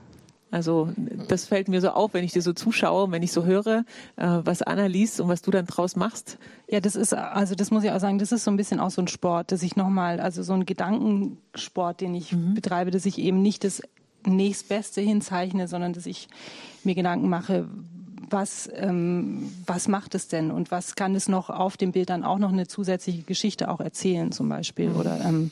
also 0.53 0.91
das 1.29 1.47
fällt 1.47 1.69
mir 1.69 1.81
so 1.81 1.89
auf, 1.89 2.13
wenn 2.13 2.25
ich 2.25 2.33
dir 2.33 2.43
so 2.43 2.53
zuschaue, 2.53 3.11
wenn 3.11 3.23
ich 3.23 3.33
so 3.33 3.45
höre, 3.45 3.85
äh, 4.17 4.27
was 4.45 4.61
Anna 4.61 4.85
liest 4.85 5.19
und 5.19 5.29
was 5.29 5.41
du 5.41 5.51
dann 5.51 5.65
draus 5.65 5.97
machst. 5.97 6.39
Ja, 6.69 6.81
das 6.81 6.95
ist, 6.95 7.15
also 7.15 7.55
das 7.55 7.71
muss 7.71 7.85
ich 7.85 7.91
auch 7.91 8.01
sagen, 8.01 8.19
das 8.19 8.33
ist 8.33 8.45
so 8.45 8.51
ein 8.51 8.59
bisschen 8.59 8.79
auch 8.79 8.91
so 8.91 9.01
ein 9.01 9.09
Sport, 9.09 9.51
dass 9.51 9.63
ich 9.63 9.77
nochmal, 9.77 10.21
also 10.21 10.43
so 10.43 10.53
ein 10.53 10.67
Gedankensport, 10.67 12.03
den 12.03 12.15
ich 12.15 12.33
mhm. 12.33 12.53
betreibe, 12.53 12.91
dass 12.91 13.07
ich 13.07 13.19
eben 13.19 13.41
nicht 13.41 13.65
das 13.65 13.83
nächstbeste 14.27 15.01
hinzeichne, 15.01 15.69
sondern 15.69 15.95
dass 15.95 16.05
ich 16.05 16.29
mir 16.85 16.95
Gedanken 16.95 17.31
mache, 17.31 17.67
was, 18.29 18.69
ähm, 18.75 19.51
was 19.67 19.89
macht 19.89 20.15
es 20.15 20.29
denn 20.29 20.51
und 20.51 20.71
was 20.71 20.97
kann 20.97 21.15
es 21.15 21.29
noch 21.29 21.49
auf 21.49 21.79
dem 21.79 21.93
Bild 21.93 22.11
dann 22.11 22.25
auch 22.25 22.39
noch 22.39 22.53
eine 22.53 22.67
zusätzliche 22.67 23.23
Geschichte 23.23 23.71
auch 23.71 23.81
erzählen 23.81 24.33
zum 24.33 24.51
Beispiel 24.51 24.91
mhm. 24.91 24.97
oder 24.97 25.21
ähm, 25.25 25.51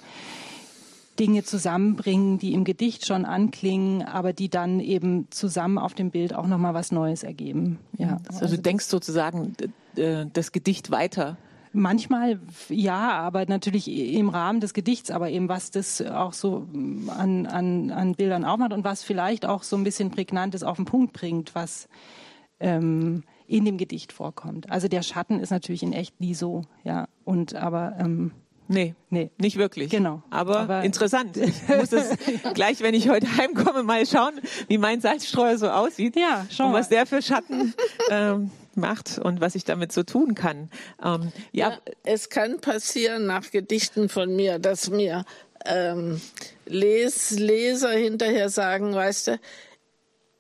Dinge 1.21 1.45
zusammenbringen, 1.45 2.39
die 2.39 2.55
im 2.55 2.65
Gedicht 2.65 3.07
schon 3.07 3.27
anklingen, 3.27 4.03
aber 4.03 4.33
die 4.33 4.49
dann 4.49 4.81
eben 4.81 5.31
zusammen 5.31 5.77
auf 5.77 5.95
dem 5.95 6.11
Bild 6.11 6.35
auch 6.35 6.47
nochmal 6.47 6.73
was 6.73 6.93
Neues 6.93 7.23
ergeben. 7.23 7.79
Ja. 7.99 8.19
Also, 8.29 8.41
also 8.41 8.57
du 8.57 8.63
denkst 8.63 8.87
sozusagen 8.87 9.55
das 9.95 10.53
Gedicht 10.53 10.91
weiter. 10.91 11.37
Manchmal 11.73 12.41
ja, 12.69 13.11
aber 13.13 13.47
natürlich 13.47 13.87
im 13.87 14.29
Rahmen 14.29 14.61
des 14.61 14.75
Gedichts, 14.75 15.11
aber 15.11 15.31
eben 15.31 15.49
was 15.49 15.71
das 15.71 16.01
auch 16.03 16.33
so 16.33 16.67
an, 17.07 17.47
an, 17.47 17.91
an 17.93 18.15
Bildern 18.15 18.45
aufmacht 18.45 18.73
und 18.73 18.83
was 18.83 19.05
vielleicht 19.05 19.47
auch 19.47 19.63
so 19.63 19.77
ein 19.77 19.85
bisschen 19.85 20.11
Prägnantes 20.11 20.65
auf 20.65 20.77
den 20.77 20.85
Punkt 20.87 21.13
bringt, 21.13 21.55
was 21.55 21.89
ähm, 22.59 23.23
in 23.47 23.65
dem 23.65 23.79
Gedicht 23.79 24.13
vorkommt. 24.13 24.71
Also 24.71 24.89
der 24.89 25.03
Schatten 25.03 25.39
ist 25.39 25.51
natürlich 25.51 25.83
in 25.83 25.93
echt 25.93 26.21
nie 26.21 26.35
so, 26.35 26.63
ja. 26.83 27.09
Und 27.25 27.55
aber 27.55 27.95
ähm, 27.99 28.33
Nee, 28.73 28.95
nee, 29.09 29.31
nicht 29.37 29.57
wirklich. 29.57 29.91
Genau. 29.91 30.23
Aber, 30.31 30.61
Aber 30.61 30.85
interessant. 30.85 31.37
Ich 31.37 31.67
muss 31.67 31.91
es 31.91 32.17
gleich, 32.55 32.81
wenn 32.83 32.95
ich 32.95 33.09
heute 33.09 33.27
heimkomme, 33.37 33.83
mal 33.83 34.07
schauen, 34.07 34.41
wie 34.69 34.79
mein 34.79 35.01
Salzstreuer 35.01 35.59
so 35.59 35.69
aussieht. 35.69 36.15
Ja, 36.15 36.47
schau 36.51 36.69
und 36.69 36.75
was 36.75 36.89
der 36.89 37.05
für 37.05 37.21
Schatten 37.21 37.75
ähm, 38.11 38.53
macht 38.77 39.19
und 39.19 39.41
was 39.41 39.57
ich 39.57 39.65
damit 39.65 39.91
so 39.91 40.05
tun 40.05 40.37
kann. 40.37 40.71
Ähm, 41.05 41.33
ja. 41.51 41.71
ja. 41.71 41.79
es 42.05 42.29
kann 42.29 42.61
passieren 42.61 43.27
nach 43.27 43.51
Gedichten 43.51 44.09
von 44.09 44.37
mir, 44.37 44.61
dass 44.61 44.89
mir 44.89 45.25
ähm, 45.67 46.21
Les 46.67 47.33
Leser 47.33 47.91
hinterher 47.91 48.51
sagen, 48.51 48.95
weißt 48.95 49.27
du, 49.27 49.41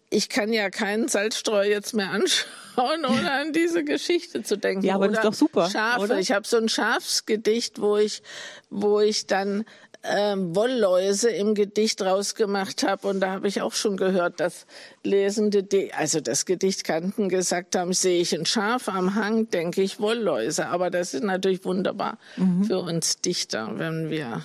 ich 0.08 0.28
kann 0.28 0.52
ja 0.52 0.70
keinen 0.70 1.08
Salzstreuer 1.08 1.64
jetzt 1.64 1.94
mehr 1.94 2.10
anschauen, 2.10 2.48
ohne 2.80 3.32
an 3.32 3.52
diese 3.52 3.84
Geschichte 3.84 4.42
zu 4.42 4.56
denken. 4.56 4.84
Ja, 4.84 4.94
aber 4.94 5.06
oder 5.06 5.14
das 5.14 5.24
ist 5.24 5.26
doch 5.26 5.34
super. 5.34 5.70
Schafe. 5.70 6.00
Oder? 6.00 6.18
Ich 6.18 6.32
habe 6.32 6.46
so 6.46 6.56
ein 6.56 6.68
Schafsgedicht, 6.68 7.80
wo 7.80 7.96
ich, 7.96 8.22
wo 8.70 9.00
ich 9.00 9.26
dann 9.26 9.64
ähm, 10.02 10.54
Wollläuse 10.56 11.30
im 11.30 11.54
Gedicht 11.54 12.02
rausgemacht 12.02 12.82
habe. 12.82 13.08
Und 13.08 13.20
da 13.20 13.32
habe 13.32 13.48
ich 13.48 13.62
auch 13.62 13.74
schon 13.74 13.96
gehört, 13.96 14.40
dass 14.40 14.66
Lesende, 15.04 15.62
die 15.62 15.92
also 15.92 16.20
das 16.20 16.46
Gedicht 16.46 16.84
kannten, 16.84 17.28
gesagt 17.28 17.76
haben, 17.76 17.92
sehe 17.92 18.20
ich 18.20 18.34
ein 18.34 18.46
Schaf 18.46 18.88
am 18.88 19.14
Hang, 19.14 19.50
denke 19.50 19.82
ich 19.82 20.00
Wollläuse. 20.00 20.66
Aber 20.68 20.90
das 20.90 21.14
ist 21.14 21.24
natürlich 21.24 21.64
wunderbar 21.64 22.18
mhm. 22.36 22.64
für 22.64 22.78
uns 22.78 23.20
Dichter, 23.20 23.78
wenn 23.78 24.10
wir 24.10 24.44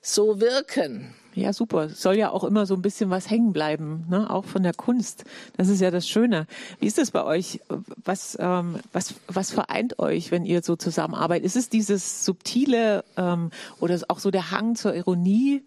so 0.00 0.40
wirken. 0.40 1.14
Ja, 1.38 1.52
super. 1.52 1.88
Soll 1.88 2.16
ja 2.16 2.30
auch 2.30 2.44
immer 2.44 2.66
so 2.66 2.74
ein 2.74 2.82
bisschen 2.82 3.10
was 3.10 3.30
hängen 3.30 3.52
bleiben, 3.52 4.06
ne? 4.10 4.28
auch 4.28 4.44
von 4.44 4.62
der 4.62 4.74
Kunst. 4.74 5.24
Das 5.56 5.68
ist 5.68 5.80
ja 5.80 5.90
das 5.90 6.08
Schöne. 6.08 6.46
Wie 6.80 6.86
ist 6.86 6.98
es 6.98 7.12
bei 7.12 7.24
euch? 7.24 7.60
Was, 8.04 8.36
ähm, 8.40 8.76
was, 8.92 9.14
was 9.28 9.50
vereint 9.50 9.98
euch, 9.98 10.30
wenn 10.30 10.44
ihr 10.44 10.62
so 10.62 10.76
zusammenarbeitet? 10.76 11.46
Ist 11.46 11.56
es 11.56 11.68
dieses 11.68 12.24
subtile 12.24 13.04
ähm, 13.16 13.50
oder 13.78 13.98
auch 14.08 14.18
so 14.18 14.30
der 14.30 14.50
Hang 14.50 14.74
zur 14.74 14.94
Ironie? 14.94 15.62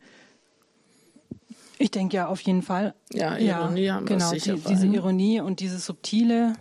Ich 1.77 1.89
denke 1.89 2.17
ja 2.17 2.27
auf 2.27 2.41
jeden 2.41 2.61
Fall. 2.61 2.93
Ja, 3.11 3.37
Ironie 3.37 3.81
ja, 3.85 3.95
haben 3.95 4.07
wir 4.07 4.17
genau, 4.17 4.29
sicher 4.29 4.55
die, 4.55 4.63
diese 4.63 4.87
Ironie 4.87 5.41
und 5.41 5.61
dieses 5.61 5.85
subtile, 5.85 6.53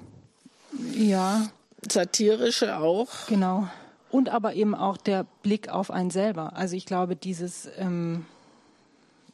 ja. 0.94 1.48
Satirische 1.90 2.78
auch. 2.78 3.26
Genau. 3.28 3.68
Und 4.10 4.28
aber 4.28 4.54
eben 4.54 4.74
auch 4.74 4.96
der 4.96 5.26
Blick 5.42 5.68
auf 5.68 5.90
einen 5.90 6.10
selber. 6.10 6.56
Also 6.56 6.76
ich 6.76 6.86
glaube, 6.86 7.16
dieses 7.16 7.68
ähm, 7.78 8.26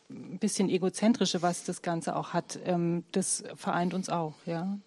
bisschen 0.08 0.68
egozentrische, 0.68 1.42
was 1.42 1.64
das 1.64 1.82
Ganze 1.82 2.16
auch 2.16 2.32
hat, 2.32 2.58
ähm, 2.64 3.04
das 3.12 3.44
vereint 3.54 3.94
uns 3.94 4.08
auch, 4.08 4.34
ja. 4.46 4.78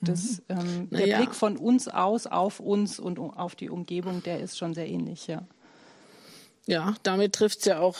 Das, 0.00 0.42
mhm. 0.48 0.58
ähm, 0.58 0.90
der 0.90 1.06
ja. 1.06 1.16
Blick 1.18 1.34
von 1.34 1.56
uns 1.56 1.88
aus 1.88 2.26
auf 2.26 2.58
uns 2.60 2.98
und 2.98 3.18
auf 3.18 3.54
die 3.54 3.70
Umgebung, 3.70 4.22
der 4.22 4.40
ist 4.40 4.58
schon 4.58 4.74
sehr 4.74 4.88
ähnlich, 4.88 5.26
ja. 5.26 5.46
Ja, 6.66 6.94
damit 7.02 7.34
trifft 7.34 7.60
es 7.60 7.64
ja 7.64 7.80
auch 7.80 7.98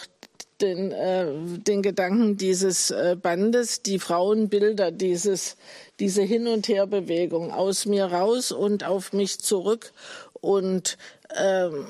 den, 0.61 0.93
äh, 0.93 1.27
den 1.59 1.83
Gedanken 1.83 2.37
dieses 2.37 2.91
äh, 2.91 3.17
Bandes, 3.21 3.83
die 3.83 3.99
Frauenbilder, 3.99 4.93
dieses, 4.93 5.57
diese 5.99 6.23
Hin- 6.23 6.47
und 6.47 6.69
Herbewegung 6.69 7.53
aus 7.53 7.87
mir 7.87 8.07
raus 8.07 8.53
und 8.53 8.85
auf 8.85 9.13
mich 9.13 9.41
zurück 9.41 9.93
und 10.41 10.97
ähm, 11.37 11.87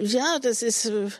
ja, 0.00 0.38
das 0.40 0.62
ist 0.62 0.86
äh, 0.86 1.10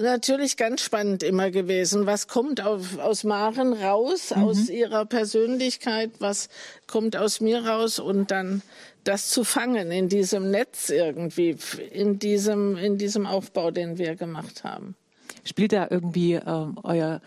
natürlich 0.00 0.56
ganz 0.56 0.82
spannend 0.82 1.22
immer 1.22 1.50
gewesen. 1.50 2.06
Was 2.06 2.28
kommt 2.28 2.60
auf, 2.60 2.98
aus 2.98 3.24
Maren 3.24 3.72
raus, 3.72 4.32
mhm. 4.34 4.42
aus 4.42 4.68
ihrer 4.68 5.06
Persönlichkeit, 5.06 6.10
was 6.18 6.48
kommt 6.86 7.16
aus 7.16 7.40
mir 7.40 7.66
raus 7.66 7.98
und 7.98 8.30
dann 8.30 8.62
das 9.04 9.28
zu 9.28 9.44
fangen 9.44 9.90
in 9.92 10.08
diesem 10.08 10.50
Netz 10.50 10.90
irgendwie, 10.90 11.56
in 11.92 12.18
diesem, 12.18 12.76
in 12.76 12.98
diesem 12.98 13.26
Aufbau, 13.26 13.70
den 13.70 13.98
wir 13.98 14.16
gemacht 14.16 14.64
haben. 14.64 14.96
Spielt 15.44 15.72
da 15.72 15.86
irgendwie 15.88 16.34
ähm, 16.34 16.76
euer 16.82 17.20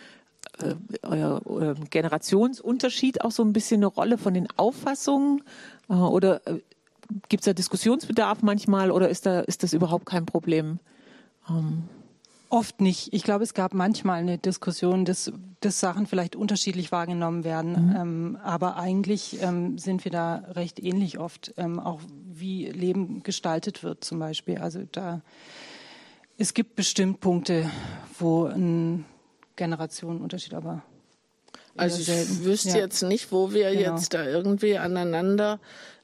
äh, 0.62 0.76
euer 1.04 1.42
äh, 1.62 1.76
Generationsunterschied 1.90 3.22
auch 3.22 3.32
so 3.32 3.44
ein 3.44 3.54
bisschen 3.54 3.80
eine 3.80 3.88
Rolle 3.88 4.18
von 4.18 4.34
den 4.34 4.48
Auffassungen? 4.58 5.42
Äh, 5.90 5.94
oder 5.94 6.46
äh, 6.48 6.60
Gibt 7.28 7.42
es 7.42 7.46
da 7.46 7.54
Diskussionsbedarf 7.54 8.42
manchmal 8.42 8.92
oder 8.92 9.10
ist, 9.10 9.26
da, 9.26 9.40
ist 9.42 9.64
das 9.64 9.74
überhaupt 9.74 10.06
kein 10.06 10.26
Problem? 10.26 10.80
Ähm. 11.50 11.84
Oft 12.52 12.82
nicht. 12.82 13.14
Ich 13.14 13.24
glaube, 13.24 13.44
es 13.44 13.54
gab 13.54 13.76
manchmal 13.76 14.22
eine 14.22 14.40
Diskussion, 14.40 15.06
dass, 15.06 15.32
dass 15.60 15.80
Sachen 15.80 16.08
vielleicht 16.08 16.36
unterschiedlich 16.36 16.92
wahrgenommen 16.92 17.44
werden. 17.44 17.90
Mhm. 17.90 17.96
Ähm, 17.96 18.38
aber 18.44 18.78
eigentlich 18.78 19.40
ähm, 19.42 19.78
sind 19.78 20.04
wir 20.04 20.12
da 20.12 20.38
recht 20.50 20.80
ähnlich 20.80 21.20
oft, 21.20 21.54
ähm, 21.58 21.80
auch 21.80 22.02
wie 22.26 22.66
Leben 22.72 23.22
gestaltet 23.22 23.84
wird 23.84 24.04
zum 24.04 24.18
Beispiel. 24.18 24.58
Also 24.58 24.82
da, 24.92 25.22
es 26.38 26.56
gibt 26.56 26.76
bestimmt 26.76 27.20
Punkte, 27.20 27.70
wo 28.18 28.46
ein 28.46 29.06
Generationenunterschied 29.56 30.56
aber 30.56 30.82
also 31.80 32.00
ich 32.00 32.06
selten. 32.06 32.46
wüsste 32.46 32.70
ja. 32.70 32.78
jetzt 32.78 33.04
nicht, 33.04 33.32
wo 33.32 33.54
wir 33.54 33.72
genau. 33.72 33.96
jetzt 33.96 34.14
da 34.14 34.26
irgendwie 34.26 34.78
aneinander 34.78 35.60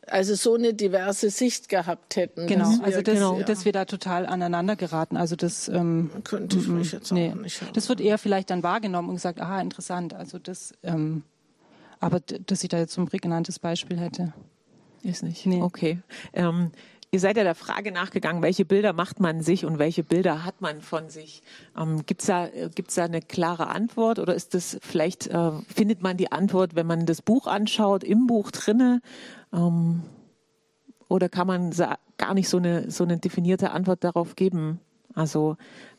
also 0.08 0.36
so 0.36 0.56
eine 0.56 0.74
diverse 0.74 1.30
Sicht 1.30 1.70
gehabt 1.70 2.16
hätten. 2.16 2.48
Genau, 2.48 2.74
also 2.84 3.02
das, 3.02 3.16
genau. 3.16 3.42
dass 3.42 3.66
wir 3.66 3.72
da 3.72 3.86
total 3.86 4.26
aneinander 4.26 4.76
geraten. 4.76 5.18
Also 5.18 5.36
das 5.36 5.68
ähm, 5.68 6.12
könnte 6.24 6.58
ich 6.58 6.68
mich 6.68 6.92
jetzt 6.92 7.12
nee. 7.12 7.32
auch 7.32 7.36
nicht. 7.36 7.62
Haben. 7.62 7.74
Das 7.74 7.90
wird 7.90 8.02
eher 8.02 8.18
vielleicht 8.18 8.50
dann 8.50 8.64
wahrgenommen 8.64 9.10
und 9.10 9.16
gesagt, 9.16 9.40
aha, 9.40 9.62
interessant. 9.62 10.14
Also 10.14 10.40
das, 10.40 10.74
ähm, 10.84 11.24
aber 12.00 12.20
dass 12.20 12.64
ich 12.64 12.70
da 12.70 12.78
jetzt 12.78 12.94
so 12.94 13.02
ein 13.02 13.08
prägnantes 13.08 13.60
Beispiel 13.60 14.00
hätte. 14.00 14.34
Ist 15.04 15.24
nicht. 15.24 15.46
Nee. 15.46 15.62
Okay. 15.62 16.00
Ähm, 16.34 16.72
Ihr 17.16 17.22
seid 17.22 17.38
ja 17.38 17.44
der 17.46 17.56
Frage 17.56 17.94
nachgegangen, 17.94 18.42
welche 18.42 18.66
Bilder 18.66 18.92
macht 18.92 19.22
man 19.22 19.40
sich 19.40 19.64
und 19.64 19.80
welche 19.80 20.04
Bilder 20.04 20.44
hat 20.44 20.60
man 20.60 20.82
von 20.82 21.10
sich? 21.10 21.44
Ähm, 21.78 22.06
Gibt 22.06 22.20
es 22.20 22.28
da, 22.28 22.50
gibt's 22.76 22.96
da 22.96 23.06
eine 23.06 23.22
klare 23.22 23.68
Antwort 23.68 24.20
oder 24.20 24.36
ist 24.36 24.54
das 24.54 24.78
vielleicht, 24.82 25.28
äh, 25.28 25.52
findet 25.74 26.02
man 26.02 26.18
die 26.18 26.34
Antwort, 26.34 26.76
wenn 26.76 26.88
man 26.88 27.06
das 27.06 27.22
Buch 27.22 27.48
anschaut, 27.48 28.04
im 28.04 28.28
Buch 28.28 28.52
drinne? 28.52 29.02
Ähm, 29.56 30.04
oder 31.08 31.30
kann 31.30 31.48
man 31.48 31.72
gar 32.18 32.34
nicht 32.34 32.50
so 32.50 32.58
eine, 32.58 32.92
so 32.92 33.04
eine 33.04 33.18
definierte 33.18 33.72
Antwort 33.72 34.04
darauf 34.04 34.36
geben? 34.36 34.80
Also, 35.14 35.56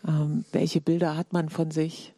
ähm, 0.07 0.45
welche 0.53 0.81
Bilder 0.81 1.17
hat 1.17 1.33
man 1.33 1.49
von 1.49 1.71
sich? 1.71 2.13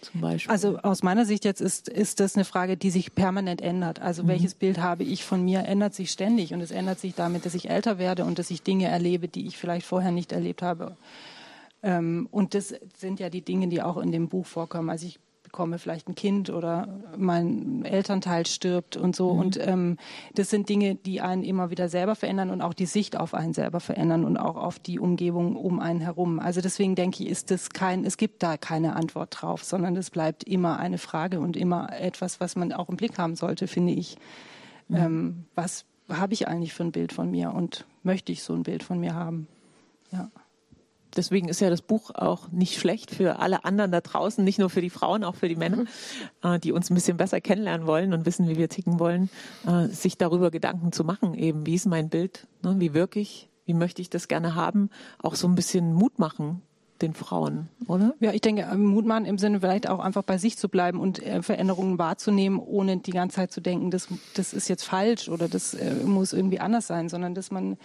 Zum 0.00 0.20
Beispiel? 0.20 0.50
Also 0.50 0.78
aus 0.78 1.02
meiner 1.02 1.24
Sicht 1.24 1.44
jetzt 1.44 1.60
ist, 1.60 1.88
ist 1.88 2.20
das 2.20 2.36
eine 2.36 2.44
Frage, 2.44 2.76
die 2.76 2.90
sich 2.90 3.14
permanent 3.14 3.60
ändert. 3.60 4.00
Also 4.00 4.22
mhm. 4.22 4.28
welches 4.28 4.54
Bild 4.54 4.78
habe 4.78 5.04
ich 5.04 5.24
von 5.24 5.44
mir, 5.44 5.64
ändert 5.64 5.94
sich 5.94 6.10
ständig 6.10 6.52
und 6.54 6.60
es 6.60 6.70
ändert 6.70 7.00
sich 7.00 7.14
damit, 7.14 7.46
dass 7.46 7.54
ich 7.54 7.70
älter 7.70 7.98
werde 7.98 8.24
und 8.24 8.38
dass 8.38 8.50
ich 8.50 8.62
Dinge 8.62 8.86
erlebe, 8.86 9.28
die 9.28 9.46
ich 9.46 9.56
vielleicht 9.56 9.86
vorher 9.86 10.12
nicht 10.12 10.32
erlebt 10.32 10.62
habe. 10.62 10.96
Ähm, 11.82 12.28
und 12.30 12.54
das 12.54 12.74
sind 12.96 13.20
ja 13.20 13.30
die 13.30 13.42
Dinge, 13.42 13.68
die 13.68 13.82
auch 13.82 13.96
in 13.96 14.12
dem 14.12 14.28
Buch 14.28 14.46
vorkommen. 14.46 14.90
Also 14.90 15.06
ich 15.06 15.18
bekomme 15.48 15.78
vielleicht 15.78 16.08
ein 16.08 16.14
Kind 16.14 16.50
oder 16.50 17.00
mein 17.16 17.82
Elternteil 17.84 18.46
stirbt 18.46 18.98
und 18.98 19.16
so. 19.16 19.32
Mhm. 19.32 19.40
Und 19.40 19.58
ähm, 19.66 19.96
das 20.34 20.50
sind 20.50 20.68
Dinge, 20.68 20.94
die 20.94 21.22
einen 21.22 21.42
immer 21.42 21.70
wieder 21.70 21.88
selber 21.88 22.14
verändern 22.14 22.50
und 22.50 22.60
auch 22.60 22.74
die 22.74 22.84
Sicht 22.84 23.16
auf 23.16 23.32
einen 23.32 23.54
selber 23.54 23.80
verändern 23.80 24.24
und 24.24 24.36
auch 24.36 24.56
auf 24.56 24.78
die 24.78 24.98
Umgebung 24.98 25.56
um 25.56 25.80
einen 25.80 26.00
herum. 26.00 26.38
Also 26.38 26.60
deswegen 26.60 26.94
denke 26.94 27.24
ich, 27.24 27.30
ist 27.30 27.50
das 27.50 27.70
kein, 27.70 28.04
es 28.04 28.18
gibt 28.18 28.42
da 28.42 28.58
keine 28.58 28.94
Antwort 28.94 29.38
drauf, 29.40 29.64
sondern 29.64 29.96
es 29.96 30.10
bleibt 30.10 30.44
immer 30.44 30.78
eine 30.78 30.98
Frage 30.98 31.40
und 31.40 31.56
immer 31.56 31.98
etwas, 31.98 32.40
was 32.40 32.54
man 32.54 32.72
auch 32.72 32.90
im 32.90 32.96
Blick 32.96 33.16
haben 33.16 33.34
sollte, 33.34 33.68
finde 33.68 33.94
ich. 33.94 34.18
Mhm. 34.88 34.96
Ähm, 34.96 35.44
was 35.54 35.86
habe 36.10 36.34
ich 36.34 36.46
eigentlich 36.46 36.74
für 36.74 36.84
ein 36.84 36.92
Bild 36.92 37.12
von 37.12 37.30
mir 37.30 37.54
und 37.54 37.86
möchte 38.02 38.32
ich 38.32 38.42
so 38.42 38.52
ein 38.52 38.64
Bild 38.64 38.82
von 38.82 39.00
mir 39.00 39.14
haben? 39.14 39.48
Ja. 40.12 40.30
Deswegen 41.18 41.48
ist 41.48 41.60
ja 41.60 41.68
das 41.68 41.82
Buch 41.82 42.12
auch 42.14 42.48
nicht 42.52 42.78
schlecht 42.78 43.10
für 43.10 43.40
alle 43.40 43.64
anderen 43.64 43.90
da 43.90 44.00
draußen, 44.00 44.44
nicht 44.44 44.60
nur 44.60 44.70
für 44.70 44.80
die 44.80 44.88
Frauen, 44.88 45.24
auch 45.24 45.34
für 45.34 45.48
die 45.48 45.56
Männer, 45.56 45.78
mhm. 45.78 45.88
äh, 46.44 46.60
die 46.60 46.70
uns 46.70 46.90
ein 46.90 46.94
bisschen 46.94 47.16
besser 47.16 47.40
kennenlernen 47.40 47.88
wollen 47.88 48.12
und 48.14 48.24
wissen, 48.24 48.48
wie 48.48 48.56
wir 48.56 48.68
ticken 48.68 49.00
wollen, 49.00 49.28
äh, 49.66 49.88
sich 49.88 50.16
darüber 50.16 50.52
Gedanken 50.52 50.92
zu 50.92 51.02
machen, 51.02 51.34
eben, 51.34 51.66
wie 51.66 51.74
ist 51.74 51.86
mein 51.86 52.08
Bild, 52.08 52.46
ne, 52.62 52.76
wie 52.78 52.94
wirklich, 52.94 53.50
wie 53.64 53.74
möchte 53.74 54.00
ich 54.00 54.10
das 54.10 54.28
gerne 54.28 54.54
haben, 54.54 54.90
auch 55.18 55.34
so 55.34 55.48
ein 55.48 55.56
bisschen 55.56 55.92
Mut 55.92 56.20
machen, 56.20 56.62
den 57.02 57.14
Frauen, 57.14 57.68
oder? 57.86 58.14
Ja, 58.20 58.32
ich 58.32 58.40
denke, 58.40 58.68
ähm, 58.70 58.86
Mut 58.86 59.06
machen 59.06 59.24
im 59.24 59.38
Sinne 59.38 59.60
vielleicht 59.60 59.88
auch 59.88 60.00
einfach 60.00 60.22
bei 60.22 60.38
sich 60.38 60.56
zu 60.58 60.68
bleiben 60.68 61.00
und 61.00 61.24
äh, 61.24 61.42
Veränderungen 61.42 61.98
wahrzunehmen, 61.98 62.58
ohne 62.58 62.98
die 62.98 63.10
ganze 63.10 63.36
Zeit 63.36 63.52
zu 63.52 63.60
denken, 63.60 63.90
das, 63.90 64.08
das 64.34 64.52
ist 64.52 64.68
jetzt 64.68 64.84
falsch 64.84 65.28
oder 65.28 65.48
das 65.48 65.74
äh, 65.74 65.94
muss 66.04 66.32
irgendwie 66.32 66.60
anders 66.60 66.86
sein, 66.86 67.08
sondern 67.08 67.34
dass 67.34 67.50
man 67.50 67.76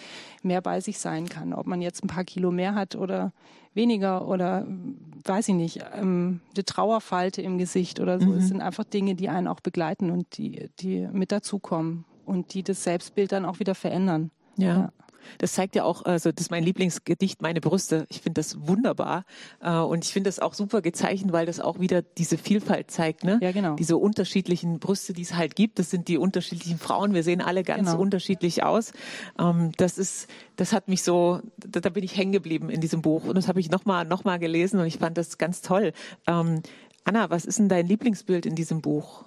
mehr 0.41 0.61
bei 0.61 0.81
sich 0.81 0.99
sein 0.99 1.29
kann. 1.29 1.53
Ob 1.53 1.67
man 1.67 1.81
jetzt 1.81 2.03
ein 2.03 2.07
paar 2.07 2.23
Kilo 2.23 2.51
mehr 2.51 2.75
hat 2.75 2.95
oder 2.95 3.31
weniger 3.73 4.27
oder 4.27 4.67
weiß 5.25 5.49
ich 5.49 5.55
nicht, 5.55 5.79
ähm, 5.95 6.41
eine 6.53 6.65
Trauerfalte 6.65 7.41
im 7.41 7.57
Gesicht 7.57 7.99
oder 7.99 8.19
so. 8.19 8.27
Mhm. 8.27 8.37
Es 8.37 8.47
sind 8.47 8.61
einfach 8.61 8.83
Dinge, 8.83 9.15
die 9.15 9.29
einen 9.29 9.47
auch 9.47 9.59
begleiten 9.59 10.11
und 10.11 10.37
die, 10.37 10.69
die 10.79 11.07
mit 11.11 11.31
dazukommen 11.31 12.05
und 12.25 12.53
die 12.53 12.63
das 12.63 12.83
Selbstbild 12.83 13.31
dann 13.31 13.45
auch 13.45 13.59
wieder 13.59 13.75
verändern. 13.75 14.31
ja. 14.57 14.67
ja. 14.67 14.93
Das 15.37 15.53
zeigt 15.53 15.75
ja 15.75 15.83
auch, 15.83 16.05
also 16.05 16.31
das 16.31 16.45
ist 16.45 16.51
mein 16.51 16.63
Lieblingsgedicht, 16.63 17.41
meine 17.41 17.61
Brüste. 17.61 18.05
Ich 18.09 18.21
finde 18.21 18.39
das 18.39 18.67
wunderbar. 18.67 19.25
Äh, 19.61 19.77
und 19.77 20.05
ich 20.05 20.11
finde 20.11 20.27
das 20.27 20.39
auch 20.39 20.53
super 20.53 20.81
gezeichnet, 20.81 21.33
weil 21.33 21.45
das 21.45 21.59
auch 21.59 21.79
wieder 21.79 22.01
diese 22.01 22.37
Vielfalt 22.37 22.91
zeigt, 22.91 23.23
ne? 23.23 23.39
Ja, 23.41 23.51
genau. 23.51 23.75
Diese 23.75 23.97
unterschiedlichen 23.97 24.79
Brüste, 24.79 25.13
die 25.13 25.21
es 25.21 25.35
halt 25.35 25.55
gibt. 25.55 25.79
Das 25.79 25.89
sind 25.89 26.07
die 26.07 26.17
unterschiedlichen 26.17 26.77
Frauen. 26.77 27.13
Wir 27.13 27.23
sehen 27.23 27.41
alle 27.41 27.63
ganz 27.63 27.89
genau. 27.89 28.01
unterschiedlich 28.01 28.63
aus. 28.63 28.93
Ähm, 29.39 29.71
das 29.77 29.97
ist, 29.97 30.27
das 30.55 30.73
hat 30.73 30.87
mich 30.87 31.03
so, 31.03 31.41
da, 31.57 31.89
bin 31.89 32.03
ich 32.03 32.17
hängen 32.17 32.31
geblieben 32.31 32.69
in 32.69 32.81
diesem 32.81 33.01
Buch. 33.01 33.25
Und 33.25 33.35
das 33.35 33.47
habe 33.47 33.59
ich 33.59 33.69
nochmal, 33.69 34.05
noch 34.05 34.23
mal 34.23 34.39
gelesen 34.39 34.79
und 34.79 34.85
ich 34.85 34.97
fand 34.97 35.17
das 35.17 35.37
ganz 35.37 35.61
toll. 35.61 35.93
Ähm, 36.27 36.61
Anna, 37.03 37.29
was 37.29 37.45
ist 37.45 37.59
denn 37.59 37.69
dein 37.69 37.85
Lieblingsbild 37.87 38.45
in 38.45 38.55
diesem 38.55 38.81
Buch? 38.81 39.25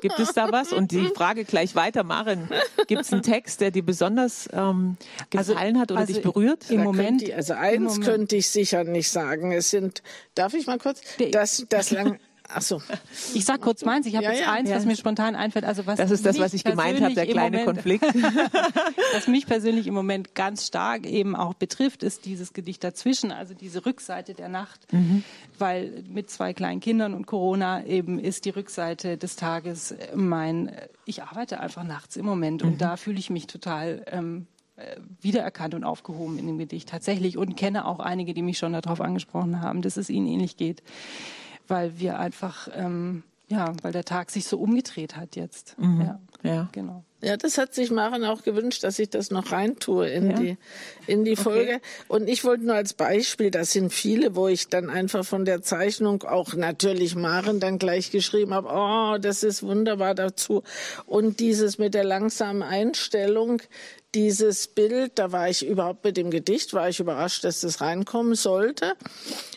Gibt 0.00 0.18
es 0.18 0.32
da 0.32 0.50
was? 0.52 0.72
Und 0.72 0.92
die 0.92 1.08
Frage 1.08 1.44
gleich 1.44 1.74
weiter, 1.74 2.04
Maren, 2.04 2.48
gibt 2.86 3.02
es 3.02 3.12
einen 3.12 3.22
Text, 3.22 3.60
der 3.60 3.70
dir 3.70 3.84
besonders 3.84 4.48
ähm, 4.52 4.96
also, 5.34 5.52
gefallen 5.52 5.76
also, 5.76 5.80
hat 5.80 5.90
oder 5.92 6.00
also 6.00 6.12
dich 6.12 6.22
berührt? 6.22 6.70
Im 6.70 6.82
Moment, 6.82 7.22
ich, 7.22 7.34
also 7.34 7.54
eins 7.54 7.94
Moment. 7.94 8.04
könnte 8.04 8.36
ich 8.36 8.48
sicher 8.48 8.84
nicht 8.84 9.10
sagen. 9.10 9.52
Es 9.52 9.70
sind, 9.70 10.02
darf 10.34 10.54
ich 10.54 10.66
mal 10.66 10.78
kurz, 10.78 11.00
das, 11.32 11.66
das 11.68 11.90
lang, 11.90 12.18
Ach 12.50 12.62
so. 12.62 12.80
Ich 13.34 13.44
sag 13.44 13.60
kurz 13.60 13.84
meins. 13.84 14.06
Ich 14.06 14.14
habe 14.14 14.24
ja, 14.24 14.30
jetzt 14.32 14.40
ja, 14.40 14.52
eins, 14.52 14.70
ja. 14.70 14.76
was 14.76 14.86
mir 14.86 14.96
spontan 14.96 15.36
einfällt. 15.36 15.66
Also 15.66 15.86
was 15.86 15.98
das 15.98 16.10
ist 16.10 16.24
das, 16.24 16.38
was 16.38 16.54
ich 16.54 16.64
gemeint 16.64 17.00
habe, 17.00 17.14
der 17.14 17.26
kleine 17.26 17.58
Moment, 17.58 17.76
Konflikt. 17.76 18.04
was 19.12 19.28
mich 19.28 19.46
persönlich 19.46 19.86
im 19.86 19.94
Moment 19.94 20.34
ganz 20.34 20.66
stark 20.66 21.06
eben 21.06 21.36
auch 21.36 21.54
betrifft, 21.54 22.02
ist 22.02 22.24
dieses 22.24 22.54
Gedicht 22.54 22.82
dazwischen, 22.82 23.32
also 23.32 23.52
diese 23.52 23.84
Rückseite 23.84 24.32
der 24.32 24.48
Nacht, 24.48 24.90
mhm. 24.92 25.24
weil 25.58 26.04
mit 26.08 26.30
zwei 26.30 26.54
kleinen 26.54 26.80
Kindern 26.80 27.12
und 27.12 27.26
Corona 27.26 27.84
eben 27.84 28.18
ist 28.18 28.46
die 28.46 28.50
Rückseite 28.50 29.18
des 29.18 29.36
Tages 29.36 29.94
mein. 30.14 30.72
Ich 31.04 31.22
arbeite 31.22 31.60
einfach 31.60 31.84
nachts 31.84 32.16
im 32.16 32.24
Moment 32.24 32.62
mhm. 32.62 32.72
und 32.72 32.80
da 32.80 32.96
fühle 32.96 33.18
ich 33.18 33.30
mich 33.30 33.46
total. 33.46 34.04
Ähm, 34.10 34.46
äh, 34.76 35.00
wiedererkannt 35.20 35.74
und 35.74 35.82
aufgehoben 35.82 36.38
in 36.38 36.46
dem 36.46 36.56
Gedicht 36.56 36.88
tatsächlich 36.88 37.36
und 37.36 37.56
kenne 37.56 37.84
auch 37.84 37.98
einige, 37.98 38.32
die 38.32 38.42
mich 38.42 38.58
schon 38.58 38.74
darauf 38.74 39.00
angesprochen 39.00 39.60
haben, 39.60 39.82
dass 39.82 39.96
es 39.96 40.08
ihnen 40.08 40.28
ähnlich 40.28 40.56
geht 40.56 40.84
weil 41.68 41.98
wir 41.98 42.18
einfach, 42.18 42.68
ähm, 42.74 43.22
ja, 43.48 43.72
weil 43.82 43.92
der 43.92 44.04
Tag 44.04 44.30
sich 44.30 44.46
so 44.46 44.58
umgedreht 44.58 45.16
hat 45.16 45.36
jetzt. 45.36 45.78
Mhm. 45.78 46.00
Ja, 46.00 46.20
ja, 46.42 46.68
genau. 46.72 47.04
Ja, 47.20 47.36
das 47.36 47.58
hat 47.58 47.74
sich 47.74 47.90
Maren 47.90 48.24
auch 48.24 48.42
gewünscht, 48.42 48.84
dass 48.84 48.98
ich 49.00 49.10
das 49.10 49.32
noch 49.32 49.50
reintue 49.50 50.08
in 50.08 50.30
ja. 50.30 50.36
die 50.36 50.56
in 51.08 51.24
die 51.24 51.34
Folge. 51.34 51.76
Okay. 51.76 51.80
Und 52.06 52.28
ich 52.28 52.44
wollte 52.44 52.64
nur 52.64 52.76
als 52.76 52.92
Beispiel, 52.92 53.50
das 53.50 53.72
sind 53.72 53.92
viele, 53.92 54.36
wo 54.36 54.46
ich 54.46 54.68
dann 54.68 54.88
einfach 54.88 55.24
von 55.24 55.44
der 55.44 55.62
Zeichnung 55.62 56.22
auch 56.22 56.54
natürlich 56.54 57.16
Maren 57.16 57.58
dann 57.58 57.78
gleich 57.78 58.12
geschrieben 58.12 58.54
habe, 58.54 58.68
oh, 58.70 59.18
das 59.18 59.42
ist 59.42 59.64
wunderbar 59.64 60.14
dazu. 60.14 60.62
Und 61.06 61.40
dieses 61.40 61.78
mit 61.78 61.94
der 61.94 62.04
langsamen 62.04 62.62
Einstellung, 62.62 63.62
dieses 64.14 64.68
Bild, 64.68 65.12
da 65.16 65.32
war 65.32 65.48
ich 65.48 65.66
überhaupt 65.66 66.04
mit 66.04 66.16
dem 66.16 66.30
Gedicht, 66.30 66.72
war 66.72 66.88
ich 66.88 67.00
überrascht, 67.00 67.42
dass 67.44 67.60
das 67.60 67.80
reinkommen 67.80 68.34
sollte. 68.34 68.94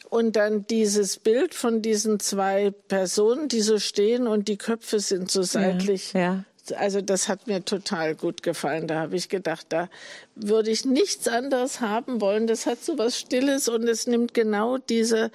Und 0.09 0.35
dann 0.35 0.65
dieses 0.67 1.19
Bild 1.19 1.53
von 1.53 1.81
diesen 1.81 2.19
zwei 2.19 2.71
Personen, 2.87 3.47
die 3.47 3.61
so 3.61 3.79
stehen 3.79 4.27
und 4.27 4.47
die 4.47 4.57
Köpfe 4.57 4.99
sind 4.99 5.31
so 5.31 5.41
seitlich. 5.41 6.13
Ja, 6.13 6.19
ja. 6.19 6.45
Also 6.73 7.01
das 7.01 7.27
hat 7.27 7.47
mir 7.47 7.63
total 7.65 8.15
gut 8.15 8.43
gefallen. 8.43 8.87
Da 8.87 8.99
habe 8.99 9.15
ich 9.15 9.29
gedacht, 9.29 9.67
da 9.69 9.89
würde 10.35 10.71
ich 10.71 10.85
nichts 10.85 11.27
anderes 11.27 11.81
haben 11.81 12.21
wollen. 12.21 12.47
Das 12.47 12.65
hat 12.65 12.83
so 12.83 12.97
was 12.97 13.17
Stilles 13.17 13.67
und 13.67 13.87
es 13.87 14.07
nimmt 14.07 14.33
genau 14.33 14.77
diese 14.77 15.31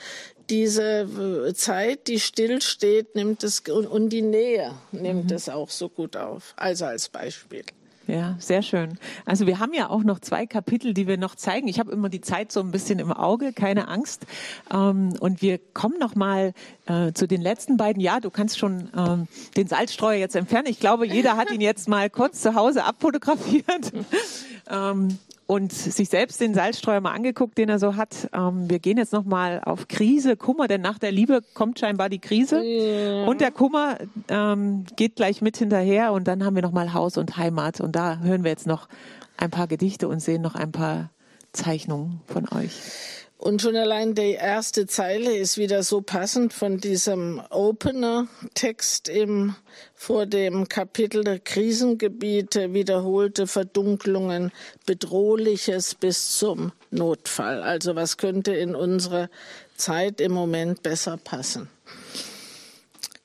diese 0.51 1.01
äh, 1.49 1.55
Zeit, 1.55 2.07
die 2.07 2.21
still 2.21 2.63
steht, 2.63 3.15
nimmt 3.15 3.43
es 3.43 3.61
und 3.61 4.11
die 4.11 4.23
Nähe 4.23 4.75
nimmt 4.93 5.31
mhm. 5.31 5.37
es 5.37 5.49
auch 5.49 5.71
so 5.71 5.89
gut 5.89 6.17
auf. 6.17 6.55
Also 6.57 6.85
als 6.85 7.09
Beispiel. 7.09 7.65
Ja, 8.07 8.37
sehr 8.39 8.63
schön. 8.63 8.99
Also 9.25 9.47
wir 9.49 9.59
haben 9.59 9.75
ja 9.75 9.91
auch 9.91 10.05
noch 10.05 10.21
zwei 10.21 10.47
Kapitel, 10.47 10.95
die 10.95 11.09
wir 11.09 11.17
noch 11.17 11.35
zeigen. 11.35 11.67
Ich 11.67 11.81
habe 11.81 11.91
immer 11.91 12.09
die 12.09 12.21
Zeit 12.21 12.53
so 12.53 12.61
ein 12.61 12.71
bisschen 12.71 13.01
im 13.01 13.13
Auge, 13.13 13.53
keine 13.53 13.89
Angst. 13.89 14.27
Ähm, 14.73 15.15
und 15.19 15.43
wir 15.43 15.59
kommen 15.59 15.99
noch 15.99 16.15
mal 16.15 16.53
äh, 16.87 17.13
zu 17.13 17.27
den 17.27 17.41
letzten 17.41 17.77
beiden. 17.77 18.01
Ja, 18.01 18.21
du 18.21 18.31
kannst 18.31 18.59
schon 18.59 18.91
ähm, 18.97 19.27
den 19.57 19.67
Salzstreuer 19.67 20.19
jetzt 20.19 20.37
entfernen. 20.37 20.69
Ich 20.69 20.79
glaube, 20.79 21.05
jeder 21.07 21.37
hat 21.37 21.51
ihn 21.51 21.61
jetzt 21.61 21.89
mal 21.89 22.09
kurz 22.09 22.41
zu 22.43 22.55
Hause 22.55 22.85
abfotografiert. 22.85 23.93
ähm, 24.71 25.19
und 25.47 25.73
sich 25.73 26.09
selbst 26.09 26.41
den 26.41 26.55
Salzstreuer 26.55 27.01
mal 27.01 27.13
angeguckt, 27.13 27.57
den 27.57 27.69
er 27.69 27.79
so 27.79 27.97
hat. 27.97 28.29
Ähm, 28.33 28.69
wir 28.69 28.79
gehen 28.79 28.99
jetzt 28.99 29.13
noch 29.13 29.25
mal 29.25 29.61
auf 29.65 29.89
Krise, 29.89 30.37
Kummer, 30.37 30.67
denn 30.69 30.81
nach 30.81 30.99
der 30.99 31.13
Liebe 31.13 31.41
kommt 31.55 31.79
scheinbar 31.79 32.09
die 32.09 32.19
Krise 32.19 32.63
ja. 32.63 33.25
und 33.25 33.41
der 33.41 33.53
Kummer 33.53 33.99
ähm, 34.29 34.85
geht 34.97 35.17
gleich 35.17 35.43
mit 35.43 35.57
hinterher 35.57 36.13
und 36.13 36.27
dann 36.27 36.45
haben 36.45 36.57
wir 36.57 36.63
noch 36.63 36.73
mal 36.73 36.93
Haus 36.93 37.17
und 37.17 37.37
Heimat 37.37 37.81
und 37.81 37.95
da 37.95 38.19
hören 38.19 38.43
wir 38.43 38.51
jetzt 38.51 38.67
noch 38.67 38.89
ein 39.37 39.51
paar 39.51 39.67
Gedichte 39.67 40.09
und 40.09 40.21
sehen 40.21 40.43
noch 40.43 40.55
ein 40.55 40.73
paar 40.73 41.11
Zeichnungen 41.53 42.21
von 42.27 42.49
euch. 42.49 43.26
Und 43.39 43.61
schon 43.61 43.77
allein 43.77 44.15
die 44.15 44.33
erste 44.33 44.87
Zeile 44.87 45.37
ist 45.37 45.59
wieder 45.59 45.83
so 45.83 46.01
passend 46.01 46.55
von 46.55 46.79
diesem 46.79 47.43
Opener-Text 47.51 49.09
im, 49.09 49.55
vor 49.95 50.25
dem 50.25 50.69
Kapitel 50.69 51.23
der 51.23 51.39
Krisengebiete, 51.39 52.73
wiederholte 52.73 53.47
Verdunklungen, 53.47 54.53
Bedrohliches 54.87 55.95
bis 55.95 56.39
zum 56.39 56.73
Notfall. 56.91 57.63
Also 57.63 57.95
was 57.95 58.17
könnte 58.17 58.55
in 58.55 58.75
unsere 58.75 59.29
Zeit 59.77 60.23
im 60.23 60.33
Moment 60.33 60.83
besser 60.83 61.19
passen? 61.19 61.69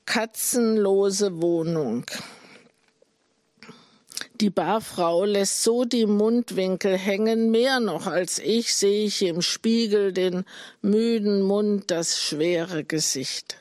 Katzenlose 0.04 1.40
Wohnung. 1.40 2.04
Die 4.42 4.50
Barfrau 4.50 5.24
lässt 5.24 5.62
so 5.62 5.84
die 5.84 6.04
Mundwinkel 6.04 6.98
hängen, 6.98 7.52
mehr 7.52 7.78
noch 7.78 8.08
als 8.08 8.40
ich 8.40 8.74
sehe 8.74 9.04
ich 9.04 9.22
im 9.22 9.40
Spiegel 9.40 10.12
den 10.12 10.44
müden 10.80 11.42
Mund, 11.42 11.92
das 11.92 12.20
schwere 12.20 12.82
Gesicht. 12.82 13.58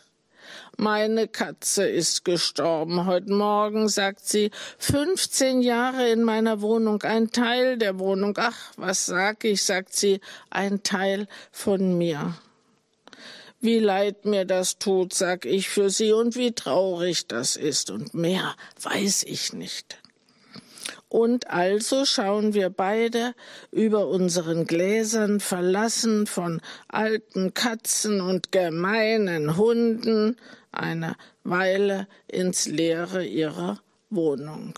Meine 0.78 1.28
Katze 1.28 1.88
ist 1.88 2.26
gestorben. 2.26 3.06
Heute 3.06 3.32
Morgen, 3.32 3.90
sagt 3.90 4.28
sie, 4.28 4.50
15 4.80 5.62
Jahre 5.62 6.10
in 6.10 6.24
meiner 6.24 6.62
Wohnung, 6.62 7.04
ein 7.04 7.30
Teil 7.30 7.78
der 7.78 8.00
Wohnung. 8.00 8.34
Ach, 8.40 8.58
was 8.76 9.06
sag 9.06 9.44
ich, 9.44 9.62
sagt 9.62 9.96
sie, 9.96 10.20
ein 10.50 10.82
Teil 10.82 11.28
von 11.52 11.96
mir. 11.96 12.34
Wie 13.60 13.78
leid 13.78 14.26
mir 14.26 14.46
das 14.46 14.80
tut, 14.80 15.14
sag 15.14 15.46
ich 15.46 15.70
für 15.70 15.92
sie, 15.92 16.12
und 16.12 16.36
wie 16.36 16.54
traurig 16.54 17.28
das 17.28 17.56
ist, 17.56 17.92
und 17.92 18.16
mehr 18.16 18.56
weiß 18.82 19.22
ich 19.28 19.54
nicht. 19.54 20.01
Und 21.12 21.50
also 21.50 22.06
schauen 22.06 22.54
wir 22.54 22.70
beide 22.70 23.36
über 23.70 24.08
unseren 24.08 24.66
Gläsern 24.66 25.42
verlassen 25.42 26.26
von 26.26 26.62
alten 26.88 27.54
Katzen 27.54 28.22
und 28.22 28.54
gemeinen 28.54 29.58
Hunden 29.58 30.38
eine 30.72 31.18
Weile 31.44 32.08
ins 32.30 32.66
Leere 32.66 33.26
ihrer 33.26 33.82
Wohnung. 34.10 34.74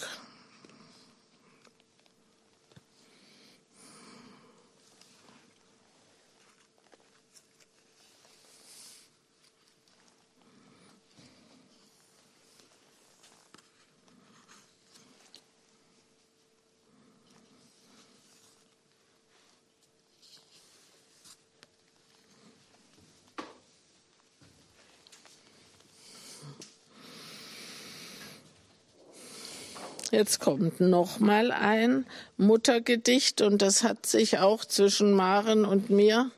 Jetzt 30.13 30.39
kommt 30.39 30.79
noch 30.79 31.17
mal 31.17 31.51
ein 31.51 32.05
Muttergedicht 32.37 33.41
und 33.41 33.63
das 33.63 33.81
hat 33.81 34.05
sich 34.05 34.37
auch 34.37 34.63
zwischen 34.63 35.11
Maren 35.13 35.65
und 35.65 35.89
mir 35.89 36.29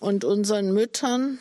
und 0.00 0.24
unseren 0.24 0.72
Müttern, 0.72 1.38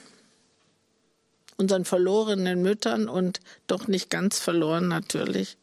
unseren 1.55 1.85
verlorenen 1.85 2.61
Müttern 2.61 3.07
und 3.07 3.39
doch 3.65 3.87
nicht 3.87 4.09
ganz 4.09 4.39
verloren 4.39 4.89
natürlich, 4.89 5.55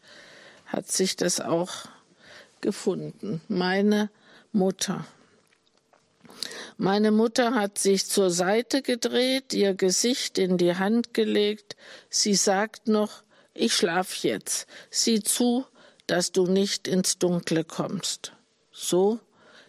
hat 0.65 0.91
sich 0.91 1.17
das 1.17 1.41
auch 1.41 1.85
gefunden. 2.63 3.43
Meine 3.49 4.09
Mutter. 4.53 5.05
Meine 6.79 7.11
Mutter 7.11 7.55
hat 7.55 7.77
sich 7.77 8.07
zur 8.07 8.31
Seite 8.31 8.81
gedreht, 8.81 9.53
ihr 9.53 9.75
Gesicht 9.75 10.39
in 10.39 10.57
die 10.57 10.77
Hand 10.77 11.13
gelegt. 11.13 11.77
Sie 12.09 12.35
sagt 12.37 12.89
noch, 12.89 13.23
ich 13.53 13.75
schlaf 13.75 14.15
jetzt. 14.15 14.67
Sieh 14.89 15.23
zu, 15.23 15.67
dass 16.07 16.33
du 16.33 16.47
nicht 16.47 16.89
ins 16.89 17.19
Dunkle 17.19 17.65
kommst. 17.65 18.33
So 18.73 19.21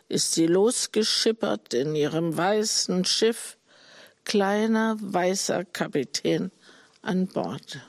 ist 0.07 0.33
sie 0.33 0.47
losgeschippert 0.47 1.73
in 1.73 1.95
ihrem 1.95 2.35
weißen 2.35 3.05
Schiff, 3.05 3.57
kleiner 4.23 4.97
weißer 4.99 5.65
Kapitän 5.65 6.51
an 7.01 7.27
Bord. 7.27 7.79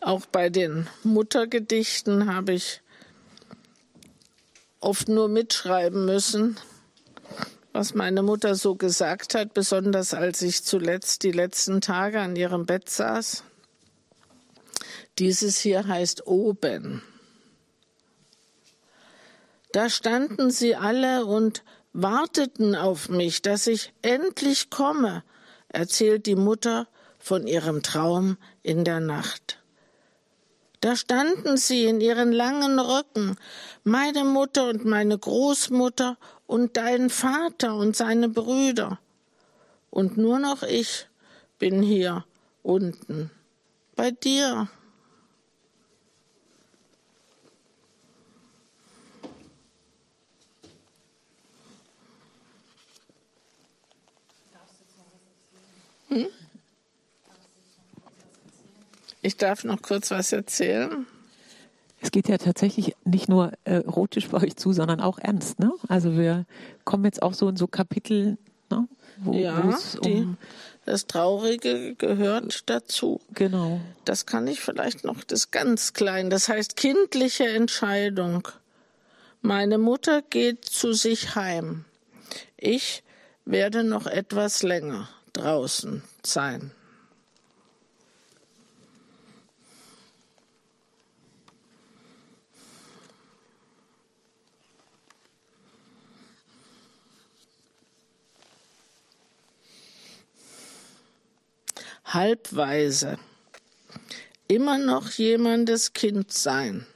Auch 0.00 0.24
bei 0.24 0.48
den 0.48 0.88
Muttergedichten 1.02 2.34
habe 2.34 2.52
ich 2.52 2.80
oft 4.80 5.08
nur 5.10 5.28
mitschreiben 5.28 6.06
müssen, 6.06 6.58
was 7.72 7.94
meine 7.94 8.22
Mutter 8.22 8.54
so 8.54 8.76
gesagt 8.76 9.34
hat, 9.34 9.52
besonders 9.52 10.14
als 10.14 10.40
ich 10.40 10.64
zuletzt 10.64 11.22
die 11.22 11.32
letzten 11.32 11.82
Tage 11.82 12.20
an 12.20 12.34
ihrem 12.34 12.64
Bett 12.64 12.88
saß. 12.88 13.44
Dieses 15.18 15.58
hier 15.58 15.86
heißt 15.86 16.26
Oben. 16.26 17.02
Da 19.72 19.90
standen 19.90 20.50
sie 20.50 20.76
alle 20.76 21.26
und 21.26 21.62
warteten 21.92 22.74
auf 22.74 23.10
mich, 23.10 23.42
dass 23.42 23.66
ich 23.66 23.92
endlich 24.00 24.70
komme, 24.70 25.22
erzählt 25.68 26.24
die 26.24 26.36
Mutter 26.36 26.88
von 27.18 27.46
ihrem 27.46 27.82
Traum 27.82 28.38
in 28.62 28.84
der 28.84 29.00
Nacht. 29.00 29.59
Da 30.80 30.96
standen 30.96 31.58
sie 31.58 31.84
in 31.84 32.00
ihren 32.00 32.32
langen 32.32 32.78
Röcken, 32.78 33.36
meine 33.84 34.24
Mutter 34.24 34.70
und 34.70 34.86
meine 34.86 35.18
Großmutter 35.18 36.16
und 36.46 36.78
dein 36.78 37.10
Vater 37.10 37.74
und 37.74 37.94
seine 37.94 38.30
Brüder. 38.30 38.98
Und 39.90 40.16
nur 40.16 40.38
noch 40.38 40.62
ich 40.62 41.06
bin 41.58 41.82
hier 41.82 42.24
unten 42.62 43.30
bei 43.94 44.10
dir. 44.10 44.68
Hm? 56.08 56.26
Ich 59.22 59.36
darf 59.36 59.64
noch 59.64 59.82
kurz 59.82 60.10
was 60.10 60.32
erzählen. 60.32 61.06
Es 62.00 62.10
geht 62.10 62.28
ja 62.28 62.38
tatsächlich 62.38 62.94
nicht 63.04 63.28
nur 63.28 63.52
äh, 63.64 63.82
erotisch 63.82 64.28
bei 64.28 64.42
euch 64.42 64.56
zu, 64.56 64.72
sondern 64.72 65.00
auch 65.00 65.18
ernst. 65.18 65.58
Ne? 65.58 65.70
Also 65.88 66.16
wir 66.16 66.46
kommen 66.84 67.04
jetzt 67.04 67.22
auch 67.22 67.34
so 67.34 67.48
in 67.48 67.56
so 67.56 67.66
Kapitel, 67.66 68.38
ne? 68.70 68.88
wo, 69.18 69.34
ja, 69.34 69.78
die, 70.02 70.14
um 70.14 70.38
das 70.86 71.06
Traurige 71.06 71.94
gehört 71.94 72.68
dazu. 72.70 73.20
Genau. 73.34 73.80
Das 74.06 74.24
kann 74.24 74.46
ich 74.46 74.60
vielleicht 74.60 75.04
noch, 75.04 75.22
das 75.24 75.50
ganz 75.50 75.92
klein. 75.92 76.30
Das 76.30 76.48
heißt 76.48 76.76
kindliche 76.76 77.48
Entscheidung. 77.48 78.48
Meine 79.42 79.78
Mutter 79.78 80.22
geht 80.22 80.64
zu 80.64 80.94
sich 80.94 81.34
heim. 81.34 81.84
Ich 82.56 83.02
werde 83.44 83.84
noch 83.84 84.06
etwas 84.06 84.62
länger 84.62 85.08
draußen 85.32 86.02
sein. 86.24 86.72
Halbweise, 102.12 103.18
immer 104.48 104.78
noch 104.78 105.10
jemandes 105.10 105.92
Kind 105.92 106.32
sein 106.32 106.86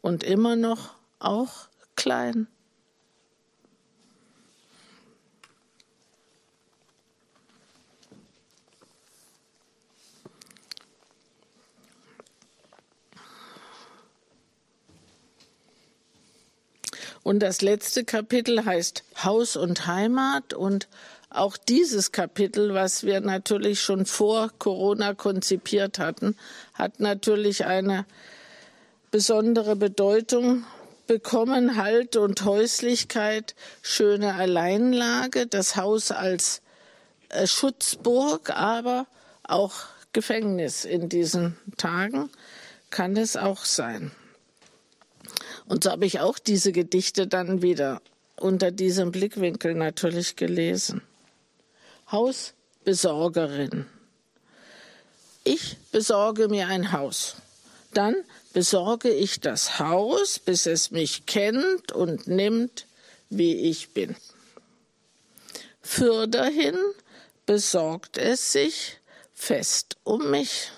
und 0.00 0.24
immer 0.24 0.56
noch 0.56 0.94
auch 1.18 1.68
klein. 1.96 2.48
Und 17.28 17.40
das 17.40 17.60
letzte 17.60 18.04
Kapitel 18.04 18.64
heißt 18.64 19.04
Haus 19.22 19.56
und 19.56 19.86
Heimat 19.86 20.54
und 20.54 20.88
auch 21.30 21.56
dieses 21.56 22.12
Kapitel, 22.12 22.74
was 22.74 23.04
wir 23.04 23.20
natürlich 23.20 23.82
schon 23.82 24.06
vor 24.06 24.50
Corona 24.58 25.14
konzipiert 25.14 25.98
hatten, 25.98 26.36
hat 26.74 27.00
natürlich 27.00 27.66
eine 27.66 28.06
besondere 29.10 29.76
Bedeutung 29.76 30.64
bekommen. 31.06 31.76
Halt 31.76 32.16
und 32.16 32.44
Häuslichkeit, 32.44 33.54
schöne 33.82 34.34
Alleinlage, 34.34 35.46
das 35.46 35.76
Haus 35.76 36.10
als 36.10 36.62
äh, 37.28 37.46
Schutzburg, 37.46 38.50
aber 38.50 39.06
auch 39.42 39.74
Gefängnis 40.12 40.84
in 40.84 41.08
diesen 41.08 41.56
Tagen 41.76 42.30
kann 42.90 43.16
es 43.16 43.36
auch 43.36 43.64
sein. 43.64 44.12
Und 45.66 45.84
so 45.84 45.90
habe 45.90 46.06
ich 46.06 46.20
auch 46.20 46.38
diese 46.38 46.72
Gedichte 46.72 47.26
dann 47.26 47.60
wieder 47.60 48.00
unter 48.36 48.70
diesem 48.70 49.12
Blickwinkel 49.12 49.74
natürlich 49.74 50.36
gelesen. 50.36 51.02
Hausbesorgerin. 52.10 53.86
Ich 55.44 55.76
besorge 55.92 56.48
mir 56.48 56.68
ein 56.68 56.92
Haus. 56.92 57.36
Dann 57.94 58.16
besorge 58.52 59.10
ich 59.10 59.40
das 59.40 59.78
Haus, 59.78 60.38
bis 60.38 60.66
es 60.66 60.90
mich 60.90 61.26
kennt 61.26 61.92
und 61.92 62.26
nimmt, 62.28 62.86
wie 63.30 63.70
ich 63.70 63.90
bin. 63.90 64.16
Fürderhin 65.82 66.76
besorgt 67.46 68.18
es 68.18 68.52
sich 68.52 68.98
fest 69.34 69.96
um 70.04 70.30
mich. 70.30 70.70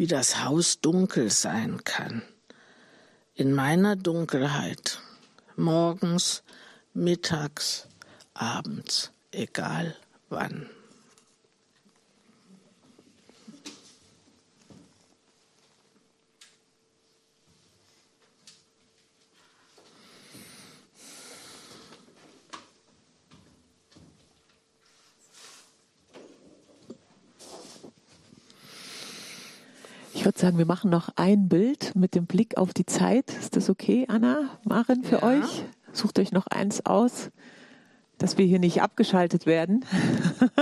Wie 0.00 0.06
das 0.06 0.42
Haus 0.42 0.80
dunkel 0.80 1.28
sein 1.30 1.84
kann. 1.84 2.22
In 3.34 3.52
meiner 3.52 3.96
Dunkelheit, 3.96 4.98
morgens, 5.56 6.42
mittags, 6.94 7.86
abends, 8.32 9.12
egal 9.30 9.94
wann. 10.30 10.70
Würde 30.30 30.40
sagen, 30.42 30.58
wir 30.58 30.66
machen 30.66 30.92
noch 30.92 31.08
ein 31.16 31.48
Bild 31.48 31.96
mit 31.96 32.14
dem 32.14 32.26
Blick 32.26 32.56
auf 32.56 32.72
die 32.72 32.86
Zeit. 32.86 33.24
Ist 33.40 33.56
das 33.56 33.68
okay, 33.68 34.06
Anna, 34.08 34.60
Maren, 34.62 35.02
für 35.02 35.16
ja. 35.16 35.22
euch? 35.24 35.64
Sucht 35.92 36.20
euch 36.20 36.30
noch 36.30 36.46
eins 36.46 36.86
aus, 36.86 37.30
dass 38.16 38.38
wir 38.38 38.46
hier 38.46 38.60
nicht 38.60 38.80
abgeschaltet 38.80 39.46
werden. 39.46 39.84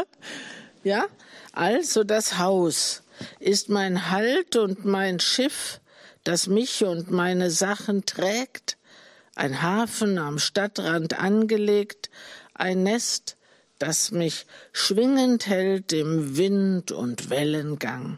ja, 0.84 1.04
also 1.52 2.02
das 2.02 2.38
Haus 2.38 3.02
ist 3.40 3.68
mein 3.68 4.10
Halt 4.10 4.56
und 4.56 4.86
mein 4.86 5.20
Schiff, 5.20 5.82
das 6.24 6.46
mich 6.46 6.82
und 6.82 7.10
meine 7.10 7.50
Sachen 7.50 8.06
trägt, 8.06 8.78
ein 9.34 9.60
Hafen 9.60 10.16
am 10.16 10.38
Stadtrand 10.38 11.20
angelegt, 11.20 12.08
ein 12.54 12.84
Nest, 12.84 13.36
das 13.78 14.12
mich 14.12 14.46
schwingend 14.72 15.46
hält 15.46 15.92
im 15.92 16.38
Wind 16.38 16.90
und 16.90 17.28
Wellengang 17.28 18.16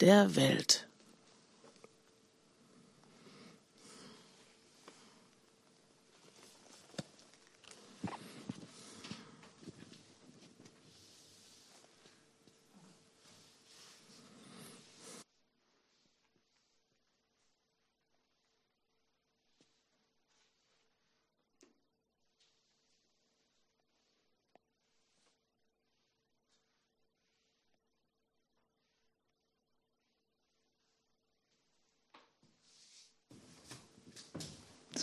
der 0.00 0.34
Welt. 0.36 0.88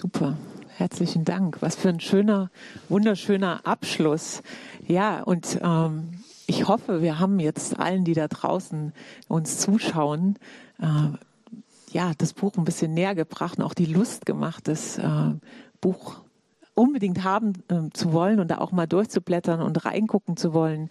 Super. 0.02 0.36
Herzlichen 0.78 1.26
Dank. 1.26 1.62
Was 1.62 1.76
für 1.76 1.90
ein 1.90 2.00
schöner, 2.00 2.50
wunderschöner 2.90 3.68
Abschluss. 3.68 4.42
Ja, 4.88 5.22
und 5.22 5.60
ähm, 5.62 6.24
ich 6.48 6.68
hoffe, 6.68 7.04
wir 7.04 7.20
haben 7.20 7.40
jetzt 7.40 7.80
allen, 7.80 8.04
die 8.04 8.16
da 8.16 8.28
draußen 8.28 8.94
uns 9.28 9.60
zuschauen, 9.60 10.40
äh, 10.82 10.86
ja, 11.92 12.14
das 12.18 12.34
Buch 12.34 12.54
ein 12.58 12.64
bisschen 12.64 12.96
näher 12.96 13.14
gebracht 13.14 13.60
und 13.60 13.64
auch 13.64 13.76
die 13.76 13.86
Lust 13.86 14.26
gemacht, 14.26 14.68
das 14.68 14.98
äh, 14.98 15.34
Buch 15.82 16.22
unbedingt 16.82 17.24
haben 17.24 17.54
äh, 17.68 17.92
zu 17.94 18.12
wollen 18.12 18.40
und 18.40 18.50
da 18.50 18.58
auch 18.58 18.72
mal 18.72 18.88
durchzublättern 18.88 19.62
und 19.62 19.86
reingucken 19.86 20.36
zu 20.36 20.52
wollen. 20.52 20.90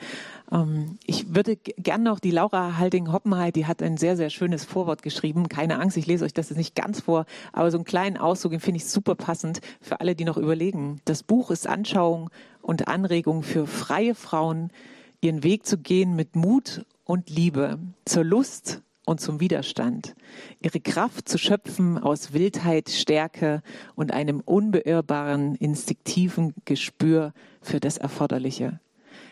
Ähm, 0.53 0.99
ich 1.05 1.34
würde 1.34 1.57
gerne 1.57 2.05
noch 2.05 2.20
die 2.20 2.30
Laura 2.30 2.78
Halding-Hoppenheit, 2.78 3.57
die 3.57 3.66
hat 3.66 3.82
ein 3.82 3.97
sehr, 3.97 4.16
sehr 4.16 4.30
schönes 4.30 4.64
Vorwort 4.64 5.03
geschrieben. 5.03 5.49
Keine 5.49 5.80
Angst, 5.80 5.97
ich 5.97 6.07
lese 6.07 6.24
euch 6.24 6.32
das 6.32 6.49
jetzt 6.49 6.59
nicht 6.59 6.76
ganz 6.76 7.01
vor, 7.01 7.26
aber 7.53 7.72
so 7.72 7.78
einen 7.78 7.84
kleinen 7.84 8.18
Auszug, 8.18 8.53
den 8.53 8.61
finde 8.61 8.76
ich 8.76 8.86
super 8.86 9.16
passend 9.16 9.61
für 9.80 9.99
alle, 9.99 10.14
die 10.14 10.24
noch 10.24 10.36
überlegen. 10.36 11.01
Das 11.07 11.24
Buch 11.24 11.51
ist 11.51 11.66
Anschauung 11.66 12.30
und 12.62 12.86
Anregung 12.86 13.43
für 13.43 13.66
freie 13.66 14.14
Frauen, 14.14 14.70
ihren 15.20 15.43
Weg 15.43 15.66
zu 15.66 15.76
gehen 15.76 16.14
mit 16.14 16.36
Mut 16.36 16.86
und 17.05 17.30
Liebe, 17.30 17.80
zur 18.05 18.22
Lust 18.22 18.80
und 19.11 19.20
zum 19.20 19.40
Widerstand, 19.40 20.14
ihre 20.61 20.78
Kraft 20.78 21.28
zu 21.28 21.36
schöpfen 21.36 21.98
aus 21.98 22.32
Wildheit, 22.32 22.90
Stärke 22.90 23.61
und 23.96 24.12
einem 24.12 24.38
unbeirrbaren, 24.38 25.56
instinktiven 25.56 26.54
Gespür 26.64 27.32
für 27.61 27.80
das 27.80 27.98
Erforderliche. 27.98 28.78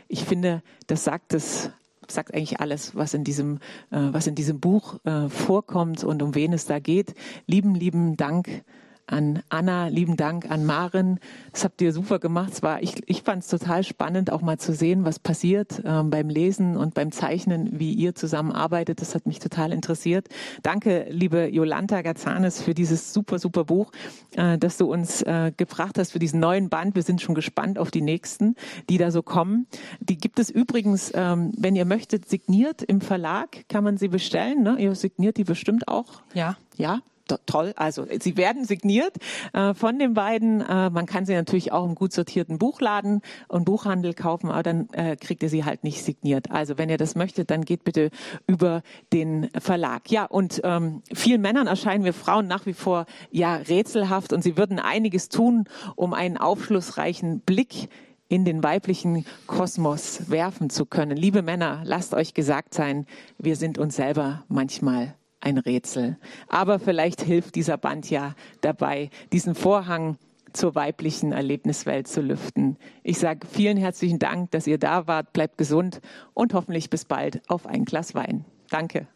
Ich 0.09 0.25
finde, 0.25 0.63
das 0.89 1.05
sagt 1.05 1.33
es 1.33 1.71
sagt 2.11 2.35
eigentlich 2.35 2.59
alles, 2.59 2.97
was 2.97 3.15
in 3.15 3.23
diesem, 3.23 3.59
äh, 3.91 3.99
was 4.11 4.27
in 4.27 4.35
diesem 4.35 4.61
Buch 4.61 4.99
äh, 5.05 5.29
vorkommt 5.29 6.03
und 6.03 6.23
um 6.23 6.35
wen 6.35 6.55
es 6.55 6.65
da 6.65 6.79
geht. 6.79 7.15
Lieben, 7.47 7.75
lieben 7.75 8.17
Dank 8.17 8.65
an 9.09 9.43
Anna, 9.49 9.89
lieben 9.89 10.17
Dank 10.17 10.51
an 10.51 10.65
Maren. 10.65 11.19
Das 11.53 11.65
habt 11.65 11.81
ihr 11.81 11.93
super 11.93 12.19
gemacht. 12.19 12.53
Es 12.53 12.63
war, 12.63 12.83
ich 12.83 12.95
ich 13.07 13.23
fand 13.23 13.43
es 13.43 13.49
total 13.49 13.83
spannend, 13.83 14.31
auch 14.31 14.43
mal 14.43 14.59
zu 14.59 14.75
sehen, 14.75 15.05
was 15.05 15.19
passiert 15.19 15.81
äh, 15.85 16.03
beim 16.03 16.29
Lesen 16.29 16.77
und 16.77 16.95
beim 16.95 17.11
Zeichnen, 17.11 17.79
wie 17.79 17.93
ihr 17.93 18.15
zusammenarbeitet. 18.15 19.01
Das 19.01 19.15
hat 19.15 19.27
mich 19.27 19.39
total 19.39 19.73
interessiert. 19.73 20.29
Danke, 20.63 21.07
liebe 21.11 21.49
Jolanta 21.49 22.03
Gazanes, 22.03 22.61
für 22.61 22.75
dieses 22.75 23.13
super, 23.13 23.39
super 23.39 23.65
Buch, 23.65 23.93
äh, 24.37 24.59
das 24.59 24.77
du 24.77 24.93
uns 24.93 25.23
äh, 25.23 25.53
gebracht 25.57 25.99
hast 25.99 26.13
für 26.13 26.19
diesen 26.19 26.41
neuen 26.41 26.69
Band. 26.69 26.95
Wir 26.95 27.03
sind 27.03 27.21
schon 27.21 27.35
gespannt 27.35 27.79
auf 27.79 27.91
die 27.91 28.03
nächsten, 28.03 28.55
die 28.89 28.99
da 28.99 29.11
so 29.11 29.23
kommen. 29.23 29.67
Die 30.01 30.19
gibt 30.19 30.39
es 30.39 30.51
übrigens, 30.51 31.11
ähm, 31.15 31.53
wenn 31.57 31.77
ihr 31.77 31.85
möchtet, 31.85 32.29
signiert 32.29 32.83
im 32.83 33.01
Verlag. 33.01 33.69
Kann 33.69 33.85
man 33.85 33.97
sie 33.97 34.09
bestellen. 34.09 34.63
Ne? 34.63 34.77
Ihr 34.79 34.95
signiert 34.95 35.37
die 35.37 35.45
bestimmt 35.45 35.89
auch. 35.89 36.23
Ja. 36.35 36.57
Ja, 36.77 37.01
toll. 37.29 37.73
Also 37.77 38.07
sie 38.21 38.37
werden 38.37 38.65
signiert 38.65 39.17
äh, 39.53 39.75
von 39.75 39.99
den 39.99 40.15
beiden. 40.15 40.61
Äh, 40.61 40.91
man 40.91 41.07
kann 41.07 41.27
sie 41.27 41.35
natürlich 41.35 41.73
auch 41.73 41.85
im 41.85 41.95
gut 41.95 42.13
sortierten 42.13 42.59
Buchladen 42.59 43.21
und 43.49 43.65
Buchhandel 43.65 44.15
kaufen, 44.15 44.51
aber 44.51 44.63
dann 44.63 44.89
äh, 44.93 45.17
kriegt 45.17 45.43
ihr 45.43 45.49
sie 45.49 45.65
halt 45.65 45.85
nicht 45.85 46.03
signiert. 46.03 46.51
Also 46.51 46.79
wenn 46.79 46.89
ihr 46.89 46.99
das 46.99 47.15
möchtet, 47.15 47.51
dann 47.51 47.65
geht 47.65 47.85
bitte 47.85 48.11
über 48.47 48.83
den 49.13 49.51
Verlag. 49.59 50.11
Ja, 50.11 50.25
und 50.25 50.61
ähm, 50.65 51.03
vielen 51.13 51.41
Männern 51.41 51.67
erscheinen 51.67 52.05
wir 52.05 52.15
Frauen 52.15 52.47
nach 52.47 52.67
wie 52.67 52.73
vor 52.73 53.07
ja 53.31 53.57
rätselhaft 53.57 54.33
und 54.33 54.43
sie 54.43 54.57
würden 54.57 54.79
einiges 54.79 55.29
tun, 55.29 55.65
um 55.97 56.15
einen 56.15 56.37
aufschlussreichen 56.37 57.41
Blick 57.41 57.89
in 58.29 58.45
den 58.45 58.63
weiblichen 58.63 59.25
Kosmos 59.47 60.31
werfen 60.31 60.71
zu 60.71 60.85
können. 60.85 61.17
Liebe 61.17 61.43
Männer, 61.43 61.81
lasst 61.85 62.15
euch 62.15 62.35
gesagt 62.35 62.75
sein, 62.75 63.07
wir 63.39 63.57
sind 63.57 63.79
uns 63.79 63.97
selber 63.97 64.45
manchmal 64.49 65.15
ein 65.41 65.59
Rätsel. 65.59 66.19
Aber 66.49 66.79
vielleicht 66.79 67.21
hilft 67.23 67.55
dieser 67.55 67.77
Band 67.77 68.11
ja 68.11 68.35
dabei, 68.61 69.11
diesen 69.33 69.55
Vorhang 69.55 70.19
zur 70.53 70.75
weiblichen 70.75 71.33
Erlebniswelt 71.33 72.09
zu 72.09 72.21
lüften. 72.21 72.77
Ich 73.03 73.19
sage 73.19 73.47
vielen 73.47 73.77
herzlichen 73.77 74.19
Dank, 74.19 74.51
dass 74.51 74.67
ihr 74.67 74.79
da 74.79 75.07
wart. 75.07 75.33
Bleibt 75.33 75.59
gesund 75.59 76.01
und 76.35 76.55
hoffentlich 76.55 76.91
bis 76.91 77.05
bald 77.05 77.43
auf 77.49 77.67
ein 77.67 77.85
Glas 77.85 78.15
Wein. 78.15 78.45
Danke. 78.71 79.07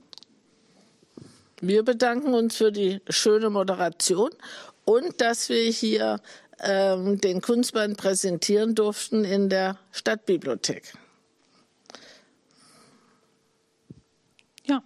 Wir 1.60 1.84
bedanken 1.84 2.34
uns 2.34 2.56
für 2.56 2.72
die 2.72 3.00
schöne 3.08 3.48
Moderation 3.48 4.30
und 4.84 5.20
dass 5.20 5.48
wir 5.48 5.62
hier 5.70 6.20
ähm, 6.60 7.20
den 7.20 7.40
Kunstband 7.40 7.96
präsentieren 7.96 8.74
durften 8.74 9.24
in 9.24 9.48
der 9.48 9.78
Stadtbibliothek. 9.92 10.92
Ja, 14.64 14.82